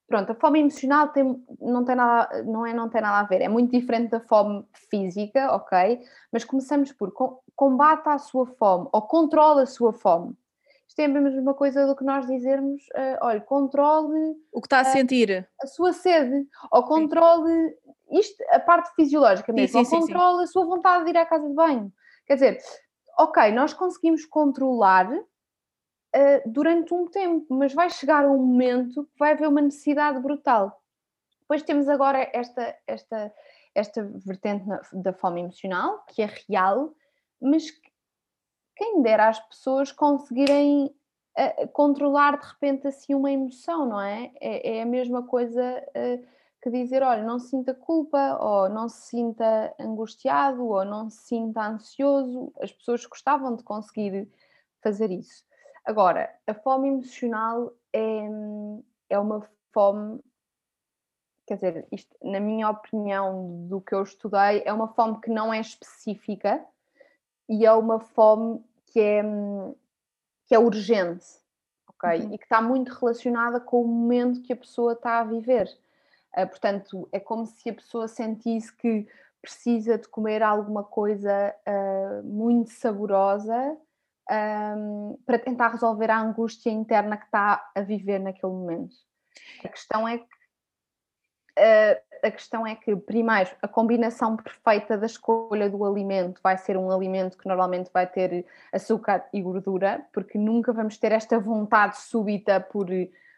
Pronto, 0.07 0.33
a 0.33 0.35
fome 0.35 0.61
emocional 0.61 1.09
tem, 1.09 1.43
não, 1.59 1.85
tem 1.85 1.97
nada, 1.97 2.43
não, 2.43 2.67
é, 2.67 2.75
não 2.75 2.89
tem 2.91 3.01
nada 3.01 3.21
a 3.21 3.23
ver, 3.23 3.41
é 3.41 3.49
muito 3.49 3.71
diferente 3.71 4.11
da 4.11 4.21
fome 4.21 4.63
física, 4.91 5.51
ok? 5.55 6.03
Mas 6.31 6.45
começamos 6.45 6.93
por 6.93 7.15
combate 7.57 8.07
a 8.09 8.19
sua 8.19 8.45
fome 8.45 8.89
ou 8.93 9.01
controla 9.01 9.63
a 9.63 9.67
sua 9.67 9.91
fome. 9.95 10.37
Isto 10.93 11.01
é 11.01 11.05
a 11.07 11.09
mesma 11.09 11.55
coisa 11.55 11.87
do 11.87 11.97
que 11.97 12.05
nós 12.05 12.27
dizermos, 12.27 12.83
uh, 12.95 13.17
olha, 13.23 13.41
controle 13.41 14.37
o 14.53 14.61
que 14.61 14.67
está 14.67 14.81
a 14.81 14.83
uh, 14.83 14.93
sentir, 14.93 15.49
a 15.63 15.67
sua 15.67 15.91
sede, 15.95 16.47
ou 16.71 16.83
controle 16.83 17.75
isto, 18.11 18.37
a 18.51 18.61
parte 18.61 18.95
fisiológica 18.95 19.55
mesmo, 19.55 19.79
sim, 19.79 19.85
sim, 19.87 19.95
ou 19.97 20.01
controle 20.03 20.37
sim, 20.37 20.45
a 20.45 20.47
sua 20.49 20.67
vontade 20.67 21.05
de 21.05 21.11
ir 21.11 21.17
à 21.17 21.25
casa 21.25 21.49
de 21.49 21.55
banho. 21.55 21.91
Quer 22.27 22.35
dizer, 22.35 22.59
ok, 23.19 23.51
nós 23.53 23.73
conseguimos 23.73 24.27
controlar 24.27 25.11
uh, 25.11 25.23
durante 26.45 26.93
um 26.93 27.09
tempo, 27.09 27.47
mas 27.55 27.73
vai 27.73 27.89
chegar 27.89 28.27
um 28.27 28.37
momento 28.37 29.05
que 29.05 29.19
vai 29.19 29.33
haver 29.33 29.49
uma 29.49 29.63
necessidade 29.63 30.21
brutal. 30.21 30.79
Depois 31.41 31.63
temos 31.63 31.89
agora 31.89 32.31
esta, 32.35 32.77
esta, 32.87 33.33
esta 33.75 34.05
vertente 34.27 34.67
da 34.93 35.15
fome 35.15 35.41
emocional, 35.41 36.05
que 36.09 36.21
é 36.21 36.29
real, 36.47 36.93
mas 37.41 37.71
que 37.71 37.82
quem 38.77 39.03
dera 39.03 39.29
às 39.29 39.41
pessoas 39.41 39.93
conseguirem 39.93 40.87
uh, 40.87 41.69
controlar 41.69 42.39
de 42.39 42.47
repente 42.47 42.87
assim 42.87 43.15
uma 43.15 43.31
emoção, 43.31 43.87
não 43.87 44.01
é? 44.01 44.33
É, 44.41 44.79
é 44.79 44.83
a 44.83 44.87
mesma 44.87 45.23
coisa 45.23 45.63
uh, 45.63 46.27
que 46.63 46.71
dizer, 46.71 47.03
olha, 47.03 47.25
não 47.25 47.39
se 47.39 47.51
sinta 47.51 47.75
culpa, 47.75 48.39
ou 48.41 48.69
não 48.69 48.89
se 48.89 49.09
sinta 49.09 49.75
angustiado, 49.79 50.65
ou 50.65 50.85
não 50.85 51.11
se 51.11 51.23
sinta 51.27 51.67
ansioso. 51.67 52.53
As 52.61 52.73
pessoas 52.73 53.05
gostavam 53.05 53.57
de 53.57 53.65
conseguir 53.65 54.31
fazer 54.81 55.11
isso. 55.11 55.45
Agora, 55.85 56.33
a 56.47 56.55
fome 56.55 56.89
emocional 56.89 57.73
é, 57.93 58.29
é 59.11 59.19
uma 59.19 59.43
fome 59.73 60.21
quer 61.47 61.55
dizer, 61.57 61.89
isto, 61.91 62.17
na 62.23 62.41
minha 62.41 62.71
opinião, 62.71 63.67
do 63.69 63.81
que 63.81 63.95
eu 63.95 64.03
estudei, 64.03 64.63
é 64.65 64.73
uma 64.73 64.89
fome 64.89 65.21
que 65.21 65.31
não 65.31 65.53
é 65.53 65.61
específica, 65.61 66.65
e 67.49 67.67
é 67.67 67.73
uma 67.73 68.01
fome 68.01 68.65
que 68.87 69.01
é, 69.01 69.23
que 70.47 70.55
é 70.55 70.59
urgente, 70.59 71.27
ok? 71.89 72.21
Uhum. 72.21 72.35
E 72.35 72.39
que 72.39 72.45
está 72.45 72.61
muito 72.61 72.93
relacionada 72.93 73.61
com 73.61 73.83
o 73.83 73.87
momento 73.87 74.43
que 74.43 74.53
a 74.53 74.57
pessoa 74.57 74.93
está 74.93 75.21
a 75.21 75.25
viver. 75.25 75.69
Uh, 76.37 76.47
portanto, 76.47 77.09
é 77.13 77.21
como 77.21 77.47
se 77.47 77.71
a 77.71 77.75
pessoa 77.75 78.09
sentisse 78.09 78.75
que 78.75 79.07
precisa 79.41 79.99
de 79.99 80.09
comer 80.09 80.43
alguma 80.43 80.85
coisa 80.85 81.55
uh, 81.67 82.23
muito 82.23 82.71
saborosa 82.71 83.77
um, 84.31 85.19
para 85.27 85.39
tentar 85.39 85.69
resolver 85.69 86.11
a 86.11 86.21
angústia 86.21 86.71
interna 86.71 87.17
que 87.17 87.25
está 87.25 87.71
a 87.75 87.81
viver 87.81 88.21
naquele 88.21 88.53
momento. 88.53 88.95
A 89.65 89.69
questão 89.69 90.07
é 90.07 90.19
que 90.19 90.25
uh, 90.25 92.12
a 92.23 92.31
questão 92.31 92.67
é 92.67 92.75
que, 92.77 92.95
primeiro, 92.95 93.51
a 93.61 93.67
combinação 93.67 94.37
perfeita 94.37 94.97
da 94.97 95.07
escolha 95.07 95.69
do 95.69 95.85
alimento 95.85 96.41
vai 96.43 96.57
ser 96.57 96.77
um 96.77 96.91
alimento 96.91 97.37
que 97.37 97.49
normalmente 97.49 97.91
vai 97.93 98.07
ter 98.07 98.47
açúcar 98.73 99.29
e 99.33 99.43
gordura, 99.43 100.07
porque 100.13 100.39
nunca 100.39 100.73
vamos 100.73 100.97
ter 100.97 101.11
esta 101.13 101.39
vontade 101.39 102.01
súbita 102.01 102.61
por 102.61 102.87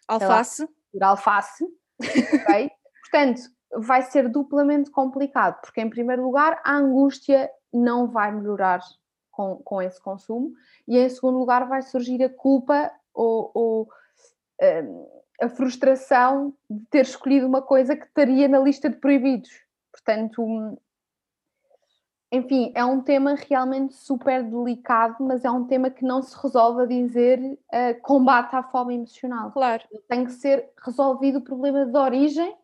alface. 0.07 0.63
Lá, 0.63 0.69
por 0.93 1.03
alface, 1.03 1.65
ok? 2.01 2.71
Portanto, 3.11 3.43
vai 3.77 4.03
ser 4.03 4.29
duplamente 4.29 4.91
complicado, 4.91 5.61
porque 5.61 5.81
em 5.81 5.89
primeiro 5.89 6.23
lugar 6.23 6.61
a 6.65 6.77
angústia 6.77 7.51
não 7.73 8.07
vai 8.07 8.31
melhorar 8.33 8.81
com, 9.31 9.57
com 9.57 9.81
esse 9.81 10.01
consumo, 10.01 10.53
e 10.87 10.99
em 10.99 11.09
segundo 11.09 11.39
lugar 11.39 11.67
vai 11.67 11.83
surgir 11.83 12.23
a 12.23 12.29
culpa 12.29 12.93
ou, 13.13 13.51
ou 13.55 13.89
um, 14.63 15.24
a 15.41 15.49
frustração 15.49 16.55
de 16.69 16.85
ter 16.87 17.03
escolhido 17.03 17.47
uma 17.47 17.63
coisa 17.63 17.97
que 17.97 18.07
estaria 18.07 18.49
na 18.49 18.59
lista 18.59 18.89
de 18.89 18.97
proibidos. 18.97 19.51
Portanto, 19.91 20.79
enfim, 22.31 22.73
é 22.75 22.85
um 22.85 23.01
tema 23.01 23.35
realmente 23.35 23.95
super 23.95 24.43
delicado, 24.43 25.17
mas 25.21 25.45
é 25.45 25.51
um 25.51 25.67
tema 25.67 25.89
que 25.91 26.05
não 26.05 26.21
se 26.21 26.37
resolve 26.41 26.83
a 26.83 26.87
dizer 26.87 27.41
uh, 27.41 28.01
combate 28.03 28.55
à 28.57 28.63
fome 28.63 28.97
emocional. 28.97 29.53
Claro. 29.53 29.85
Tem 30.09 30.25
que 30.25 30.33
ser 30.33 30.71
resolvido 30.85 31.39
o 31.39 31.43
problema 31.43 31.87
de 31.87 31.97
origem, 31.97 32.57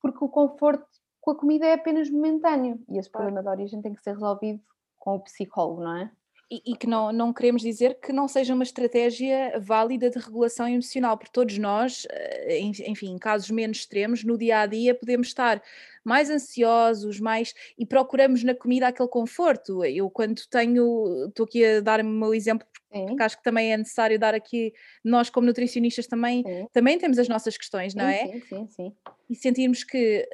porque 0.00 0.22
o 0.22 0.28
conforto 0.28 0.86
com 1.22 1.30
a 1.30 1.36
comida 1.36 1.64
é 1.64 1.74
apenas 1.74 2.10
momentâneo 2.10 2.84
e 2.88 2.98
esse 2.98 3.08
problema 3.08 3.42
de 3.42 3.48
origem 3.48 3.80
tem 3.80 3.94
que 3.94 4.02
ser 4.02 4.12
resolvido 4.12 4.60
com 4.98 5.14
o 5.14 5.20
psicólogo, 5.20 5.82
não 5.82 5.96
é? 5.96 6.10
E, 6.52 6.72
e, 6.72 6.76
que 6.76 6.86
não, 6.86 7.10
não 7.10 7.32
queremos 7.32 7.62
dizer 7.62 7.98
que 7.98 8.12
não 8.12 8.28
seja 8.28 8.52
uma 8.52 8.62
estratégia 8.62 9.58
válida 9.58 10.10
de 10.10 10.18
regulação 10.18 10.68
emocional, 10.68 11.16
porque 11.16 11.32
todos 11.32 11.56
nós, 11.56 12.06
eh, 12.10 12.60
enfim, 12.60 13.14
em 13.14 13.18
casos 13.18 13.50
menos 13.50 13.78
extremos, 13.78 14.22
no 14.22 14.36
dia 14.36 14.60
a 14.60 14.66
dia 14.66 14.94
podemos 14.94 15.28
estar 15.28 15.62
mais 16.04 16.28
ansiosos, 16.28 17.18
mais 17.18 17.54
e 17.78 17.86
procuramos 17.86 18.44
na 18.44 18.54
comida 18.54 18.88
aquele 18.88 19.08
conforto. 19.08 19.82
Eu, 19.82 20.10
quando 20.10 20.42
tenho, 20.50 21.28
estou 21.28 21.44
aqui 21.44 21.64
a 21.64 21.80
dar 21.80 22.00
o 22.00 22.04
meu 22.04 22.34
exemplo, 22.34 22.66
porque 22.90 23.22
acho 23.22 23.38
que 23.38 23.44
também 23.44 23.72
é 23.72 23.76
necessário 23.78 24.18
dar 24.18 24.34
aqui, 24.34 24.74
nós 25.02 25.30
como 25.30 25.46
nutricionistas 25.46 26.06
também, 26.06 26.44
também 26.70 26.98
temos 26.98 27.18
as 27.18 27.28
nossas 27.28 27.56
questões, 27.56 27.94
não 27.94 28.04
é? 28.04 28.26
Sim, 28.26 28.40
sim, 28.42 28.68
sim. 28.68 28.92
E 29.30 29.34
sentirmos 29.34 29.84
que 29.84 30.28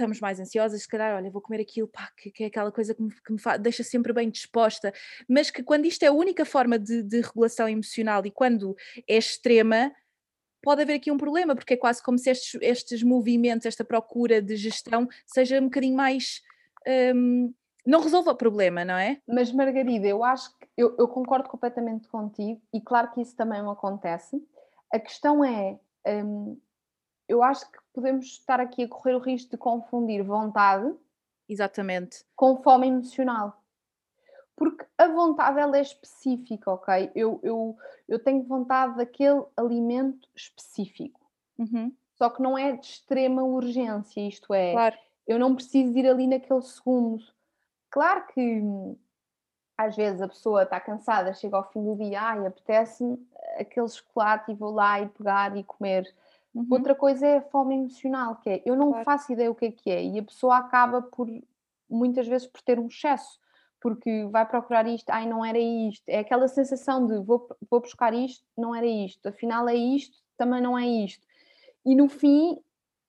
estamos 0.00 0.20
mais 0.20 0.40
ansiosas, 0.40 0.82
se 0.82 0.88
calhar, 0.88 1.14
olha, 1.14 1.30
vou 1.30 1.42
comer 1.42 1.60
aquilo, 1.60 1.86
pá, 1.86 2.10
que, 2.16 2.30
que 2.30 2.44
é 2.44 2.46
aquela 2.46 2.72
coisa 2.72 2.94
que 2.94 3.02
me, 3.02 3.10
que 3.10 3.32
me 3.32 3.58
deixa 3.58 3.82
sempre 3.82 4.12
bem 4.12 4.30
disposta, 4.30 4.92
mas 5.28 5.50
que 5.50 5.62
quando 5.62 5.84
isto 5.84 6.02
é 6.02 6.06
a 6.06 6.12
única 6.12 6.44
forma 6.44 6.78
de, 6.78 7.02
de 7.02 7.20
regulação 7.20 7.68
emocional 7.68 8.24
e 8.24 8.30
quando 8.30 8.74
é 9.06 9.16
extrema, 9.16 9.92
pode 10.62 10.82
haver 10.82 10.94
aqui 10.94 11.10
um 11.10 11.18
problema, 11.18 11.54
porque 11.54 11.74
é 11.74 11.76
quase 11.76 12.02
como 12.02 12.18
se 12.18 12.30
estes, 12.30 12.58
estes 12.62 13.02
movimentos, 13.02 13.66
esta 13.66 13.84
procura 13.84 14.40
de 14.40 14.56
gestão, 14.56 15.06
seja 15.26 15.60
um 15.60 15.64
bocadinho 15.64 15.96
mais. 15.96 16.40
Um, 17.14 17.52
não 17.86 18.02
resolva 18.02 18.32
o 18.32 18.36
problema, 18.36 18.84
não 18.84 18.94
é? 18.94 19.20
Mas, 19.26 19.50
Margarida, 19.52 20.06
eu 20.06 20.22
acho 20.22 20.50
que 20.58 20.68
eu, 20.76 20.94
eu, 20.98 21.08
concordo 21.08 21.48
completamente 21.48 22.08
contigo, 22.08 22.60
e 22.72 22.80
claro 22.80 23.10
que 23.12 23.22
isso 23.22 23.34
também 23.34 23.60
acontece. 23.60 24.36
A 24.92 24.98
questão 24.98 25.44
é. 25.44 25.78
Um, 26.06 26.58
eu 27.30 27.44
acho 27.44 27.70
que 27.70 27.78
podemos 27.92 28.26
estar 28.26 28.58
aqui 28.58 28.82
a 28.82 28.88
correr 28.88 29.14
o 29.14 29.20
risco 29.20 29.52
de 29.52 29.56
confundir 29.56 30.24
vontade 30.24 30.92
Exatamente. 31.48 32.24
com 32.34 32.60
fome 32.60 32.88
emocional. 32.88 33.62
Porque 34.56 34.84
a 34.98 35.06
vontade 35.06 35.58
ela 35.58 35.78
é 35.78 35.80
específica, 35.80 36.70
ok? 36.72 37.10
Eu, 37.14 37.40
eu, 37.42 37.78
eu 38.08 38.18
tenho 38.18 38.42
vontade 38.42 38.96
daquele 38.96 39.44
alimento 39.56 40.28
específico. 40.34 41.20
Uhum. 41.56 41.94
Só 42.16 42.28
que 42.28 42.42
não 42.42 42.58
é 42.58 42.72
de 42.72 42.84
extrema 42.84 43.42
urgência, 43.42 44.20
isto 44.20 44.52
é, 44.52 44.72
claro. 44.72 44.98
eu 45.26 45.38
não 45.38 45.54
preciso 45.54 45.96
ir 45.96 46.06
ali 46.06 46.26
naquele 46.26 46.60
segundo. 46.62 47.24
Claro 47.88 48.26
que 48.26 48.62
às 49.78 49.96
vezes 49.96 50.20
a 50.20 50.28
pessoa 50.28 50.64
está 50.64 50.78
cansada, 50.78 51.32
chega 51.32 51.56
ao 51.56 51.70
fim 51.70 51.82
do 51.82 51.96
dia, 51.96 52.20
ai, 52.20 52.46
apetece-me 52.46 53.16
aquele 53.56 53.88
chocolate 53.88 54.50
e 54.50 54.54
vou 54.54 54.72
lá 54.72 55.00
e 55.00 55.08
pegar 55.08 55.56
e 55.56 55.64
comer. 55.64 56.12
Uhum. 56.54 56.66
Outra 56.70 56.94
coisa 56.94 57.26
é 57.26 57.36
a 57.38 57.42
fome 57.42 57.76
emocional, 57.76 58.36
que 58.36 58.50
é 58.50 58.62
eu 58.66 58.74
não 58.76 58.88
claro. 58.88 59.04
faço 59.04 59.32
ideia 59.32 59.50
o 59.50 59.54
que 59.54 59.66
é 59.66 59.70
que 59.70 59.90
é, 59.90 60.04
e 60.04 60.18
a 60.18 60.22
pessoa 60.22 60.58
acaba 60.58 61.00
por 61.00 61.28
muitas 61.88 62.26
vezes 62.26 62.46
por 62.46 62.60
ter 62.62 62.78
um 62.78 62.86
excesso, 62.86 63.38
porque 63.80 64.26
vai 64.26 64.46
procurar 64.46 64.86
isto, 64.86 65.10
ai 65.10 65.26
não 65.26 65.44
era 65.44 65.58
isto, 65.58 66.02
é 66.08 66.18
aquela 66.18 66.48
sensação 66.48 67.06
de 67.06 67.18
vou, 67.20 67.48
vou 67.70 67.80
buscar 67.80 68.12
isto, 68.12 68.44
não 68.56 68.74
era 68.74 68.86
isto, 68.86 69.28
afinal 69.28 69.68
é 69.68 69.74
isto, 69.74 70.18
também 70.36 70.60
não 70.60 70.76
é 70.76 70.86
isto. 70.86 71.24
E 71.84 71.94
no 71.94 72.08
fim 72.08 72.58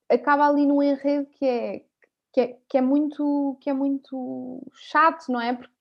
acaba 0.09 0.47
ali 0.47 0.65
num 0.65 0.81
enredo 0.81 1.27
que 1.31 1.45
é, 1.45 1.85
que 2.31 2.41
é, 2.41 2.57
que 2.69 2.77
é, 2.77 2.81
muito, 2.81 3.57
que 3.59 3.69
é 3.69 3.73
muito 3.73 4.61
chato, 4.73 5.29
não 5.29 5.41
é? 5.41 5.53
Porque 5.53 5.71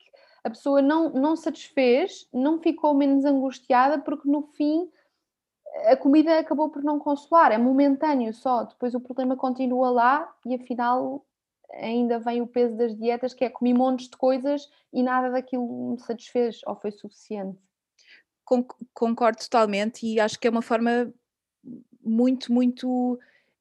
a 0.43 0.51
pessoa 0.51 0.81
não, 0.81 1.11
não 1.11 1.37
satisfez, 1.37 2.27
não 2.33 2.61
ficou 2.61 2.95
menos 2.95 3.25
angustiada, 3.25 3.99
porque 3.99 4.29
no 4.29 4.43
fim 4.43 4.89
a 5.87 5.97
comida 5.97 6.39
acabou 6.39 6.69
por 6.69 6.83
não 6.83 6.99
consolar, 6.99 7.53
é 7.53 7.59
momentâneo 7.59 8.33
só, 8.35 8.65
depois 8.65 8.95
o 8.95 9.01
problema 9.01 9.37
continua 9.37 9.91
lá 9.91 10.35
e 10.45 10.55
afinal 10.55 11.25
ainda 11.73 12.19
vem 12.19 12.43
o 12.43 12.47
peso 12.47 12.77
das 12.77 12.97
dietas, 12.97 13.33
que 13.33 13.45
é 13.45 13.51
comi 13.51 13.73
montes 13.73 14.09
de 14.09 14.17
coisas 14.17 14.69
e 14.93 15.03
nada 15.03 15.31
daquilo 15.31 15.93
me 15.93 16.01
satisfez 16.01 16.61
ou 16.67 16.75
foi 16.75 16.91
suficiente. 16.91 17.59
Concordo 18.93 19.39
totalmente 19.39 20.05
e 20.05 20.19
acho 20.19 20.39
que 20.39 20.49
é 20.49 20.51
uma 20.51 20.63
forma 20.63 21.13
muito, 22.05 22.53
muito 22.53 23.19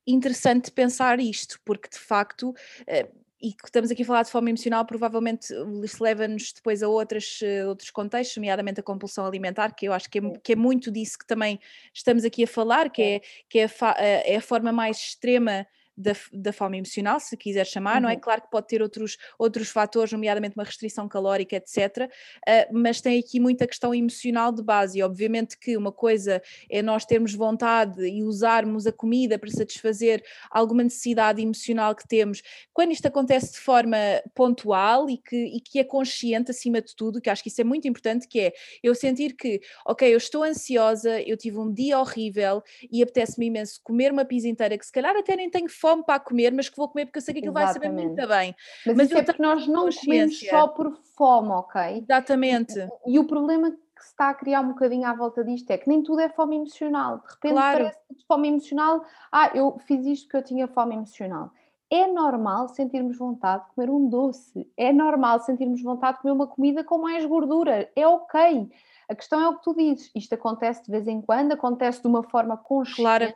interessante 0.07 0.71
pensar 0.71 1.19
isto, 1.19 1.59
porque 1.63 1.89
de 1.89 1.99
facto 1.99 2.55
eh, 2.87 3.07
e 3.41 3.53
que 3.53 3.65
estamos 3.65 3.89
aqui 3.89 4.03
a 4.03 4.05
falar 4.05 4.23
de 4.23 4.31
fome 4.31 4.51
emocional, 4.51 4.85
provavelmente 4.85 5.53
isso 5.83 6.03
leva-nos 6.03 6.51
depois 6.51 6.83
a 6.83 6.89
outras, 6.89 7.39
eh, 7.41 7.65
outros 7.65 7.89
contextos, 7.89 8.35
nomeadamente 8.35 8.81
a 8.81 8.83
compulsão 8.83 9.25
alimentar, 9.25 9.73
que 9.73 9.87
eu 9.87 9.93
acho 9.93 10.09
que 10.09 10.19
é, 10.19 10.21
que 10.43 10.53
é 10.53 10.55
muito 10.55 10.91
disso 10.91 11.17
que 11.17 11.25
também 11.25 11.59
estamos 11.93 12.25
aqui 12.25 12.43
a 12.43 12.47
falar, 12.47 12.89
que 12.89 13.01
é, 13.01 13.21
que 13.47 13.59
é, 13.59 13.65
a, 13.65 13.95
eh, 13.97 14.33
é 14.33 14.35
a 14.37 14.41
forma 14.41 14.73
mais 14.73 14.97
extrema 14.97 15.65
da, 15.99 16.13
da 16.31 16.53
fome 16.53 16.77
emocional, 16.77 17.19
se 17.19 17.35
quiser 17.35 17.65
chamar, 17.65 17.95
uhum. 17.95 18.03
não 18.03 18.09
é? 18.09 18.13
Uhum. 18.13 18.19
Claro 18.21 18.41
que 18.41 18.49
pode 18.49 18.67
ter 18.67 18.81
outros, 18.81 19.17
outros 19.37 19.69
fatores, 19.69 20.13
nomeadamente 20.13 20.55
uma 20.55 20.63
restrição 20.63 21.09
calórica, 21.09 21.57
etc. 21.57 22.09
Uh, 22.47 22.79
mas 22.79 23.01
tem 23.01 23.19
aqui 23.19 23.39
muita 23.39 23.67
questão 23.67 23.93
emocional 23.93 24.53
de 24.53 24.63
base. 24.63 24.99
E 24.99 25.03
obviamente 25.03 25.59
que 25.59 25.75
uma 25.75 25.91
coisa 25.91 26.41
é 26.69 26.81
nós 26.81 27.05
termos 27.05 27.33
vontade 27.33 28.07
e 28.07 28.23
usarmos 28.23 28.87
a 28.87 28.93
comida 28.93 29.37
para 29.37 29.51
satisfazer 29.51 30.23
alguma 30.49 30.83
necessidade 30.83 31.41
emocional 31.41 31.93
que 31.93 32.07
temos. 32.07 32.41
Quando 32.73 32.93
isto 32.93 33.05
acontece 33.05 33.53
de 33.53 33.59
forma 33.59 33.97
pontual 34.33 35.09
e 35.09 35.17
que, 35.17 35.35
e 35.35 35.59
que 35.59 35.79
é 35.79 35.83
consciente 35.83 36.51
acima 36.51 36.81
de 36.81 36.95
tudo, 36.95 37.19
que 37.19 37.29
acho 37.29 37.43
que 37.43 37.49
isso 37.49 37.59
é 37.59 37.65
muito 37.65 37.87
importante, 37.87 38.25
que 38.25 38.39
é 38.39 38.53
eu 38.81 38.95
sentir 38.95 39.35
que, 39.35 39.59
ok, 39.85 40.13
eu 40.13 40.17
estou 40.17 40.43
ansiosa, 40.43 41.21
eu 41.21 41.35
tive 41.35 41.57
um 41.57 41.73
dia 41.73 41.99
horrível 41.99 42.63
e 42.89 43.03
apetece-me 43.03 43.47
imenso 43.47 43.81
comer 43.83 44.13
uma 44.13 44.23
pizza 44.23 44.47
inteira, 44.47 44.77
que 44.77 44.85
se 44.85 44.91
calhar 44.91 45.15
até 45.17 45.35
nem 45.35 45.49
tenho 45.49 45.69
fome 45.69 45.88
fome 45.89 46.03
para 46.03 46.19
comer, 46.19 46.51
mas 46.51 46.69
que 46.69 46.77
vou 46.77 46.87
comer 46.87 47.05
porque 47.05 47.17
eu 47.17 47.21
sei 47.21 47.33
que 47.33 47.39
aquilo 47.39 47.57
Exatamente. 47.57 47.79
vai 47.79 47.91
saber 47.91 48.07
muito 48.07 48.27
bem. 48.27 48.55
Mas, 48.85 48.97
mas 48.97 49.07
isso 49.07 49.17
é 49.17 49.23
porque 49.23 49.41
nós 49.41 49.67
não 49.67 49.89
comemos 49.89 50.39
só 50.39 50.67
por 50.67 50.97
fome, 51.15 51.49
ok? 51.49 51.81
Exatamente. 51.97 52.79
E, 53.05 53.15
e, 53.15 53.19
o 53.19 53.25
problema 53.25 53.71
que 53.71 54.03
se 54.03 54.11
está 54.11 54.29
a 54.29 54.33
criar 54.33 54.61
um 54.61 54.69
bocadinho 54.69 55.05
à 55.05 55.13
volta 55.13 55.43
disto 55.43 55.69
é 55.71 55.77
que 55.77 55.89
nem 55.89 56.01
tudo 56.01 56.21
é 56.21 56.29
fome 56.29 56.55
emocional. 56.55 57.17
De 57.17 57.33
repente 57.33 57.53
claro. 57.53 57.77
parece 57.77 57.99
que 58.07 58.25
fome 58.27 58.47
emocional, 58.47 59.03
ah, 59.31 59.51
eu 59.53 59.77
fiz 59.85 60.05
isto 60.05 60.25
porque 60.25 60.37
eu 60.37 60.43
tinha 60.43 60.67
fome 60.67 60.95
emocional. 60.95 61.51
É 61.91 62.05
normal 62.05 62.69
sentirmos 62.69 63.17
vontade 63.17 63.63
de 63.63 63.73
comer 63.73 63.89
um 63.89 64.07
doce, 64.07 64.71
é 64.77 64.93
normal 64.93 65.39
sentirmos 65.39 65.81
vontade 65.81 66.17
de 66.17 66.21
comer 66.21 66.33
uma 66.33 66.45
comida 66.45 66.83
com 66.83 66.99
mais 66.99 67.25
gordura, 67.25 67.89
é 67.95 68.07
ok. 68.07 68.69
A 69.09 69.15
questão 69.15 69.41
é 69.41 69.49
o 69.49 69.55
que 69.55 69.63
tu 69.63 69.75
dizes, 69.75 70.11
isto 70.13 70.33
acontece 70.33 70.83
de 70.83 70.91
vez 70.91 71.07
em 71.07 71.19
quando, 71.19 71.51
acontece 71.51 71.99
de 71.99 72.07
uma 72.07 72.21
forma 72.21 72.55
consciente, 72.55 73.01
claro 73.01 73.33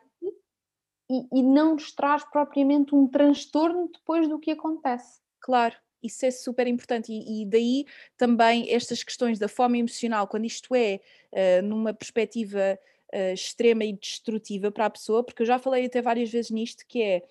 e, 1.13 1.39
e 1.39 1.43
não 1.43 1.73
nos 1.73 1.91
traz 1.91 2.23
propriamente 2.23 2.95
um 2.95 3.07
transtorno 3.07 3.89
depois 3.93 4.27
do 4.27 4.39
que 4.39 4.51
acontece. 4.51 5.19
Claro, 5.39 5.75
isso 6.01 6.25
é 6.25 6.31
super 6.31 6.65
importante 6.67 7.11
e, 7.11 7.43
e, 7.43 7.45
daí 7.45 7.85
também 8.17 8.73
estas 8.73 9.03
questões 9.03 9.37
da 9.37 9.47
fome 9.47 9.79
emocional, 9.79 10.27
quando 10.27 10.45
isto 10.45 10.73
é 10.73 10.99
uh, 11.31 11.61
numa 11.63 11.93
perspectiva 11.93 12.79
uh, 13.13 13.33
extrema 13.33 13.85
e 13.85 13.93
destrutiva 13.93 14.71
para 14.71 14.87
a 14.87 14.89
pessoa, 14.89 15.23
porque 15.23 15.43
eu 15.43 15.47
já 15.47 15.59
falei 15.59 15.85
até 15.85 16.01
várias 16.01 16.31
vezes 16.31 16.51
nisto, 16.51 16.83
que 16.87 17.01
é 17.01 17.23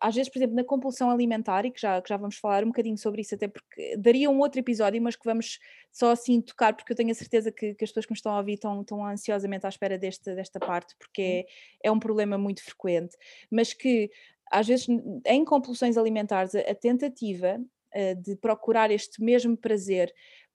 às 0.00 0.14
vezes, 0.14 0.30
por 0.30 0.38
exemplo, 0.38 0.56
na 0.56 0.64
compulsão 0.64 1.10
alimentar, 1.10 1.64
e 1.64 1.70
que 1.70 1.80
já, 1.80 2.00
que 2.00 2.08
já 2.08 2.16
vamos 2.16 2.36
falar 2.36 2.62
um 2.64 2.68
bocadinho 2.68 2.98
sobre 2.98 3.22
isso, 3.22 3.34
até 3.34 3.48
porque 3.48 3.96
daria 3.96 4.30
um 4.30 4.38
outro 4.38 4.60
episódio, 4.60 5.00
mas 5.00 5.16
que 5.16 5.24
vamos 5.24 5.58
só 5.90 6.10
assim 6.10 6.40
tocar, 6.40 6.74
porque 6.74 6.92
eu 6.92 6.96
tenho 6.96 7.10
a 7.10 7.14
certeza 7.14 7.50
que, 7.50 7.74
que 7.74 7.84
as 7.84 7.90
pessoas 7.90 8.06
que 8.06 8.12
me 8.12 8.16
estão 8.16 8.32
a 8.32 8.38
ouvir 8.38 8.54
estão, 8.54 8.80
estão 8.80 9.04
ansiosamente 9.06 9.66
à 9.66 9.68
espera 9.68 9.98
deste, 9.98 10.34
desta 10.34 10.60
parte, 10.60 10.94
porque 10.98 11.46
é, 11.82 11.88
é 11.88 11.92
um 11.92 11.98
problema 11.98 12.36
muito 12.36 12.62
frequente, 12.62 13.16
mas 13.50 13.72
que 13.72 14.10
às 14.50 14.66
vezes 14.66 14.86
em 15.26 15.44
compulsões 15.44 15.96
alimentares 15.96 16.54
a, 16.54 16.60
a 16.60 16.74
tentativa 16.74 17.58
uh, 17.58 18.22
de 18.22 18.36
procurar 18.36 18.90
este 18.90 19.22
mesmo 19.22 19.56
prazer 19.56 20.12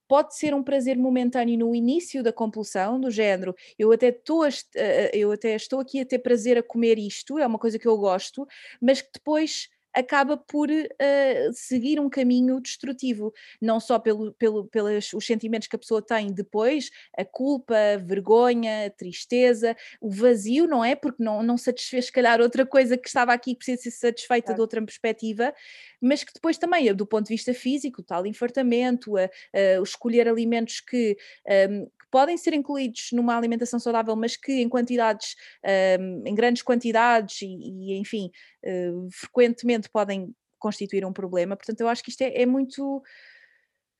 pode 0.07 0.35
ser 0.35 0.53
um 0.53 0.63
prazer 0.63 0.97
momentâneo 0.97 1.57
no 1.57 1.75
início 1.75 2.23
da 2.23 2.31
compulsão, 2.31 2.99
do 2.99 3.11
género, 3.11 3.55
eu 3.77 3.91
até, 3.91 4.09
estou 4.09 4.43
a, 4.43 4.49
eu 5.13 5.31
até 5.31 5.55
estou 5.55 5.79
aqui 5.79 5.99
a 5.99 6.05
ter 6.05 6.19
prazer 6.19 6.57
a 6.57 6.63
comer 6.63 6.97
isto, 6.97 7.37
é 7.37 7.45
uma 7.45 7.59
coisa 7.59 7.77
que 7.77 7.87
eu 7.87 7.97
gosto, 7.97 8.47
mas 8.81 9.01
que 9.01 9.09
depois 9.13 9.69
acaba 9.97 10.37
por 10.37 10.69
uh, 10.69 11.53
seguir 11.53 11.99
um 11.99 12.09
caminho 12.09 12.61
destrutivo, 12.61 13.33
não 13.59 13.79
só 13.79 13.97
pelo, 13.97 14.31
pelo, 14.33 14.65
pelos 14.67 15.11
os 15.13 15.25
sentimentos 15.25 15.67
que 15.67 15.75
a 15.75 15.79
pessoa 15.79 16.01
tem 16.01 16.31
depois, 16.31 16.91
a 17.17 17.25
culpa, 17.25 17.75
a 17.75 17.97
vergonha, 17.97 18.85
a 18.85 18.89
tristeza, 18.91 19.75
o 19.99 20.11
vazio, 20.11 20.67
não 20.67 20.85
é? 20.85 20.95
Porque 20.95 21.23
não, 21.23 21.41
não 21.41 21.57
satisfez, 21.57 22.05
se 22.05 22.11
calhar, 22.11 22.39
outra 22.39 22.65
coisa 22.65 22.95
que 22.95 23.07
estava 23.07 23.33
aqui 23.33 23.53
que 23.53 23.65
precisa 23.65 23.81
ser 23.81 23.91
satisfeita 23.91 24.53
de 24.53 24.61
outra 24.61 24.81
perspectiva, 24.81 25.51
mas 25.99 26.23
que 26.23 26.33
depois 26.33 26.57
também, 26.59 26.93
do 26.93 27.05
ponto 27.05 27.27
de 27.27 27.33
vista 27.33 27.53
físico, 27.53 28.01
o 28.01 28.03
tal 28.03 28.25
infartamento, 28.27 29.17
a, 29.17 29.23
a, 29.23 29.81
escolher 29.81 30.27
alimentos 30.27 30.79
que, 30.79 31.17
um, 31.69 31.85
que 31.85 31.96
podem 32.11 32.37
ser 32.37 32.53
incluídos 32.53 33.09
numa 33.11 33.37
alimentação 33.37 33.79
saudável, 33.79 34.15
mas 34.15 34.35
que 34.35 34.61
em 34.61 34.69
quantidades, 34.69 35.35
um, 35.99 36.23
em 36.25 36.35
grandes 36.35 36.63
quantidades 36.63 37.41
e, 37.41 37.47
e 37.47 37.97
enfim, 37.99 38.31
uh, 38.63 39.07
frequentemente 39.11 39.89
podem 39.89 40.33
constituir 40.59 41.05
um 41.05 41.13
problema. 41.13 41.55
Portanto, 41.55 41.81
eu 41.81 41.87
acho 41.87 42.03
que 42.03 42.09
isto 42.09 42.21
é, 42.21 42.41
é 42.41 42.45
muito 42.45 43.03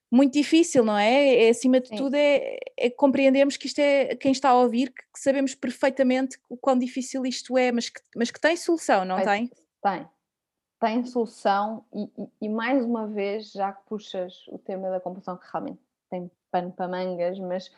muito 0.09 0.33
difícil, 0.33 0.85
não 0.85 0.97
é? 0.97 1.47
é 1.47 1.49
acima 1.49 1.81
de 1.81 1.89
Sim. 1.89 1.97
tudo, 1.97 2.15
é, 2.15 2.57
é, 2.77 2.89
compreendermos 2.89 3.57
que 3.57 3.67
isto 3.67 3.79
é 3.79 4.15
quem 4.15 4.31
está 4.31 4.49
a 4.49 4.57
ouvir, 4.57 4.89
que, 4.89 5.03
que, 5.13 5.19
sabemos 5.19 5.53
perfeitamente 5.53 6.37
o 6.49 6.55
quão 6.55 6.79
difícil 6.79 7.25
isto 7.25 7.57
é, 7.57 7.71
mas 7.73 7.89
que, 7.89 7.99
mas 8.15 8.31
que 8.31 8.39
tem 8.39 8.55
solução, 8.55 9.03
não 9.03 9.21
tem? 9.21 9.51
Tem, 9.83 10.07
tem 10.79 11.05
solução, 11.05 11.83
e, 11.93 12.03
e, 12.17 12.29
e, 12.43 12.49
mais 12.49 12.85
uma 12.85 13.05
vez, 13.05 13.51
já 13.51 13.73
que 13.73 13.83
puxas 13.85 14.47
o 14.47 14.57
tema 14.57 14.89
da 14.89 14.99
compulsão, 15.01 15.35
que 15.35 15.45
realmente 15.51 15.79
tem 16.09 16.31
pano 16.49 16.71
para 16.71 16.87
mangas, 16.87 17.37
mas 17.39 17.69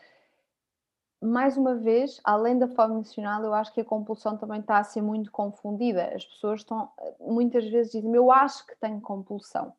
mais 1.21 1.57
uma 1.57 1.75
vez, 1.75 2.19
além 2.23 2.57
da 2.57 2.67
fome 2.67 2.93
emocional, 2.93 3.43
eu 3.43 3.53
acho 3.53 3.73
que 3.73 3.81
a 3.81 3.85
compulsão 3.85 4.37
também 4.37 4.61
está 4.61 4.77
a 4.77 4.83
ser 4.83 5.01
muito 5.01 5.31
confundida. 5.31 6.13
As 6.15 6.25
pessoas 6.25 6.61
estão, 6.61 6.89
muitas 7.19 7.67
vezes 7.69 7.91
dizem, 7.91 8.13
eu 8.15 8.31
acho 8.31 8.65
que 8.65 8.75
tenho 8.79 9.01
compulsão. 9.01 9.73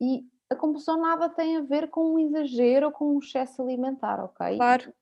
E 0.00 0.26
a 0.50 0.56
compulsão 0.56 1.00
nada 1.00 1.28
tem 1.28 1.56
a 1.56 1.62
ver 1.62 1.88
com 1.88 2.14
um 2.14 2.18
exagero 2.18 2.86
ou 2.86 2.92
com 2.92 3.14
um 3.14 3.18
excesso 3.18 3.62
alimentar, 3.62 4.22
ok? 4.22 4.56
Claro. 4.56 4.92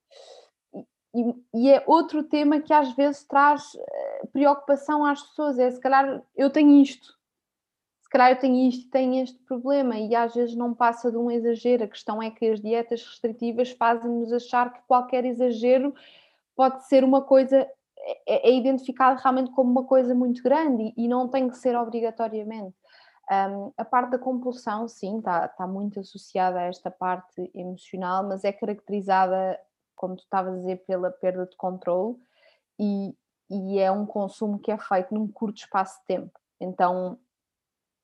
E, 1.15 1.35
e, 1.53 1.71
é 1.71 1.83
outro 1.87 2.23
tema 2.23 2.59
que 2.59 2.73
às 2.73 2.91
vezes 2.93 3.23
traz 3.23 3.73
eh, 3.75 4.27
preocupação 4.33 5.05
às 5.05 5.23
pessoas. 5.23 5.57
É 5.57 5.71
se 5.71 5.79
calhar 5.79 6.21
eu 6.35 6.49
tenho 6.49 6.81
isto, 6.81 7.17
calhar 8.15 8.31
eu 8.31 8.39
tenho 8.39 8.69
isto 8.69 8.89
tenho 8.89 9.21
este 9.21 9.37
problema, 9.43 9.97
e 9.97 10.15
às 10.15 10.33
vezes 10.33 10.55
não 10.55 10.73
passa 10.73 11.11
de 11.11 11.17
um 11.17 11.29
exagero. 11.29 11.83
A 11.83 11.87
questão 11.87 12.23
é 12.23 12.31
que 12.31 12.49
as 12.49 12.61
dietas 12.61 13.05
restritivas 13.05 13.71
fazem-nos 13.71 14.31
achar 14.31 14.71
que 14.71 14.79
qualquer 14.87 15.25
exagero 15.25 15.93
pode 16.55 16.87
ser 16.87 17.03
uma 17.03 17.21
coisa, 17.21 17.67
é, 18.25 18.49
é 18.49 18.53
identificado 18.53 19.19
realmente 19.21 19.51
como 19.51 19.69
uma 19.69 19.83
coisa 19.83 20.15
muito 20.15 20.41
grande 20.41 20.93
e, 20.95 21.07
não 21.07 21.27
tem 21.27 21.49
que 21.49 21.57
ser 21.57 21.75
obrigatoriamente. 21.75 22.75
Um, 23.29 23.73
a 23.75 23.83
parte 23.83 24.11
da 24.11 24.19
compulsão, 24.19 24.87
sim, 24.87 25.17
está, 25.17 25.45
está 25.45 25.67
muito 25.67 25.99
associada 25.99 26.59
a 26.59 26.63
esta 26.63 26.89
parte 26.89 27.51
emocional, 27.53 28.23
mas 28.23 28.45
é 28.45 28.53
caracterizada, 28.53 29.59
como 29.95 30.15
tu 30.15 30.23
estavas 30.23 30.53
a 30.53 30.57
dizer, 30.57 30.77
pela 30.85 31.11
perda 31.11 31.45
de 31.45 31.55
controle 31.57 32.15
e, 32.79 33.13
e 33.49 33.79
é 33.79 33.91
um 33.91 34.05
consumo 34.05 34.59
que 34.59 34.71
é 34.71 34.77
feito 34.77 35.13
num 35.13 35.27
curto 35.27 35.57
espaço 35.57 35.99
de 36.01 36.05
tempo. 36.05 36.39
Então, 36.61 37.19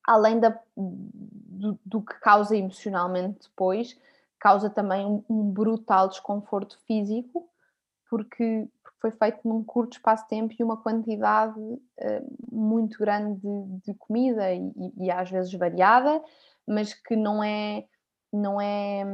além 0.06 0.40
da, 0.40 0.58
do, 0.76 1.78
do, 1.84 2.02
que 2.02 2.14
causa 2.20 2.56
emocionalmente 2.56 3.48
depois, 3.48 3.96
causa 4.38 4.68
também 4.68 5.06
um, 5.06 5.24
um 5.28 5.50
brutal 5.50 6.08
desconforto 6.08 6.78
físico, 6.86 7.48
porque, 8.10 8.68
porque, 8.82 8.98
foi 9.00 9.10
feito 9.10 9.40
num 9.48 9.64
curto 9.64 9.94
espaço 9.94 10.24
de 10.24 10.28
tempo 10.28 10.54
e 10.58 10.62
uma 10.62 10.76
quantidade 10.76 11.58
uh, 11.58 12.36
muito 12.50 12.98
grande 12.98 13.40
de, 13.40 13.80
de 13.86 13.94
comida 13.94 14.52
e, 14.52 14.72
e, 14.96 15.10
às 15.10 15.30
vezes 15.30 15.52
variada, 15.54 16.22
mas 16.66 16.94
que 16.94 17.16
não 17.16 17.42
é 17.42 17.84
não 18.32 18.60
é 18.60 19.04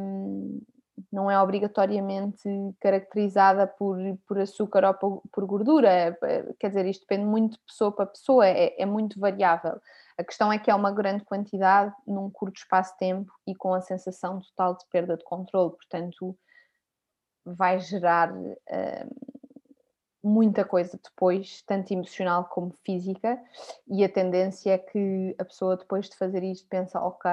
não 1.13 1.31
é 1.31 1.41
obrigatoriamente 1.41 2.49
caracterizada 2.81 3.67
por, 3.67 3.97
por 4.27 4.39
açúcar 4.39 4.85
ou 4.85 4.95
por, 4.95 5.23
por 5.33 5.47
gordura, 5.47 6.19
quer 6.59 6.69
dizer, 6.69 6.87
isto 6.87 7.03
depende 7.03 7.25
muito 7.25 7.53
de 7.53 7.65
pessoa 7.65 7.93
para 7.93 8.07
pessoa, 8.07 8.47
é, 8.47 8.75
é 8.81 8.85
muito 8.85 9.19
variável. 9.21 9.81
A 10.19 10.25
questão 10.25 10.53
é 10.53 10.59
que 10.59 10.71
é 10.71 10.75
uma 10.75 10.91
grande 10.91 11.25
quantidade 11.25 11.95
num 12.05 12.29
curto 12.29 12.57
espaço 12.57 12.93
de 12.93 12.99
tempo 12.99 13.33
e 13.47 13.55
com 13.55 13.73
a 13.73 13.81
sensação 13.81 14.41
total 14.41 14.77
de 14.77 14.85
perda 14.91 15.17
de 15.17 15.23
controle, 15.23 15.71
portanto, 15.71 16.37
vai 17.45 17.79
gerar 17.79 18.33
uh, 18.33 19.39
muita 20.23 20.65
coisa 20.65 20.99
depois, 21.03 21.63
tanto 21.63 21.93
emocional 21.93 22.45
como 22.47 22.75
física, 22.85 23.41
e 23.87 24.05
a 24.05 24.09
tendência 24.09 24.73
é 24.73 24.79
que 24.79 25.37
a 25.39 25.45
pessoa 25.45 25.77
depois 25.77 26.09
de 26.09 26.17
fazer 26.17 26.43
isto 26.43 26.67
pensa, 26.69 27.01
ok, 27.01 27.31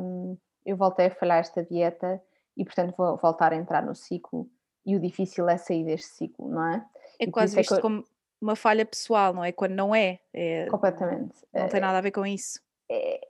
um, 0.00 0.38
eu 0.64 0.76
voltei 0.76 1.06
a 1.06 1.14
falhar 1.14 1.38
esta 1.38 1.62
dieta 1.62 2.20
e 2.56 2.64
portanto 2.64 2.94
vou 2.96 3.16
voltar 3.16 3.52
a 3.52 3.56
entrar 3.56 3.84
no 3.84 3.94
ciclo. 3.94 4.48
E 4.86 4.96
o 4.96 5.00
difícil 5.00 5.48
é 5.48 5.58
sair 5.58 5.84
deste 5.84 6.08
ciclo, 6.08 6.48
não 6.48 6.66
é? 6.66 6.86
É 7.20 7.24
e 7.24 7.30
quase 7.30 7.54
visto 7.54 7.74
é 7.74 7.76
que... 7.76 7.82
como 7.82 8.04
uma 8.40 8.56
falha 8.56 8.84
pessoal, 8.84 9.34
não 9.34 9.44
é? 9.44 9.52
Quando 9.52 9.72
não 9.72 9.94
é. 9.94 10.18
é 10.32 10.66
Completamente. 10.66 11.34
Não 11.52 11.68
tem 11.68 11.80
nada 11.80 11.98
a 11.98 12.00
ver 12.00 12.10
com 12.10 12.24
isso. 12.24 12.60
É, 12.90 13.28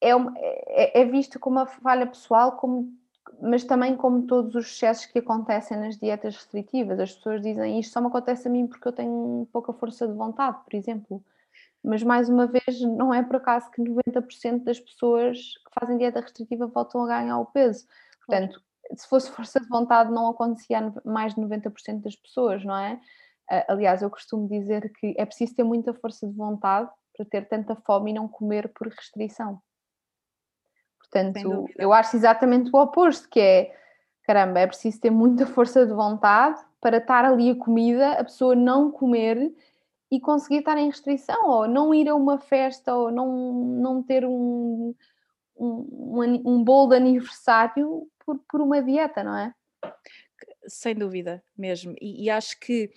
é, 0.00 0.10
é, 0.10 1.00
é 1.00 1.04
visto 1.04 1.38
como 1.38 1.58
uma 1.58 1.66
falha 1.66 2.06
pessoal, 2.06 2.52
como, 2.56 2.92
mas 3.40 3.64
também 3.64 3.96
como 3.96 4.26
todos 4.26 4.54
os 4.54 4.66
excessos 4.66 5.06
que 5.06 5.18
acontecem 5.18 5.78
nas 5.78 5.96
dietas 5.96 6.36
restritivas. 6.36 6.98
As 6.98 7.12
pessoas 7.12 7.40
dizem 7.40 7.78
isto 7.78 7.92
só 7.92 8.00
me 8.00 8.08
acontece 8.08 8.48
a 8.48 8.50
mim 8.50 8.66
porque 8.66 8.88
eu 8.88 8.92
tenho 8.92 9.48
pouca 9.52 9.72
força 9.72 10.06
de 10.06 10.14
vontade, 10.14 10.58
por 10.64 10.74
exemplo. 10.74 11.24
Mas 11.82 12.02
mais 12.02 12.28
uma 12.28 12.46
vez, 12.46 12.80
não 12.80 13.12
é 13.12 13.22
por 13.22 13.36
acaso 13.36 13.70
que 13.70 13.82
90% 13.82 14.64
das 14.64 14.80
pessoas 14.80 15.38
que 15.38 15.78
fazem 15.78 15.98
dieta 15.98 16.20
restritiva 16.20 16.66
voltam 16.66 17.04
a 17.04 17.06
ganhar 17.06 17.38
o 17.38 17.46
peso. 17.46 17.86
Portanto, 18.26 18.62
se 18.96 19.06
fosse 19.06 19.30
força 19.30 19.60
de 19.60 19.68
vontade, 19.68 20.10
não 20.10 20.28
acontecia 20.28 20.78
a 20.78 21.08
mais 21.08 21.34
de 21.34 21.40
90% 21.40 22.00
das 22.00 22.16
pessoas, 22.16 22.64
não 22.64 22.76
é? 22.76 22.98
Aliás, 23.68 24.02
eu 24.02 24.10
costumo 24.10 24.48
dizer 24.48 24.92
que 24.98 25.14
é 25.18 25.24
preciso 25.24 25.54
ter 25.54 25.64
muita 25.64 25.92
força 25.94 26.26
de 26.26 26.34
vontade 26.34 26.90
para 27.16 27.26
ter 27.26 27.48
tanta 27.48 27.76
fome 27.76 28.10
e 28.10 28.14
não 28.14 28.26
comer 28.26 28.72
por 28.72 28.88
restrição. 28.88 29.60
Portanto, 30.98 31.66
eu 31.76 31.92
acho 31.92 32.16
exatamente 32.16 32.70
o 32.72 32.78
oposto, 32.80 33.28
que 33.28 33.38
é 33.38 33.74
caramba, 34.24 34.58
é 34.58 34.66
preciso 34.66 35.00
ter 35.00 35.10
muita 35.10 35.46
força 35.46 35.86
de 35.86 35.92
vontade 35.92 36.60
para 36.80 36.96
estar 36.96 37.24
ali 37.24 37.50
a 37.50 37.56
comida, 37.56 38.12
a 38.12 38.24
pessoa 38.24 38.54
não 38.54 38.90
comer 38.90 39.54
e 40.10 40.20
conseguir 40.20 40.58
estar 40.58 40.76
em 40.78 40.86
restrição, 40.86 41.48
ou 41.48 41.68
não 41.68 41.94
ir 41.94 42.08
a 42.08 42.14
uma 42.14 42.38
festa, 42.38 42.94
ou 42.94 43.10
não, 43.10 43.52
não 43.52 44.02
ter 44.02 44.24
um, 44.24 44.94
um, 45.56 46.42
um 46.44 46.64
bolo 46.64 46.90
de 46.90 46.96
aniversário 46.96 48.08
por, 48.24 48.38
por 48.50 48.60
uma 48.60 48.82
dieta, 48.82 49.22
não 49.22 49.36
é? 49.36 49.54
Sem 50.66 50.94
dúvida, 50.94 51.42
mesmo. 51.56 51.94
E, 52.00 52.24
e 52.24 52.30
acho 52.30 52.58
que 52.58 52.90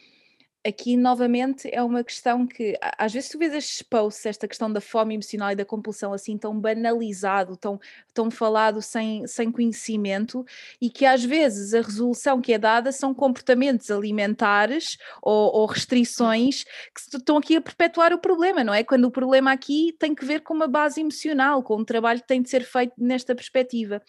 aqui 0.67 0.97
novamente 0.97 1.69
é 1.71 1.81
uma 1.81 2.03
questão 2.03 2.45
que 2.45 2.77
às 2.97 3.13
vezes 3.13 3.29
tu 3.29 3.39
vês 3.39 3.53
estes 3.53 3.81
posts, 3.81 4.25
esta 4.25 4.47
questão 4.47 4.71
da 4.71 4.81
fome 4.81 5.15
emocional 5.15 5.51
e 5.51 5.55
da 5.55 5.63
compulsão 5.63 6.13
assim 6.13 6.37
tão 6.37 6.59
banalizado, 6.59 7.55
tão, 7.55 7.79
tão 8.13 8.29
falado 8.29 8.81
sem, 8.81 9.25
sem 9.25 9.51
conhecimento 9.51 10.45
e 10.81 10.89
que 10.89 11.05
às 11.05 11.23
vezes 11.23 11.73
a 11.73 11.81
resolução 11.81 12.41
que 12.41 12.53
é 12.53 12.57
dada 12.57 12.91
são 12.91 13.13
comportamentos 13.13 13.89
alimentares 13.89 14.97
ou, 15.21 15.55
ou 15.55 15.65
restrições 15.65 16.63
que 16.63 17.17
estão 17.17 17.37
aqui 17.37 17.55
a 17.55 17.61
perpetuar 17.61 18.13
o 18.13 18.19
problema, 18.19 18.63
não 18.63 18.73
é? 18.73 18.83
Quando 18.83 19.05
o 19.05 19.11
problema 19.11 19.51
aqui 19.51 19.95
tem 19.97 20.13
que 20.13 20.25
ver 20.25 20.41
com 20.41 20.53
uma 20.53 20.67
base 20.67 20.99
emocional, 20.99 21.63
com 21.63 21.77
um 21.77 21.85
trabalho 21.85 22.19
que 22.19 22.27
tem 22.27 22.41
de 22.41 22.49
ser 22.49 22.63
feito 22.63 22.93
nesta 22.97 23.33
perspectiva. 23.33 24.01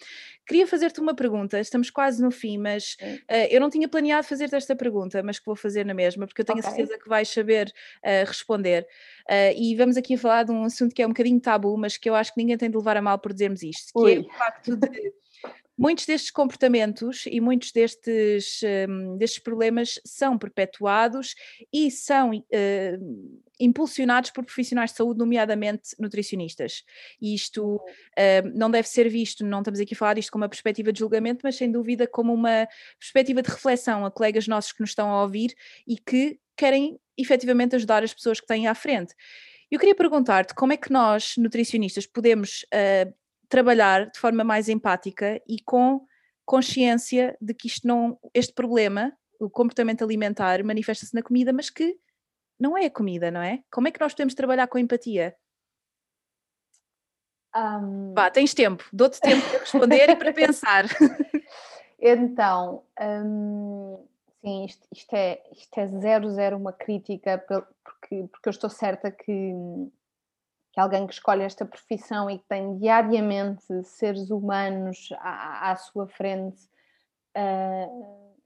Queria 0.48 0.66
fazer-te 0.66 0.98
uma 0.98 1.14
pergunta, 1.14 1.60
estamos 1.60 1.90
quase 1.90 2.22
no 2.22 2.30
fim, 2.30 2.56
mas 2.56 2.96
uh, 3.02 3.46
eu 3.50 3.60
não 3.60 3.68
tinha 3.68 3.86
planeado 3.86 4.26
fazer-te 4.26 4.54
esta 4.54 4.74
pergunta, 4.74 5.22
mas 5.22 5.38
que 5.38 5.44
vou 5.44 5.54
fazer 5.54 5.84
na 5.84 5.92
mesma, 5.92 6.26
porque 6.26 6.40
eu 6.40 6.44
tenho 6.46 6.58
okay. 6.60 6.70
a 6.70 6.74
certeza 6.74 6.98
que 6.98 7.06
vais 7.06 7.28
saber 7.28 7.70
uh, 8.02 8.26
responder. 8.26 8.86
Uh, 9.28 9.52
e 9.54 9.76
vamos 9.76 9.98
aqui 9.98 10.16
falar 10.16 10.44
de 10.44 10.50
um 10.50 10.64
assunto 10.64 10.94
que 10.94 11.02
é 11.02 11.06
um 11.06 11.10
bocadinho 11.10 11.38
tabu, 11.38 11.76
mas 11.76 11.98
que 11.98 12.08
eu 12.08 12.14
acho 12.14 12.32
que 12.32 12.40
ninguém 12.40 12.56
tem 12.56 12.70
de 12.70 12.76
levar 12.78 12.96
a 12.96 13.02
mal 13.02 13.18
por 13.18 13.32
dizermos 13.32 13.62
isto, 13.62 13.92
que 13.92 14.00
Ui. 14.00 14.14
é 14.14 14.18
o 14.20 14.30
facto 14.30 14.74
de 14.74 15.12
Muitos 15.78 16.06
destes 16.06 16.32
comportamentos 16.32 17.24
e 17.26 17.40
muitos 17.40 17.70
destes, 17.70 18.60
um, 18.88 19.16
destes 19.16 19.38
problemas 19.38 20.00
são 20.04 20.36
perpetuados 20.36 21.36
e 21.72 21.88
são 21.88 22.30
uh, 22.30 23.42
impulsionados 23.60 24.32
por 24.32 24.44
profissionais 24.44 24.90
de 24.90 24.96
saúde, 24.96 25.20
nomeadamente 25.20 25.90
nutricionistas. 25.96 26.82
E 27.22 27.32
isto 27.32 27.76
uh, 27.76 28.50
não 28.52 28.68
deve 28.68 28.88
ser 28.88 29.08
visto, 29.08 29.44
não 29.44 29.60
estamos 29.60 29.78
aqui 29.78 29.94
a 29.94 29.96
falar 29.96 30.14
disto 30.14 30.32
como 30.32 30.42
uma 30.42 30.48
perspectiva 30.48 30.92
de 30.92 30.98
julgamento, 30.98 31.42
mas 31.44 31.54
sem 31.54 31.70
dúvida 31.70 32.08
como 32.08 32.34
uma 32.34 32.66
perspectiva 32.98 33.40
de 33.40 33.48
reflexão 33.48 34.04
a 34.04 34.10
colegas 34.10 34.48
nossos 34.48 34.72
que 34.72 34.80
nos 34.80 34.90
estão 34.90 35.08
a 35.10 35.22
ouvir 35.22 35.54
e 35.86 35.96
que 35.96 36.40
querem 36.56 36.98
efetivamente 37.16 37.76
ajudar 37.76 38.02
as 38.02 38.12
pessoas 38.12 38.40
que 38.40 38.48
têm 38.48 38.66
à 38.66 38.74
frente. 38.74 39.14
Eu 39.70 39.78
queria 39.78 39.94
perguntar-te 39.94 40.54
como 40.54 40.72
é 40.72 40.76
que 40.76 40.90
nós, 40.90 41.36
nutricionistas, 41.36 42.04
podemos 42.04 42.64
uh, 42.74 43.14
trabalhar 43.48 44.10
de 44.10 44.18
forma 44.18 44.44
mais 44.44 44.68
empática 44.68 45.40
e 45.46 45.60
com 45.60 46.06
consciência 46.44 47.36
de 47.40 47.54
que 47.54 47.66
isto 47.66 47.86
não, 47.86 48.18
este 48.32 48.52
problema, 48.52 49.12
o 49.38 49.50
comportamento 49.50 50.02
alimentar, 50.02 50.62
manifesta-se 50.64 51.14
na 51.14 51.22
comida, 51.22 51.52
mas 51.52 51.70
que 51.70 51.96
não 52.58 52.76
é 52.76 52.86
a 52.86 52.90
comida, 52.90 53.30
não 53.30 53.42
é? 53.42 53.62
Como 53.70 53.88
é 53.88 53.90
que 53.90 54.00
nós 54.00 54.12
podemos 54.12 54.34
trabalhar 54.34 54.66
com 54.66 54.78
empatia? 54.78 55.36
Um... 57.54 58.14
Vá, 58.14 58.30
tens 58.30 58.54
tempo, 58.54 58.84
dou-te 58.92 59.20
tempo 59.20 59.46
para 59.48 59.58
responder 59.60 60.10
e 60.10 60.16
para 60.16 60.32
pensar. 60.32 60.84
Então, 62.00 62.84
hum, 63.00 64.06
sim, 64.40 64.64
isto, 64.66 64.86
isto, 64.94 65.14
é, 65.14 65.42
isto 65.50 65.80
é 65.80 65.86
zero, 65.88 66.30
zero 66.30 66.56
uma 66.56 66.72
crítica, 66.72 67.38
porque, 67.38 68.28
porque 68.30 68.48
eu 68.48 68.50
estou 68.50 68.70
certa 68.70 69.10
que 69.10 69.52
que 70.78 70.80
alguém 70.80 71.08
que 71.08 71.14
escolhe 71.14 71.42
esta 71.42 71.66
profissão 71.66 72.30
e 72.30 72.38
que 72.38 72.44
tem 72.44 72.78
diariamente 72.78 73.82
seres 73.82 74.30
humanos 74.30 75.08
à, 75.18 75.72
à 75.72 75.76
sua 75.76 76.06
frente 76.06 76.56
uh, 77.36 78.36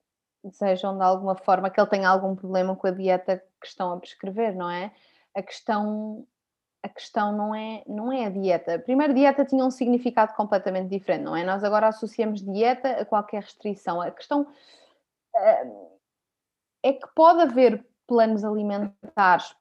desejam 0.42 0.96
de 0.96 1.04
alguma 1.04 1.36
forma 1.36 1.68
que 1.68 1.78
ele 1.78 1.90
tenha 1.90 2.08
algum 2.08 2.34
problema 2.34 2.74
com 2.74 2.86
a 2.86 2.90
dieta 2.90 3.36
que 3.60 3.66
estão 3.66 3.92
a 3.92 4.00
prescrever, 4.00 4.56
não 4.56 4.70
é? 4.70 4.90
A 5.36 5.42
questão 5.42 6.26
a 6.82 6.88
questão 6.88 7.36
não 7.36 7.54
é, 7.54 7.84
não 7.86 8.10
é 8.10 8.24
a 8.24 8.30
dieta. 8.30 8.78
Primeiro, 8.78 9.12
dieta 9.12 9.44
tinha 9.44 9.62
um 9.62 9.70
significado 9.70 10.32
completamente 10.32 10.88
diferente, 10.88 11.24
não 11.24 11.36
é? 11.36 11.44
Nós 11.44 11.62
agora 11.62 11.88
associamos 11.88 12.40
dieta 12.40 13.02
a 13.02 13.04
qualquer 13.04 13.42
restrição. 13.42 14.00
A 14.00 14.10
questão 14.10 14.40
uh, 15.36 15.98
é 16.82 16.94
que 16.94 17.06
pode 17.14 17.42
haver 17.42 17.86
planos 18.06 18.42
alimentares 18.42 19.54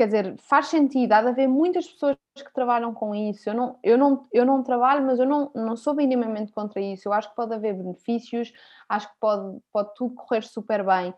quer 0.00 0.06
dizer, 0.06 0.36
faz 0.38 0.68
sentido, 0.68 1.12
há 1.12 1.20
de 1.20 1.28
haver 1.28 1.46
muitas 1.46 1.86
pessoas 1.86 2.16
que 2.34 2.54
trabalham 2.54 2.94
com 2.94 3.14
isso. 3.14 3.50
Eu 3.50 3.54
não, 3.54 3.78
eu 3.82 3.98
não, 3.98 4.26
eu 4.32 4.46
não 4.46 4.62
trabalho, 4.62 5.04
mas 5.04 5.18
eu 5.18 5.26
não, 5.26 5.50
não 5.54 5.76
sou 5.76 5.94
minimamente 5.94 6.52
contra 6.52 6.80
isso. 6.80 7.06
Eu 7.06 7.12
acho 7.12 7.28
que 7.28 7.36
pode 7.36 7.52
haver 7.52 7.74
benefícios, 7.74 8.50
acho 8.88 9.06
que 9.08 9.14
pode, 9.20 9.58
pode 9.70 9.94
tudo 9.94 10.14
correr 10.14 10.42
super 10.42 10.82
bem. 10.82 11.12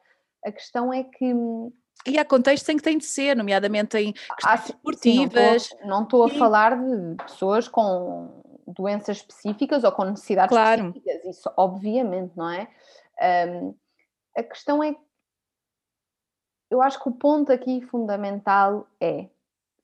A 0.44 0.50
questão 0.50 0.92
é 0.92 1.04
que. 1.04 1.32
E 2.04 2.18
há 2.18 2.24
contextos 2.24 2.68
em 2.70 2.76
que 2.76 2.82
tem 2.82 2.98
de 2.98 3.04
ser, 3.04 3.36
nomeadamente 3.36 3.96
em 3.98 4.12
questões 4.12 4.70
esportivas. 4.70 5.62
Sim, 5.62 5.76
não 5.84 6.02
estou 6.02 6.24
a 6.24 6.30
falar 6.30 6.76
de 6.76 7.14
pessoas 7.22 7.68
com 7.68 8.42
doenças 8.66 9.18
específicas 9.18 9.84
ou 9.84 9.92
com 9.92 10.06
necessidades 10.06 10.52
claro. 10.52 10.88
específicas, 10.88 11.24
isso 11.24 11.52
obviamente, 11.56 12.32
não 12.36 12.50
é? 12.50 12.66
Um, 13.48 13.74
a 14.36 14.42
questão 14.42 14.82
é 14.82 14.96
eu 16.72 16.80
acho 16.80 17.02
que 17.02 17.08
o 17.10 17.12
ponto 17.12 17.52
aqui 17.52 17.82
fundamental 17.82 18.88
é 18.98 19.28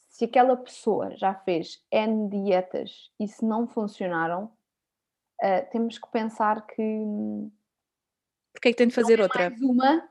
se 0.08 0.24
aquela 0.24 0.56
pessoa 0.56 1.14
já 1.16 1.34
fez 1.34 1.84
N 1.92 2.30
dietas 2.30 3.12
e 3.20 3.28
se 3.28 3.44
não 3.44 3.68
funcionaram, 3.68 4.44
uh, 5.42 5.70
temos 5.70 5.98
que 5.98 6.08
pensar 6.10 6.66
que. 6.66 7.04
Porque 8.54 8.68
é 8.68 8.72
que 8.72 8.78
tem 8.78 8.88
de 8.88 8.94
fazer 8.94 9.20
é 9.20 9.22
outra? 9.22 9.50
Mais 9.50 9.60
uma 9.60 10.08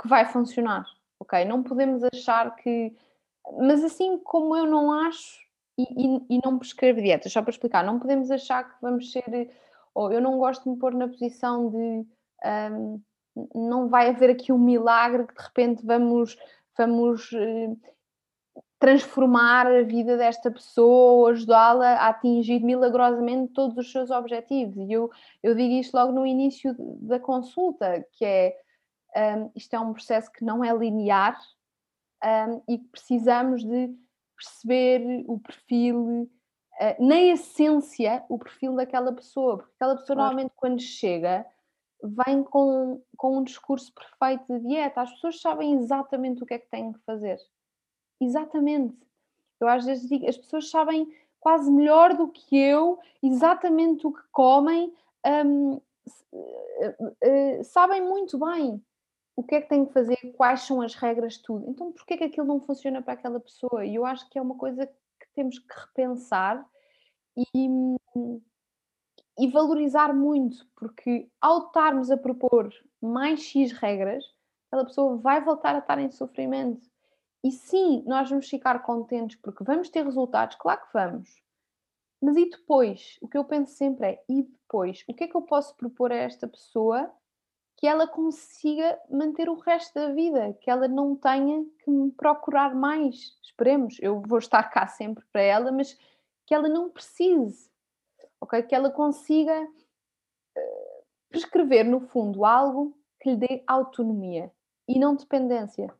que 0.00 0.06
vai 0.06 0.26
funcionar, 0.26 0.84
ok? 1.18 1.46
Não 1.46 1.62
podemos 1.62 2.04
achar 2.04 2.54
que. 2.56 2.94
Mas 3.58 3.82
assim 3.82 4.18
como 4.18 4.54
eu 4.54 4.66
não 4.66 4.92
acho 4.92 5.40
e, 5.78 5.82
e, 5.82 6.36
e 6.36 6.40
não 6.44 6.58
prescrevo 6.58 7.00
dietas, 7.00 7.32
só 7.32 7.40
para 7.40 7.52
explicar, 7.52 7.82
não 7.82 7.98
podemos 7.98 8.30
achar 8.30 8.64
que 8.64 8.76
vamos 8.82 9.10
ser. 9.10 9.50
Ou 9.94 10.12
eu 10.12 10.20
não 10.20 10.36
gosto 10.36 10.64
de 10.64 10.70
me 10.70 10.78
pôr 10.78 10.92
na 10.92 11.08
posição 11.08 11.70
de. 11.70 12.06
Um, 12.44 13.02
não 13.54 13.88
vai 13.88 14.08
haver 14.08 14.30
aqui 14.30 14.52
um 14.52 14.58
milagre 14.58 15.26
que 15.26 15.34
de 15.34 15.42
repente 15.42 15.84
vamos, 15.84 16.36
vamos 16.76 17.30
eh, 17.32 17.76
transformar 18.78 19.66
a 19.66 19.82
vida 19.82 20.16
desta 20.16 20.50
pessoa, 20.50 21.30
ajudá-la 21.30 21.94
a 21.94 22.08
atingir 22.08 22.60
milagrosamente 22.60 23.52
todos 23.52 23.76
os 23.76 23.90
seus 23.90 24.10
objetivos. 24.10 24.76
E 24.88 24.92
eu, 24.92 25.10
eu 25.42 25.54
digo 25.54 25.74
isto 25.74 25.94
logo 25.94 26.12
no 26.12 26.24
início 26.24 26.74
da 26.78 27.18
consulta, 27.18 28.06
que 28.12 28.24
é 28.24 28.56
um, 29.16 29.50
isto 29.54 29.74
é 29.74 29.80
um 29.80 29.92
processo 29.92 30.30
que 30.30 30.44
não 30.44 30.64
é 30.64 30.72
linear 30.72 31.36
um, 32.24 32.62
e 32.68 32.78
que 32.78 32.88
precisamos 32.88 33.64
de 33.64 33.94
perceber 34.36 35.24
o 35.26 35.40
perfil, 35.40 36.30
uh, 36.80 37.04
na 37.04 37.20
essência, 37.20 38.24
o 38.28 38.38
perfil 38.38 38.76
daquela 38.76 39.12
pessoa, 39.12 39.58
porque 39.58 39.72
aquela 39.74 39.96
pessoa 39.96 40.16
claro. 40.16 40.20
normalmente 40.20 40.52
quando 40.54 40.80
chega 40.80 41.44
vem 42.02 42.42
com, 42.42 43.02
com 43.16 43.38
um 43.38 43.44
discurso 43.44 43.92
perfeito 43.92 44.44
de 44.52 44.66
dieta. 44.66 45.02
As 45.02 45.12
pessoas 45.12 45.40
sabem 45.40 45.74
exatamente 45.74 46.42
o 46.42 46.46
que 46.46 46.54
é 46.54 46.58
que 46.58 46.70
têm 46.70 46.92
que 46.92 47.00
fazer. 47.00 47.38
Exatamente. 48.20 48.96
Eu 49.60 49.68
às 49.68 49.84
vezes 49.84 50.08
digo, 50.08 50.28
as 50.28 50.36
pessoas 50.36 50.70
sabem 50.70 51.12
quase 51.40 51.70
melhor 51.70 52.14
do 52.14 52.28
que 52.28 52.56
eu 52.56 52.98
exatamente 53.22 54.06
o 54.06 54.12
que 54.12 54.22
comem, 54.30 54.92
um, 55.26 55.80
sabem 57.64 58.02
muito 58.02 58.38
bem 58.38 58.82
o 59.36 59.42
que 59.42 59.54
é 59.54 59.60
que 59.60 59.68
têm 59.68 59.86
que 59.86 59.92
fazer, 59.92 60.16
quais 60.36 60.62
são 60.62 60.80
as 60.80 60.94
regras, 60.94 61.38
tudo. 61.38 61.70
Então, 61.70 61.92
porquê 61.92 62.16
que 62.16 62.24
aquilo 62.24 62.46
não 62.46 62.60
funciona 62.60 63.00
para 63.00 63.12
aquela 63.12 63.38
pessoa? 63.38 63.86
E 63.86 63.94
eu 63.94 64.04
acho 64.04 64.28
que 64.28 64.36
é 64.36 64.42
uma 64.42 64.56
coisa 64.56 64.84
que 64.86 65.28
temos 65.32 65.60
que 65.60 65.74
repensar 65.80 66.66
e, 67.36 67.96
e 69.38 69.46
valorizar 69.46 70.12
muito, 70.12 70.66
porque 70.74 71.30
ao 71.40 71.66
estarmos 71.66 72.10
a 72.10 72.16
propor 72.16 72.72
mais 73.00 73.40
X 73.40 73.72
regras, 73.72 74.24
aquela 74.66 74.84
pessoa 74.84 75.16
vai 75.16 75.42
voltar 75.42 75.76
a 75.76 75.78
estar 75.78 75.98
em 75.98 76.10
sofrimento. 76.10 76.86
E 77.44 77.52
sim, 77.52 78.02
nós 78.04 78.28
vamos 78.28 78.48
ficar 78.48 78.80
contentes 78.80 79.36
porque 79.36 79.62
vamos 79.62 79.88
ter 79.88 80.04
resultados, 80.04 80.56
claro 80.56 80.80
que 80.80 80.92
vamos. 80.92 81.40
Mas 82.20 82.36
e 82.36 82.50
depois? 82.50 83.16
O 83.22 83.28
que 83.28 83.38
eu 83.38 83.44
penso 83.44 83.72
sempre 83.74 84.06
é: 84.08 84.24
e 84.28 84.42
depois? 84.42 85.04
O 85.08 85.14
que 85.14 85.24
é 85.24 85.28
que 85.28 85.36
eu 85.36 85.42
posso 85.42 85.76
propor 85.76 86.10
a 86.10 86.16
esta 86.16 86.48
pessoa 86.48 87.08
que 87.76 87.86
ela 87.86 88.08
consiga 88.08 88.98
manter 89.08 89.48
o 89.48 89.54
resto 89.54 89.94
da 89.94 90.12
vida, 90.12 90.52
que 90.60 90.68
ela 90.68 90.88
não 90.88 91.14
tenha 91.14 91.64
que 91.84 91.88
me 91.88 92.10
procurar 92.10 92.74
mais? 92.74 93.38
Esperemos, 93.40 93.98
eu 94.00 94.20
vou 94.20 94.40
estar 94.40 94.64
cá 94.64 94.88
sempre 94.88 95.24
para 95.32 95.42
ela, 95.42 95.70
mas 95.70 95.96
que 96.44 96.52
ela 96.52 96.68
não 96.68 96.90
precise 96.90 97.70
ok? 98.40 98.62
Que 98.62 98.74
ela 98.74 98.90
consiga 98.90 99.62
uh, 99.62 101.04
prescrever, 101.28 101.84
no 101.84 102.00
fundo, 102.00 102.44
algo 102.44 102.96
que 103.20 103.30
lhe 103.30 103.36
dê 103.36 103.64
autonomia 103.66 104.52
e 104.86 104.98
não 104.98 105.14
dependência. 105.14 105.92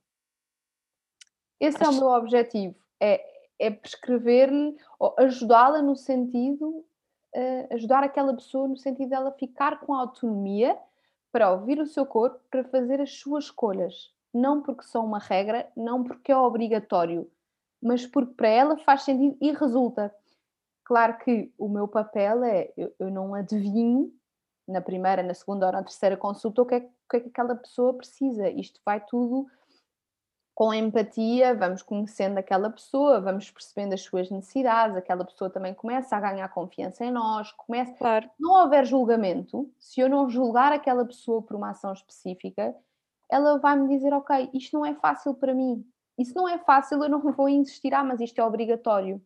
Esse 1.60 1.82
Acho... 1.82 1.86
é 1.86 1.94
o 1.94 1.98
meu 1.98 2.08
objetivo, 2.08 2.76
é, 3.00 3.24
é 3.58 3.70
prescrever-lhe, 3.70 4.76
ou 4.98 5.14
ajudá-la 5.18 5.82
no 5.82 5.96
sentido, 5.96 6.68
uh, 6.68 7.74
ajudar 7.74 8.04
aquela 8.04 8.34
pessoa 8.34 8.68
no 8.68 8.76
sentido 8.76 9.10
dela 9.10 9.32
ficar 9.32 9.80
com 9.80 9.94
autonomia 9.94 10.78
para 11.32 11.50
ouvir 11.52 11.80
o 11.80 11.86
seu 11.86 12.06
corpo, 12.06 12.40
para 12.50 12.64
fazer 12.64 13.00
as 13.00 13.12
suas 13.18 13.44
escolhas. 13.44 14.12
Não 14.32 14.62
porque 14.62 14.84
são 14.84 15.04
uma 15.04 15.18
regra, 15.18 15.70
não 15.76 16.04
porque 16.04 16.32
é 16.32 16.36
obrigatório, 16.36 17.30
mas 17.82 18.06
porque 18.06 18.34
para 18.34 18.48
ela 18.48 18.76
faz 18.78 19.02
sentido 19.02 19.36
e 19.40 19.52
resulta. 19.52 20.14
Claro 20.88 21.18
que 21.18 21.52
o 21.58 21.68
meu 21.68 21.86
papel 21.86 22.42
é, 22.44 22.72
eu, 22.74 22.94
eu 22.98 23.10
não 23.10 23.34
adivinho 23.34 24.10
na 24.66 24.80
primeira, 24.80 25.22
na 25.22 25.34
segunda 25.34 25.66
ou 25.66 25.72
na 25.72 25.82
terceira 25.82 26.16
consulta 26.16 26.62
o 26.62 26.64
que, 26.64 26.76
é, 26.76 26.78
o 26.78 27.10
que 27.10 27.16
é 27.18 27.20
que 27.20 27.28
aquela 27.28 27.54
pessoa 27.54 27.92
precisa. 27.92 28.48
Isto 28.48 28.80
vai 28.86 28.98
tudo 29.04 29.46
com 30.54 30.72
empatia, 30.72 31.54
vamos 31.54 31.82
conhecendo 31.82 32.38
aquela 32.38 32.70
pessoa, 32.70 33.20
vamos 33.20 33.50
percebendo 33.50 33.92
as 33.92 34.00
suas 34.00 34.30
necessidades, 34.30 34.96
aquela 34.96 35.26
pessoa 35.26 35.50
também 35.50 35.74
começa 35.74 36.16
a 36.16 36.20
ganhar 36.20 36.48
confiança 36.48 37.04
em 37.04 37.10
nós, 37.10 37.52
começa. 37.52 37.92
Claro. 37.98 38.30
Não 38.40 38.62
houver 38.62 38.86
julgamento, 38.86 39.70
se 39.78 40.00
eu 40.00 40.08
não 40.08 40.30
julgar 40.30 40.72
aquela 40.72 41.04
pessoa 41.04 41.42
por 41.42 41.54
uma 41.54 41.72
ação 41.72 41.92
específica, 41.92 42.74
ela 43.30 43.58
vai 43.58 43.76
me 43.76 43.94
dizer, 43.94 44.14
ok, 44.14 44.48
isto 44.54 44.74
não 44.74 44.86
é 44.86 44.94
fácil 44.94 45.34
para 45.34 45.52
mim. 45.52 45.86
Se 46.24 46.34
não 46.34 46.48
é 46.48 46.56
fácil, 46.56 47.04
eu 47.04 47.10
não 47.10 47.20
vou 47.20 47.46
insistir, 47.46 47.92
ah, 47.92 48.02
mas 48.02 48.22
isto 48.22 48.40
é 48.40 48.44
obrigatório. 48.44 49.22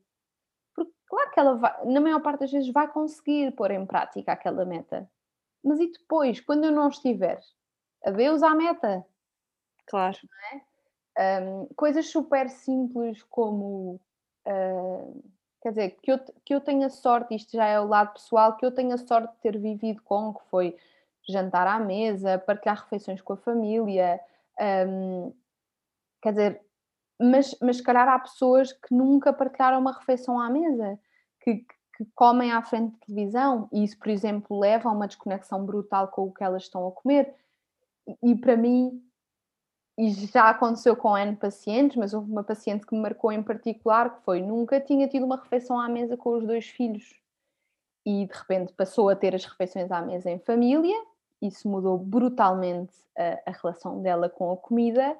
Claro 0.74 1.30
que 1.30 1.40
ela 1.40 1.54
vai, 1.56 1.84
na 1.84 2.00
maior 2.00 2.20
parte 2.22 2.40
das 2.40 2.50
vezes 2.50 2.72
vai 2.72 2.88
conseguir 2.88 3.52
pôr 3.52 3.70
em 3.70 3.84
prática 3.84 4.32
aquela 4.32 4.64
meta. 4.64 5.10
Mas 5.62 5.78
e 5.78 5.90
depois, 5.90 6.40
quando 6.40 6.64
eu 6.64 6.72
não 6.72 6.88
estiver? 6.88 7.40
Adeus 8.04 8.42
à 8.42 8.54
meta. 8.54 9.06
Claro. 9.86 10.16
É? 11.16 11.42
Um, 11.42 11.66
coisas 11.76 12.08
super 12.08 12.48
simples 12.48 13.22
como 13.24 14.00
uh, 14.46 15.22
quer 15.62 15.68
dizer, 15.68 15.90
que 16.02 16.10
eu, 16.10 16.18
que 16.44 16.54
eu 16.54 16.60
tenha 16.60 16.90
sorte, 16.90 17.36
isto 17.36 17.56
já 17.56 17.66
é 17.66 17.78
o 17.78 17.86
lado 17.86 18.14
pessoal, 18.14 18.56
que 18.56 18.66
eu 18.66 18.72
tenha 18.72 18.98
sorte 18.98 19.32
de 19.32 19.40
ter 19.40 19.56
vivido 19.56 20.02
com, 20.02 20.34
que 20.34 20.44
foi 20.50 20.76
jantar 21.28 21.68
à 21.68 21.78
mesa, 21.78 22.38
partilhar 22.38 22.82
refeições 22.82 23.22
com 23.22 23.34
a 23.34 23.36
família, 23.36 24.20
um, 24.88 25.32
quer 26.20 26.30
dizer, 26.30 26.62
mas, 27.22 27.56
mas 27.60 27.76
se 27.76 27.82
calhar 27.82 28.08
há 28.08 28.18
pessoas 28.18 28.72
que 28.72 28.94
nunca 28.94 29.32
partilharam 29.32 29.78
uma 29.78 29.92
refeição 29.92 30.38
à 30.40 30.50
mesa, 30.50 30.98
que, 31.40 31.56
que 31.96 32.04
comem 32.14 32.52
à 32.52 32.62
frente 32.62 32.92
de 32.92 33.00
televisão 33.06 33.68
e 33.72 33.84
isso, 33.84 33.98
por 33.98 34.08
exemplo, 34.08 34.58
leva 34.58 34.88
a 34.88 34.92
uma 34.92 35.06
desconexão 35.06 35.64
brutal 35.64 36.08
com 36.08 36.22
o 36.22 36.32
que 36.32 36.42
elas 36.42 36.64
estão 36.64 36.86
a 36.86 36.92
comer. 36.92 37.34
E, 38.22 38.34
para 38.34 38.56
mim, 38.56 39.02
e 39.96 40.10
já 40.10 40.50
aconteceu 40.50 40.96
com 40.96 41.16
N 41.16 41.36
pacientes, 41.36 41.96
mas 41.96 42.14
houve 42.14 42.30
uma 42.30 42.42
paciente 42.42 42.86
que 42.86 42.94
me 42.94 43.00
marcou 43.00 43.30
em 43.30 43.42
particular 43.42 44.16
que 44.16 44.24
foi 44.24 44.40
nunca 44.40 44.80
tinha 44.80 45.06
tido 45.06 45.24
uma 45.24 45.36
refeição 45.36 45.78
à 45.78 45.88
mesa 45.88 46.16
com 46.16 46.30
os 46.30 46.46
dois 46.46 46.66
filhos 46.66 47.20
e 48.04 48.26
de 48.26 48.32
repente 48.32 48.72
passou 48.72 49.08
a 49.08 49.16
ter 49.16 49.34
as 49.34 49.44
refeições 49.44 49.90
à 49.92 50.00
mesa 50.02 50.30
em 50.30 50.38
família. 50.38 50.96
Isso 51.40 51.68
mudou 51.68 51.98
brutalmente 51.98 52.94
a, 53.16 53.50
a 53.50 53.52
relação 53.52 54.02
dela 54.02 54.28
com 54.28 54.50
a 54.52 54.56
comida. 54.56 55.16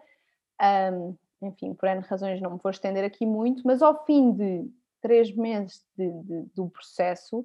Um, 0.61 1.15
enfim, 1.43 1.75
por 1.75 1.89
N 1.89 2.01
razões 2.03 2.41
não 2.41 2.53
me 2.53 2.61
vou 2.63 2.71
estender 2.71 3.05
aqui 3.05 3.27
muito, 3.27 3.63
mas 3.67 3.83
ao 3.83 4.05
fim 4.05 4.33
de 4.33 4.71
três 5.01 5.35
meses 5.35 5.85
de, 5.97 6.11
de, 6.23 6.43
do 6.55 6.71
processo, 6.71 7.45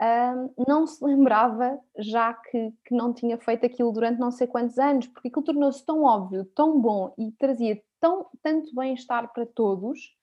um, 0.00 0.64
não 0.66 0.86
se 0.86 1.04
lembrava 1.04 1.78
já 1.98 2.32
que, 2.32 2.72
que 2.84 2.94
não 2.94 3.12
tinha 3.12 3.36
feito 3.36 3.66
aquilo 3.66 3.92
durante 3.92 4.18
não 4.18 4.30
sei 4.30 4.46
quantos 4.46 4.78
anos, 4.78 5.06
porque 5.08 5.28
aquilo 5.28 5.44
tornou-se 5.44 5.84
tão 5.84 6.02
óbvio, 6.02 6.44
tão 6.46 6.80
bom 6.80 7.12
e 7.18 7.32
trazia 7.32 7.82
tão, 8.00 8.26
tanto 8.42 8.74
bem-estar 8.74 9.32
para 9.32 9.44
todos, 9.44 10.16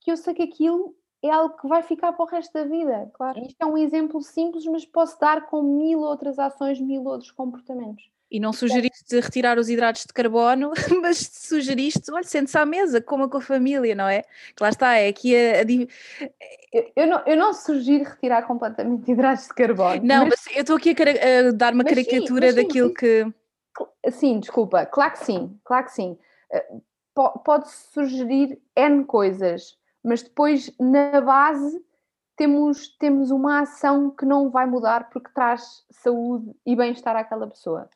que 0.00 0.10
eu 0.10 0.16
sei 0.16 0.34
que 0.34 0.42
aquilo 0.42 0.94
é 1.22 1.30
algo 1.30 1.56
que 1.56 1.66
vai 1.66 1.82
ficar 1.82 2.12
para 2.12 2.24
o 2.24 2.28
resto 2.28 2.52
da 2.52 2.64
vida. 2.64 3.10
Claro. 3.14 3.40
Isto 3.40 3.62
é 3.62 3.66
um 3.66 3.78
exemplo 3.78 4.20
simples, 4.20 4.66
mas 4.66 4.84
posso 4.84 5.18
dar 5.18 5.46
com 5.46 5.62
mil 5.62 6.00
outras 6.00 6.38
ações, 6.38 6.80
mil 6.80 7.04
outros 7.04 7.30
comportamentos. 7.30 8.10
E 8.30 8.40
não 8.40 8.52
sugeriste 8.52 9.20
retirar 9.20 9.58
os 9.58 9.68
hidratos 9.68 10.02
de 10.02 10.12
carbono, 10.12 10.72
mas 11.00 11.18
sugeriste, 11.18 12.10
olha, 12.10 12.24
sente-se 12.24 12.58
à 12.58 12.66
mesa, 12.66 13.00
coma 13.00 13.28
com 13.28 13.38
a 13.38 13.40
família, 13.40 13.94
não 13.94 14.08
é? 14.08 14.22
Que 14.56 14.62
lá 14.62 14.70
está, 14.70 14.94
é 14.96 15.08
aqui 15.08 15.36
a. 15.36 15.60
a... 15.60 16.26
Eu, 16.72 16.92
eu, 16.96 17.06
não, 17.06 17.22
eu 17.26 17.36
não 17.36 17.52
sugiro 17.52 18.04
retirar 18.04 18.42
completamente 18.42 19.08
hidratos 19.12 19.46
de 19.46 19.54
carbono. 19.54 20.02
Não, 20.02 20.26
mas, 20.26 20.42
mas 20.46 20.56
eu 20.56 20.62
estou 20.62 20.76
aqui 20.76 20.90
a, 20.90 21.48
a, 21.48 21.52
dar 21.52 21.74
uma 21.74 21.84
caricatura 21.84 22.50
sim, 22.50 22.56
daquilo 22.56 22.88
sim. 22.88 22.94
que. 22.94 23.32
Sim, 24.10 24.40
desculpa, 24.40 24.86
claro 24.86 25.12
que 25.12 25.24
sim, 25.24 25.58
claro 25.64 25.86
que 25.86 25.92
sim. 25.92 26.18
Eh, 26.52 26.66
pode-se 27.44 27.92
sugerir 27.92 28.60
N 28.76 29.04
coisas, 29.04 29.76
mas 30.02 30.22
depois 30.22 30.70
na 30.78 31.20
base 31.20 31.80
temos, 32.36 32.88
temos 32.98 33.30
uma 33.30 33.60
ação 33.60 34.10
que 34.10 34.24
não 34.24 34.50
vai 34.50 34.66
mudar 34.66 35.08
porque 35.10 35.30
traz 35.32 35.84
saúde 35.90 36.54
e 36.66 36.74
bem-estar 36.74 37.16
àquela 37.16 37.46
pessoa. 37.46 37.88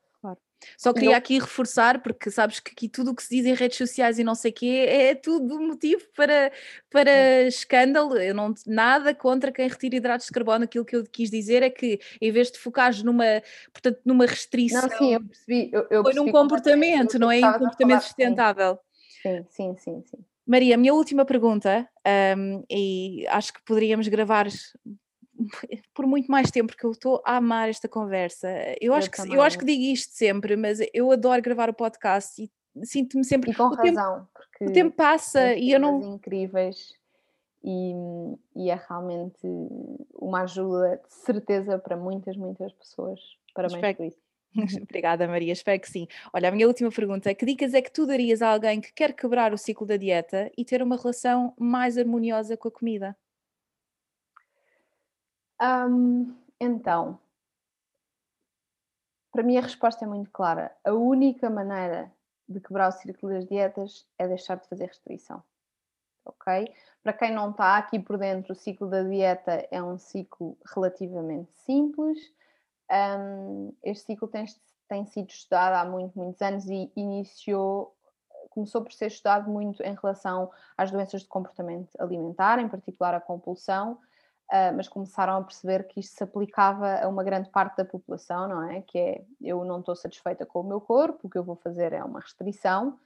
Só 0.77 0.93
queria 0.93 1.17
aqui 1.17 1.39
reforçar, 1.39 2.03
porque 2.03 2.31
sabes 2.31 2.61
que 2.61 2.73
aqui 2.73 2.89
tudo 2.89 3.13
o 3.13 3.15
que 3.15 3.23
se 3.23 3.37
diz 3.37 3.47
em 3.47 3.55
redes 3.55 3.79
sociais 3.79 4.19
e 4.19 4.25
não 4.25 4.35
sei 4.35 4.51
o 4.51 4.55
quê 4.55 4.87
é 4.89 5.15
tudo 5.15 5.61
motivo 5.61 6.03
para, 6.17 6.53
para 6.91 7.43
escândalo. 7.43 8.17
Eu 8.17 8.35
não 8.35 8.55
nada 8.67 9.15
contra 9.15 9.53
quem 9.53 9.69
retira 9.69 9.97
hidratos 9.97 10.27
de 10.27 10.33
carbono. 10.33 10.65
Aquilo 10.65 10.85
que 10.85 10.97
eu 10.97 11.05
quis 11.05 11.31
dizer 11.31 11.63
é 11.63 11.71
que 11.71 11.99
em 12.21 12.31
vez 12.31 12.51
de 12.51 12.59
focares 12.59 13.03
numa, 13.03 13.43
portanto, 13.73 14.01
numa 14.05 14.27
restrição, 14.27 14.83
não, 14.83 14.99
sim, 14.99 15.15
eu 15.15 15.25
percebi, 15.25 15.71
eu, 15.73 15.87
eu 15.91 16.03
foi 16.03 16.15
num 16.15 16.31
comportamento, 16.31 17.19
não 17.19 17.31
é? 17.31 17.39
Um 17.39 17.53
comportamento 17.53 18.03
sustentável. 18.03 18.79
Sim, 19.23 19.47
sim, 19.51 19.77
sim, 19.79 20.03
sim. 20.07 20.19
Maria, 20.47 20.79
minha 20.79 20.95
última 20.95 21.27
pergunta, 21.27 21.87
um, 22.39 22.65
e 22.71 23.27
acho 23.29 23.53
que 23.53 23.63
poderíamos 23.65 24.09
gravar 24.09 24.47
por 25.95 26.07
muito 26.07 26.31
mais 26.31 26.51
tempo, 26.51 26.69
porque 26.69 26.87
eu 26.87 26.93
estou 26.93 27.23
a 27.25 27.37
amar 27.37 27.69
esta 27.69 27.89
conversa. 27.89 28.49
Eu, 28.81 28.89
eu 28.89 28.95
acho, 28.95 29.11
que, 29.11 29.35
eu 29.35 29.43
acho 29.43 29.59
que 29.59 29.65
digo 29.65 29.83
isto 29.83 30.13
sempre, 30.13 30.57
mas 30.57 30.79
eu 30.93 31.11
adoro 31.11 31.43
gravar 31.43 31.71
o 31.71 31.75
podcast 31.75 32.43
e 32.43 32.51
sinto-me 32.87 33.25
sempre. 33.25 33.51
E 33.51 33.55
com 33.55 33.65
o 33.65 33.75
razão, 33.75 34.15
tempo, 34.19 34.29
porque 34.35 34.65
o 34.65 34.73
tempo 34.73 34.97
passa 34.97 35.55
e 35.55 35.73
eu 35.73 35.81
não. 35.81 36.15
incríveis 36.15 36.95
e, 37.63 37.93
e, 38.55 38.71
é 38.71 38.81
realmente 38.89 39.47
uma 40.15 40.43
ajuda 40.43 41.01
de 41.07 41.15
certeza 41.15 41.79
para 41.79 41.97
muitas, 41.97 42.37
muitas 42.37 42.73
pessoas. 42.73 43.21
Parabéns 43.55 43.77
Espero... 43.77 43.97
por 43.97 44.07
isso. 44.07 44.29
Obrigada, 44.83 45.29
Maria, 45.29 45.53
espero 45.53 45.79
que 45.79 45.91
sim. 45.91 46.09
Olha, 46.33 46.49
a 46.49 46.53
minha 46.53 46.67
última 46.67 46.91
pergunta: 46.91 47.35
que 47.35 47.45
dicas 47.45 47.75
é 47.75 47.83
que 47.83 47.93
tu 47.93 48.07
darias 48.07 48.43
a 48.43 48.49
alguém 48.49 48.81
que 48.81 48.93
quer 48.93 49.13
quebrar 49.13 49.53
o 49.53 49.59
ciclo 49.59 49.87
da 49.87 49.97
dieta 49.97 50.51
e 50.57 50.65
ter 50.65 50.83
uma 50.83 50.97
relação 50.97 51.53
mais 51.59 51.99
harmoniosa 51.99 52.57
com 52.57 52.69
a 52.69 52.71
comida? 52.71 53.17
Então, 56.61 57.19
para 59.33 59.43
mim 59.43 59.57
a 59.57 59.61
resposta 59.61 60.05
é 60.05 60.09
muito 60.09 60.31
clara. 60.31 60.77
A 60.85 60.93
única 60.93 61.51
maneira 61.51 62.13
de 62.49 62.61
quebrar 62.61 62.89
o 62.89 62.93
círculo 62.93 63.33
das 63.33 63.47
dietas 63.47 64.07
é 64.19 64.27
deixar 64.27 64.57
de 64.57 64.69
fazer 64.69 64.87
restrição. 64.87 65.43
Ok? 66.25 66.75
Para 67.03 67.13
quem 67.13 67.33
não 67.33 67.51
está 67.51 67.77
aqui 67.77 67.99
por 67.99 68.19
dentro, 68.19 68.53
o 68.53 68.57
ciclo 68.57 68.89
da 68.89 69.03
dieta 69.03 69.67
é 69.71 69.83
um 69.83 69.99
ciclo 69.99 70.59
relativamente 70.75 71.53
simples. 71.53 72.19
Um, 72.91 73.73
este 73.83 74.07
ciclo 74.07 74.29
tem, 74.29 74.45
tem 74.89 75.07
sido 75.07 75.31
estudado 75.31 75.75
há 75.75 75.85
muito, 75.91 76.19
muitos 76.19 76.41
anos 76.41 76.67
e 76.67 76.91
iniciou, 76.97 77.95
começou 78.51 78.83
por 78.83 78.93
ser 78.93 79.07
estudado 79.07 79.51
muito 79.51 79.83
em 79.83 79.95
relação 79.95 80.51
às 80.77 80.91
doenças 80.91 81.23
de 81.23 81.29
comportamento 81.29 81.91
alimentar, 81.99 82.59
em 82.59 82.69
particular 82.69 83.15
a 83.15 83.21
compulsão, 83.21 83.99
Uh, 84.51 84.73
mas 84.75 84.89
começaram 84.89 85.37
a 85.37 85.45
perceber 85.45 85.87
que 85.89 86.01
isto 86.01 86.17
se 86.17 86.25
aplicava 86.25 87.01
a 87.03 87.07
uma 87.07 87.23
grande 87.23 87.51
parte 87.51 87.77
da 87.77 87.85
população, 87.85 88.49
não 88.49 88.71
é? 88.71 88.81
Que 88.81 88.99
é, 88.99 89.25
eu 89.43 89.63
não 89.63 89.81
estou 89.81 89.95
satisfeita 89.95 90.47
com 90.47 90.61
o 90.61 90.67
meu 90.67 90.81
corpo, 90.81 91.27
o 91.27 91.31
que 91.31 91.37
eu 91.37 91.45
vou 91.45 91.57
fazer 91.57 91.93
é 91.93 92.03
uma 92.03 92.19
restrição, 92.19 92.99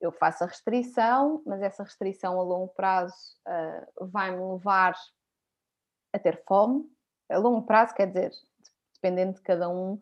eu 0.00 0.10
faço 0.10 0.44
a 0.44 0.46
restrição, 0.46 1.42
mas 1.44 1.60
essa 1.60 1.82
restrição 1.82 2.40
a 2.40 2.42
longo 2.42 2.68
prazo 2.68 3.14
uh, 3.46 4.06
vai-me 4.06 4.42
levar 4.42 4.94
a 6.14 6.18
ter 6.18 6.42
fome, 6.46 6.90
a 7.28 7.36
longo 7.36 7.66
prazo, 7.66 7.94
quer 7.94 8.06
dizer, 8.06 8.32
dependendo 8.94 9.34
de 9.34 9.42
cada 9.42 9.68
um, 9.68 10.00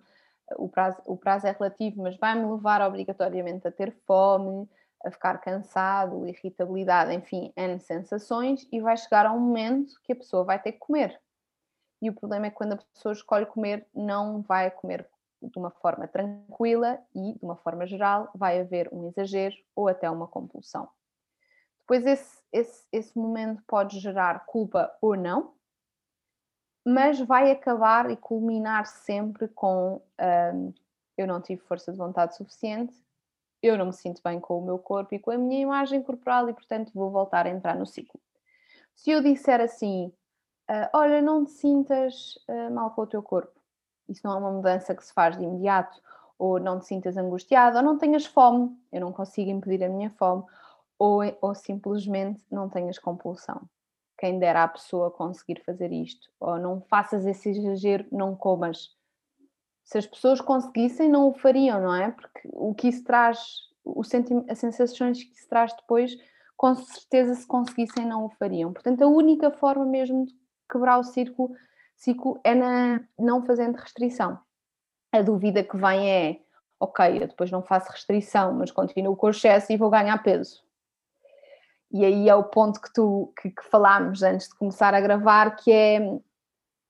o 0.57 0.69
prazo, 0.69 1.01
o 1.07 1.17
prazo 1.17 1.47
é 1.47 1.51
relativo, 1.51 2.03
mas 2.03 2.17
vai-me 2.19 2.45
levar 2.45 2.83
obrigatoriamente 2.83 3.67
a 3.67 3.73
ter 3.73 3.93
fome, 4.07 4.69
a 5.05 5.11
ficar 5.11 5.39
cansado, 5.39 6.27
irritabilidade, 6.27 7.13
enfim, 7.13 7.53
N 7.57 7.79
sensações, 7.79 8.67
e 8.73 8.81
vai 8.81 8.97
chegar 8.97 9.27
a 9.27 9.33
um 9.33 9.41
momento 9.41 10.01
que 10.03 10.13
a 10.13 10.17
pessoa 10.17 10.45
vai 10.45 10.61
ter 10.61 10.73
que 10.73 10.79
comer. 10.79 11.21
E 12.01 12.11
o 12.11 12.15
problema 12.15 12.47
é 12.47 12.51
que 12.51 12.57
quando 12.57 12.73
a 12.75 12.77
pessoa 12.77 13.13
escolhe 13.13 13.47
comer, 13.47 13.87
não 13.95 14.43
vai 14.43 14.71
comer 14.71 15.09
de 15.43 15.59
uma 15.59 15.71
forma 15.71 16.09
tranquila 16.09 16.99
e, 17.15 17.35
de 17.35 17.45
uma 17.45 17.57
forma 17.57 17.87
geral, 17.87 18.31
vai 18.35 18.61
haver 18.61 18.89
um 18.93 19.07
exagero 19.07 19.55
ou 19.77 19.89
até 19.89 20.11
uma 20.11 20.27
compulsão. 20.27 20.89
Depois, 21.81 22.07
esse, 22.07 22.43
esse, 22.51 22.87
esse 22.91 23.19
momento 23.19 23.63
pode 23.67 24.01
gerar 24.01 24.47
culpa 24.47 24.91
ou 25.03 25.17
não, 25.17 25.53
mas 26.85 27.21
vai 27.21 27.51
acabar 27.51 28.11
e 28.11 28.17
culminar 28.17 28.87
sempre 28.87 29.49
com 29.49 30.03
um, 30.55 30.73
eu 31.17 31.27
não 31.27 31.41
tive 31.41 31.63
força 31.63 31.93
de 31.93 31.99
vontade 31.99 32.37
suficiente, 32.37 32.95
eu 33.65 33.79
não 33.79 33.87
me 33.87 33.93
sinto 33.95 34.21
bem 34.23 34.39
com 34.39 34.59
o 34.59 34.65
meu 34.65 34.79
corpo 34.79 35.15
e 35.15 35.19
com 35.19 35.31
a 35.31 35.39
minha 35.39 35.59
imagem 35.59 36.03
corporal 36.03 36.51
e, 36.51 36.53
portanto, 36.53 36.93
vou 36.95 37.11
voltar 37.11 37.47
a 37.47 37.51
entrar 37.51 37.75
no 37.75 37.87
ciclo. 37.87 38.21
Se 38.95 39.11
eu 39.11 39.23
disser 39.23 39.59
assim, 39.59 40.13
uh, 40.71 40.89
olha, 40.93 41.23
não 41.23 41.47
te 41.47 41.53
sintas 41.53 42.35
uh, 42.47 42.71
mal 42.71 42.91
com 42.91 43.01
o 43.01 43.07
teu 43.07 43.23
corpo, 43.23 43.59
isso 44.07 44.21
não 44.23 44.35
é 44.35 44.37
uma 44.37 44.53
mudança 44.53 44.95
que 44.95 45.03
se 45.03 45.15
faz 45.15 45.39
de 45.39 45.45
imediato, 45.45 45.99
ou 46.39 46.61
não 46.61 46.79
te 46.79 46.85
sintas 46.85 47.17
angustiado, 47.17 47.79
ou 47.79 47.83
não 47.83 47.97
tenhas 47.97 48.27
fome, 48.27 48.71
eu 48.93 49.01
não 49.01 49.11
consigo 49.11 49.51
impedir 49.51 49.83
a 49.83 49.89
minha 49.89 50.11
fome, 50.11 50.45
ou, 50.99 51.23
ou 51.41 51.55
simplesmente 51.55 52.45
não 52.51 52.69
tenhas 52.69 52.99
compulsão. 52.99 53.63
Quem 54.19 54.39
dera 54.39 54.65
à 54.65 54.69
pessoa 54.69 55.11
conseguir 55.11 55.63
fazer 55.65 55.91
isto, 55.91 56.29
ou 56.39 56.59
não 56.59 56.83
faças 56.83 57.25
esse 57.25 57.49
exagero, 57.49 58.07
não 58.13 58.37
comas 58.37 58.95
se 59.85 59.99
as 59.99 60.07
pessoas 60.07 60.41
conseguissem, 60.41 61.09
não 61.09 61.29
o 61.29 61.35
fariam, 61.35 61.81
não 61.81 61.95
é? 61.95 62.11
Porque 62.11 62.49
o 62.53 62.75
que 62.75 62.89
isso 62.89 63.05
traz, 63.05 63.39
o 63.85 64.01
as 64.49 64.59
sensações 64.59 65.23
que 65.23 65.33
isso 65.35 65.49
traz 65.49 65.75
depois, 65.75 66.17
com 66.57 66.75
certeza, 66.75 67.35
se 67.35 67.47
conseguissem, 67.47 68.07
não 68.07 68.25
o 68.25 68.31
fariam. 68.31 68.73
Portanto, 68.73 69.03
a 69.03 69.07
única 69.07 69.51
forma 69.51 69.85
mesmo 69.85 70.27
de 70.27 70.35
quebrar 70.71 70.99
o 70.99 71.05
círculo, 71.05 71.55
ciclo 71.97 72.41
é 72.43 72.55
na, 72.55 73.01
não 73.19 73.45
fazendo 73.45 73.77
restrição. 73.77 74.39
A 75.13 75.21
dúvida 75.21 75.63
que 75.63 75.77
vem 75.77 76.11
é: 76.11 76.41
ok, 76.81 77.23
eu 77.23 77.29
depois 77.29 77.51
não 77.51 77.63
faço 77.63 77.93
restrição, 77.93 78.55
mas 78.55 78.71
continuo 78.71 79.17
com 79.17 79.27
o 79.27 79.31
excesso 79.31 79.73
e 79.73 79.77
vou 79.77 79.91
ganhar 79.91 80.17
peso. 80.23 80.65
E 81.93 82.05
aí 82.05 82.29
é 82.29 82.35
o 82.35 82.45
ponto 82.45 82.81
que 82.81 82.93
tu 82.93 83.33
que, 83.41 83.51
que 83.51 83.65
falámos 83.65 84.23
antes 84.23 84.49
de 84.49 84.57
começar 84.57 84.95
a 84.95 85.01
gravar, 85.01 85.57
que 85.57 85.71
é 85.71 86.19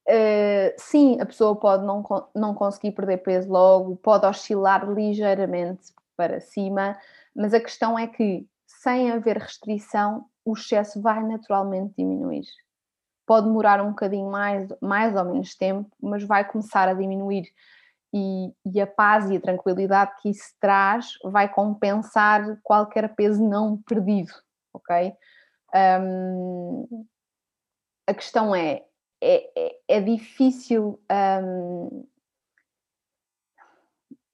Uh, 0.07 0.75
sim, 0.77 1.19
a 1.21 1.25
pessoa 1.25 1.57
pode 1.57 1.85
não, 1.85 2.05
não 2.35 2.55
conseguir 2.55 2.93
perder 2.93 3.19
peso 3.19 3.51
logo, 3.51 3.97
pode 3.97 4.27
oscilar 4.27 4.89
ligeiramente 4.91 5.95
para 6.15 6.41
cima, 6.41 6.99
mas 7.35 7.55
a 7.55 7.61
questão 7.61 7.99
é 7.99 8.07
que 8.07 8.47
sem 8.67 9.11
haver 9.11 9.39
restrição 9.39 10.27
o 10.45 10.53
excesso 10.53 11.01
vai 11.01 11.23
naturalmente 11.23 11.95
diminuir. 11.97 12.45
Pode 13.27 13.47
demorar 13.47 13.81
um 13.81 13.91
bocadinho 13.91 14.31
mais, 14.31 14.69
mais 14.83 15.17
ou 15.17 15.25
menos 15.25 15.55
tempo, 15.55 15.91
mas 16.01 16.23
vai 16.23 16.47
começar 16.47 16.87
a 16.89 16.95
diminuir. 16.95 17.49
E, 18.13 18.53
e 18.65 18.81
a 18.81 18.87
paz 18.87 19.29
e 19.31 19.37
a 19.37 19.41
tranquilidade 19.41 20.13
que 20.21 20.29
isso 20.29 20.55
traz 20.61 21.15
vai 21.25 21.49
compensar 21.49 22.59
qualquer 22.63 23.13
peso 23.17 23.43
não 23.43 23.79
perdido, 23.79 24.33
ok? 24.73 25.13
Um, 25.75 27.07
a 28.07 28.15
questão 28.15 28.55
é, 28.55 28.85
é, 29.25 29.51
é, 29.57 29.77
é 29.89 30.01
difícil 30.03 31.01
um, 31.43 32.05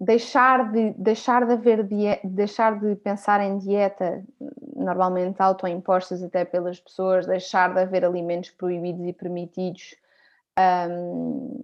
deixar 0.00 0.72
de, 0.72 0.90
deixar 0.94 1.46
de 1.46 1.52
haver 1.52 1.86
deixar 2.24 2.80
de 2.80 2.96
pensar 2.96 3.40
em 3.40 3.56
dieta, 3.58 4.24
normalmente 4.74 5.40
autoimpostas 5.40 6.22
até 6.24 6.44
pelas 6.44 6.80
pessoas, 6.80 7.24
deixar 7.24 7.72
de 7.72 7.80
haver 7.80 8.04
alimentos 8.04 8.50
proibidos 8.50 9.06
e 9.06 9.12
permitidos. 9.12 9.94
Um... 10.58 11.62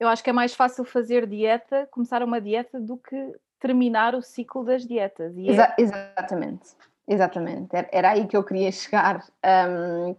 Eu 0.00 0.08
acho 0.08 0.24
que 0.24 0.30
é 0.30 0.32
mais 0.32 0.54
fácil 0.54 0.84
fazer 0.84 1.26
dieta, 1.26 1.86
começar 1.90 2.22
uma 2.22 2.40
dieta, 2.40 2.80
do 2.80 2.96
que 2.96 3.36
terminar 3.60 4.14
o 4.14 4.22
ciclo 4.22 4.64
das 4.64 4.86
dietas. 4.86 5.36
É... 5.36 5.42
Exa 5.42 5.74
exatamente, 5.78 6.70
exatamente. 7.06 7.68
Era 7.92 8.12
aí 8.12 8.26
que 8.26 8.36
eu 8.36 8.42
queria 8.42 8.72
chegar. 8.72 9.22
Um, 9.44 10.16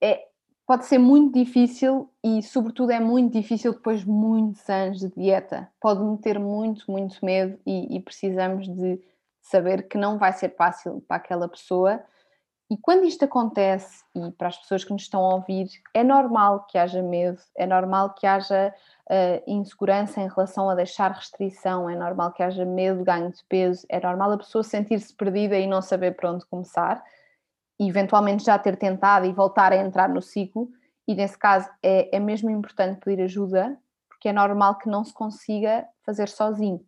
é, 0.00 0.28
pode 0.68 0.84
ser 0.84 0.98
muito 0.98 1.32
difícil 1.32 2.10
e, 2.22 2.42
sobretudo, 2.42 2.92
é 2.92 3.00
muito 3.00 3.32
difícil 3.32 3.72
depois 3.72 4.00
de 4.02 4.08
muitos 4.10 4.68
anos 4.68 5.00
de 5.00 5.08
dieta. 5.08 5.66
Pode 5.80 6.04
meter 6.04 6.38
muito, 6.38 6.92
muito 6.92 7.24
medo 7.24 7.58
e, 7.64 7.96
e, 7.96 8.00
precisamos 8.00 8.68
de 8.68 9.00
saber 9.40 9.88
que 9.88 9.96
não 9.96 10.18
vai 10.18 10.30
ser 10.34 10.54
fácil 10.54 11.02
para 11.08 11.16
aquela 11.16 11.48
pessoa. 11.48 12.04
E 12.70 12.76
quando 12.76 13.06
isto 13.06 13.24
acontece, 13.24 14.04
e 14.14 14.30
para 14.32 14.48
as 14.48 14.58
pessoas 14.58 14.84
que 14.84 14.92
nos 14.92 15.00
estão 15.00 15.24
a 15.24 15.36
ouvir, 15.36 15.68
é 15.94 16.04
normal 16.04 16.66
que 16.66 16.76
haja 16.76 17.02
medo, 17.02 17.40
é 17.56 17.66
normal 17.66 18.12
que 18.12 18.26
haja 18.26 18.74
uh, 19.10 19.42
insegurança 19.50 20.20
em 20.20 20.28
relação 20.28 20.68
a 20.68 20.74
deixar 20.74 21.12
restrição, 21.12 21.88
é 21.88 21.96
normal 21.96 22.30
que 22.32 22.42
haja 22.42 22.66
medo 22.66 22.98
de 22.98 23.04
ganho 23.04 23.32
de 23.32 23.42
peso, 23.48 23.86
é 23.88 23.98
normal 23.98 24.32
a 24.32 24.36
pessoa 24.36 24.62
sentir-se 24.62 25.14
perdida 25.14 25.56
e 25.56 25.66
não 25.66 25.80
saber 25.80 26.14
por 26.14 26.28
onde 26.28 26.44
começar 26.44 27.02
eventualmente 27.86 28.44
já 28.44 28.58
ter 28.58 28.76
tentado 28.76 29.26
e 29.26 29.32
voltar 29.32 29.72
a 29.72 29.76
entrar 29.76 30.08
no 30.08 30.20
ciclo, 30.20 30.70
e 31.06 31.14
nesse 31.14 31.38
caso 31.38 31.70
é, 31.82 32.16
é 32.16 32.18
mesmo 32.18 32.50
importante 32.50 33.00
pedir 33.00 33.22
ajuda, 33.22 33.78
porque 34.08 34.28
é 34.28 34.32
normal 34.32 34.78
que 34.78 34.88
não 34.88 35.04
se 35.04 35.12
consiga 35.12 35.86
fazer 36.04 36.28
sozinho. 36.28 36.84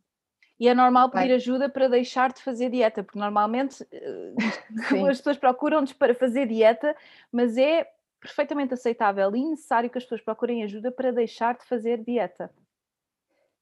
E 0.58 0.68
é 0.68 0.74
normal 0.74 1.10
pedir 1.10 1.32
ajuda 1.32 1.70
para 1.70 1.88
deixar 1.88 2.32
de 2.32 2.42
fazer 2.42 2.68
dieta, 2.68 3.02
porque 3.02 3.18
normalmente 3.18 3.86
eh, 3.92 4.34
as 5.08 5.18
pessoas 5.18 5.38
procuram-nos 5.38 5.92
para 5.92 6.14
fazer 6.14 6.46
dieta, 6.46 6.94
mas 7.32 7.56
é 7.56 7.86
perfeitamente 8.20 8.74
aceitável 8.74 9.34
e 9.34 9.44
necessário 9.44 9.88
que 9.88 9.96
as 9.96 10.04
pessoas 10.04 10.20
procurem 10.20 10.62
ajuda 10.62 10.90
para 10.90 11.12
deixar 11.12 11.56
de 11.56 11.64
fazer 11.64 12.04
dieta. 12.04 12.50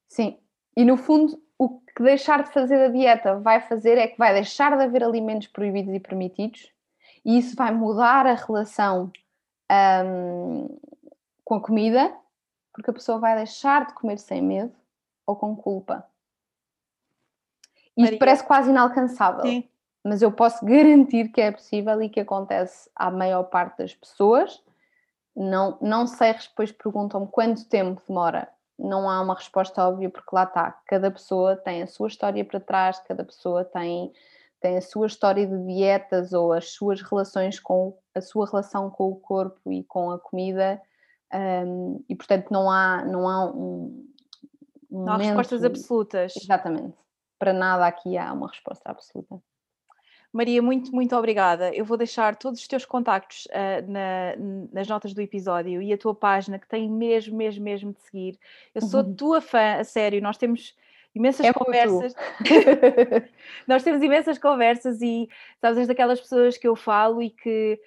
Sim, 0.09 0.39
e 0.75 0.83
no 0.83 0.97
fundo, 0.97 1.41
o 1.57 1.79
que 1.79 2.03
deixar 2.03 2.43
de 2.43 2.51
fazer 2.51 2.81
a 2.81 2.89
dieta 2.89 3.39
vai 3.39 3.61
fazer 3.61 3.97
é 3.97 4.07
que 4.07 4.17
vai 4.17 4.33
deixar 4.33 4.75
de 4.75 4.83
haver 4.83 5.03
alimentos 5.03 5.47
proibidos 5.47 5.93
e 5.93 5.99
permitidos 5.99 6.69
e 7.23 7.37
isso 7.37 7.55
vai 7.55 7.71
mudar 7.71 8.25
a 8.25 8.33
relação 8.33 9.11
um, 10.05 10.79
com 11.43 11.55
a 11.55 11.61
comida, 11.61 12.15
porque 12.73 12.89
a 12.89 12.93
pessoa 12.93 13.19
vai 13.19 13.35
deixar 13.35 13.85
de 13.87 13.93
comer 13.93 14.17
sem 14.17 14.41
medo 14.41 14.73
ou 15.25 15.35
com 15.35 15.55
culpa. 15.55 16.05
Isto 17.97 18.17
parece 18.17 18.43
quase 18.43 18.69
inalcançável, 18.69 19.41
Sim. 19.41 19.67
mas 20.03 20.21
eu 20.21 20.31
posso 20.31 20.65
garantir 20.65 21.29
que 21.29 21.41
é 21.41 21.51
possível 21.51 22.01
e 22.01 22.09
que 22.09 22.19
acontece 22.19 22.89
à 22.95 23.11
maior 23.11 23.43
parte 23.43 23.79
das 23.79 23.93
pessoas. 23.93 24.63
Não, 25.35 25.77
não 25.81 26.07
sei, 26.07 26.33
depois 26.33 26.71
perguntam-me 26.71 27.27
quanto 27.27 27.65
tempo 27.65 28.01
demora. 28.07 28.47
Não 28.77 29.09
há 29.09 29.21
uma 29.21 29.35
resposta 29.35 29.85
óbvia, 29.85 30.09
porque 30.09 30.29
lá 30.33 30.43
está, 30.43 30.71
cada 30.85 31.11
pessoa 31.11 31.57
tem 31.57 31.81
a 31.81 31.87
sua 31.87 32.07
história 32.07 32.45
para 32.45 32.59
trás, 32.61 32.99
cada 32.99 33.25
pessoa 33.25 33.65
tem 33.65 34.13
tem 34.59 34.77
a 34.77 34.81
sua 34.81 35.07
história 35.07 35.45
de 35.45 35.65
dietas 35.65 36.33
ou 36.33 36.53
as 36.53 36.71
suas 36.71 37.01
relações 37.01 37.59
com 37.59 37.97
a 38.13 38.21
sua 38.21 38.45
relação 38.45 38.89
com 38.89 39.09
o 39.09 39.15
corpo 39.15 39.71
e 39.71 39.83
com 39.83 40.11
a 40.11 40.19
comida 40.19 40.81
um, 41.33 42.03
e 42.09 42.15
portanto 42.15 42.49
não 42.51 42.69
há 42.69 43.03
não 43.05 43.27
há 43.27 43.45
um, 43.45 44.05
um 44.91 45.03
não 45.05 45.13
há 45.13 45.17
respostas 45.17 45.63
absolutas 45.63 46.33
exatamente 46.35 46.97
para 47.37 47.53
nada 47.53 47.85
aqui 47.85 48.17
há 48.17 48.33
uma 48.33 48.47
resposta 48.47 48.89
absoluta 48.89 49.41
Maria, 50.31 50.61
muito, 50.61 50.93
muito 50.93 51.15
obrigada. 51.15 51.73
Eu 51.73 51.83
vou 51.83 51.97
deixar 51.97 52.35
todos 52.35 52.59
os 52.61 52.67
teus 52.67 52.85
contactos 52.85 53.47
uh, 53.47 53.91
na, 53.91 54.35
nas 54.71 54.87
notas 54.87 55.11
do 55.11 55.21
episódio 55.21 55.81
e 55.81 55.91
a 55.91 55.97
tua 55.97 56.13
página, 56.13 56.59
que 56.59 56.67
tem 56.67 56.87
mesmo, 56.87 57.35
mesmo, 57.35 57.63
mesmo 57.63 57.93
de 57.93 57.99
seguir. 58.01 58.39
Eu 58.75 58.81
sou 58.81 59.01
uhum. 59.01 59.15
tua 59.15 59.41
fã, 59.41 59.77
a 59.79 59.83
sério. 59.83 60.21
Nós 60.21 60.37
temos 60.37 60.75
imensas 61.15 61.45
é 61.45 61.53
conversas. 61.53 62.13
Nós 63.67 63.83
temos 63.83 64.01
imensas 64.01 64.37
conversas 64.37 65.01
e 65.01 65.27
sabes, 65.59 65.79
és 65.79 65.87
daquelas 65.87 66.19
pessoas 66.19 66.57
que 66.57 66.67
eu 66.67 66.75
falo 66.75 67.21
e 67.21 67.29
que 67.29 67.79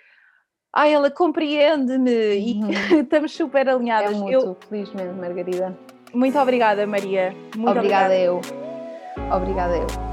ah, 0.72 0.88
ela 0.88 1.10
compreende-me 1.10 2.10
uhum. 2.10 2.70
e 2.70 3.00
estamos 3.02 3.32
super 3.32 3.68
alinhadas. 3.68 4.12
É 4.12 4.14
muito, 4.14 4.32
eu... 4.32 4.56
felizmente, 4.68 5.14
Margarida. 5.14 5.76
Muito 6.12 6.38
obrigada, 6.38 6.86
Maria. 6.86 7.34
Muito 7.56 7.70
obrigada, 7.70 8.14
obrigada 8.14 8.18
eu. 8.18 8.40
Obrigada 9.34 9.76
eu. 9.76 10.11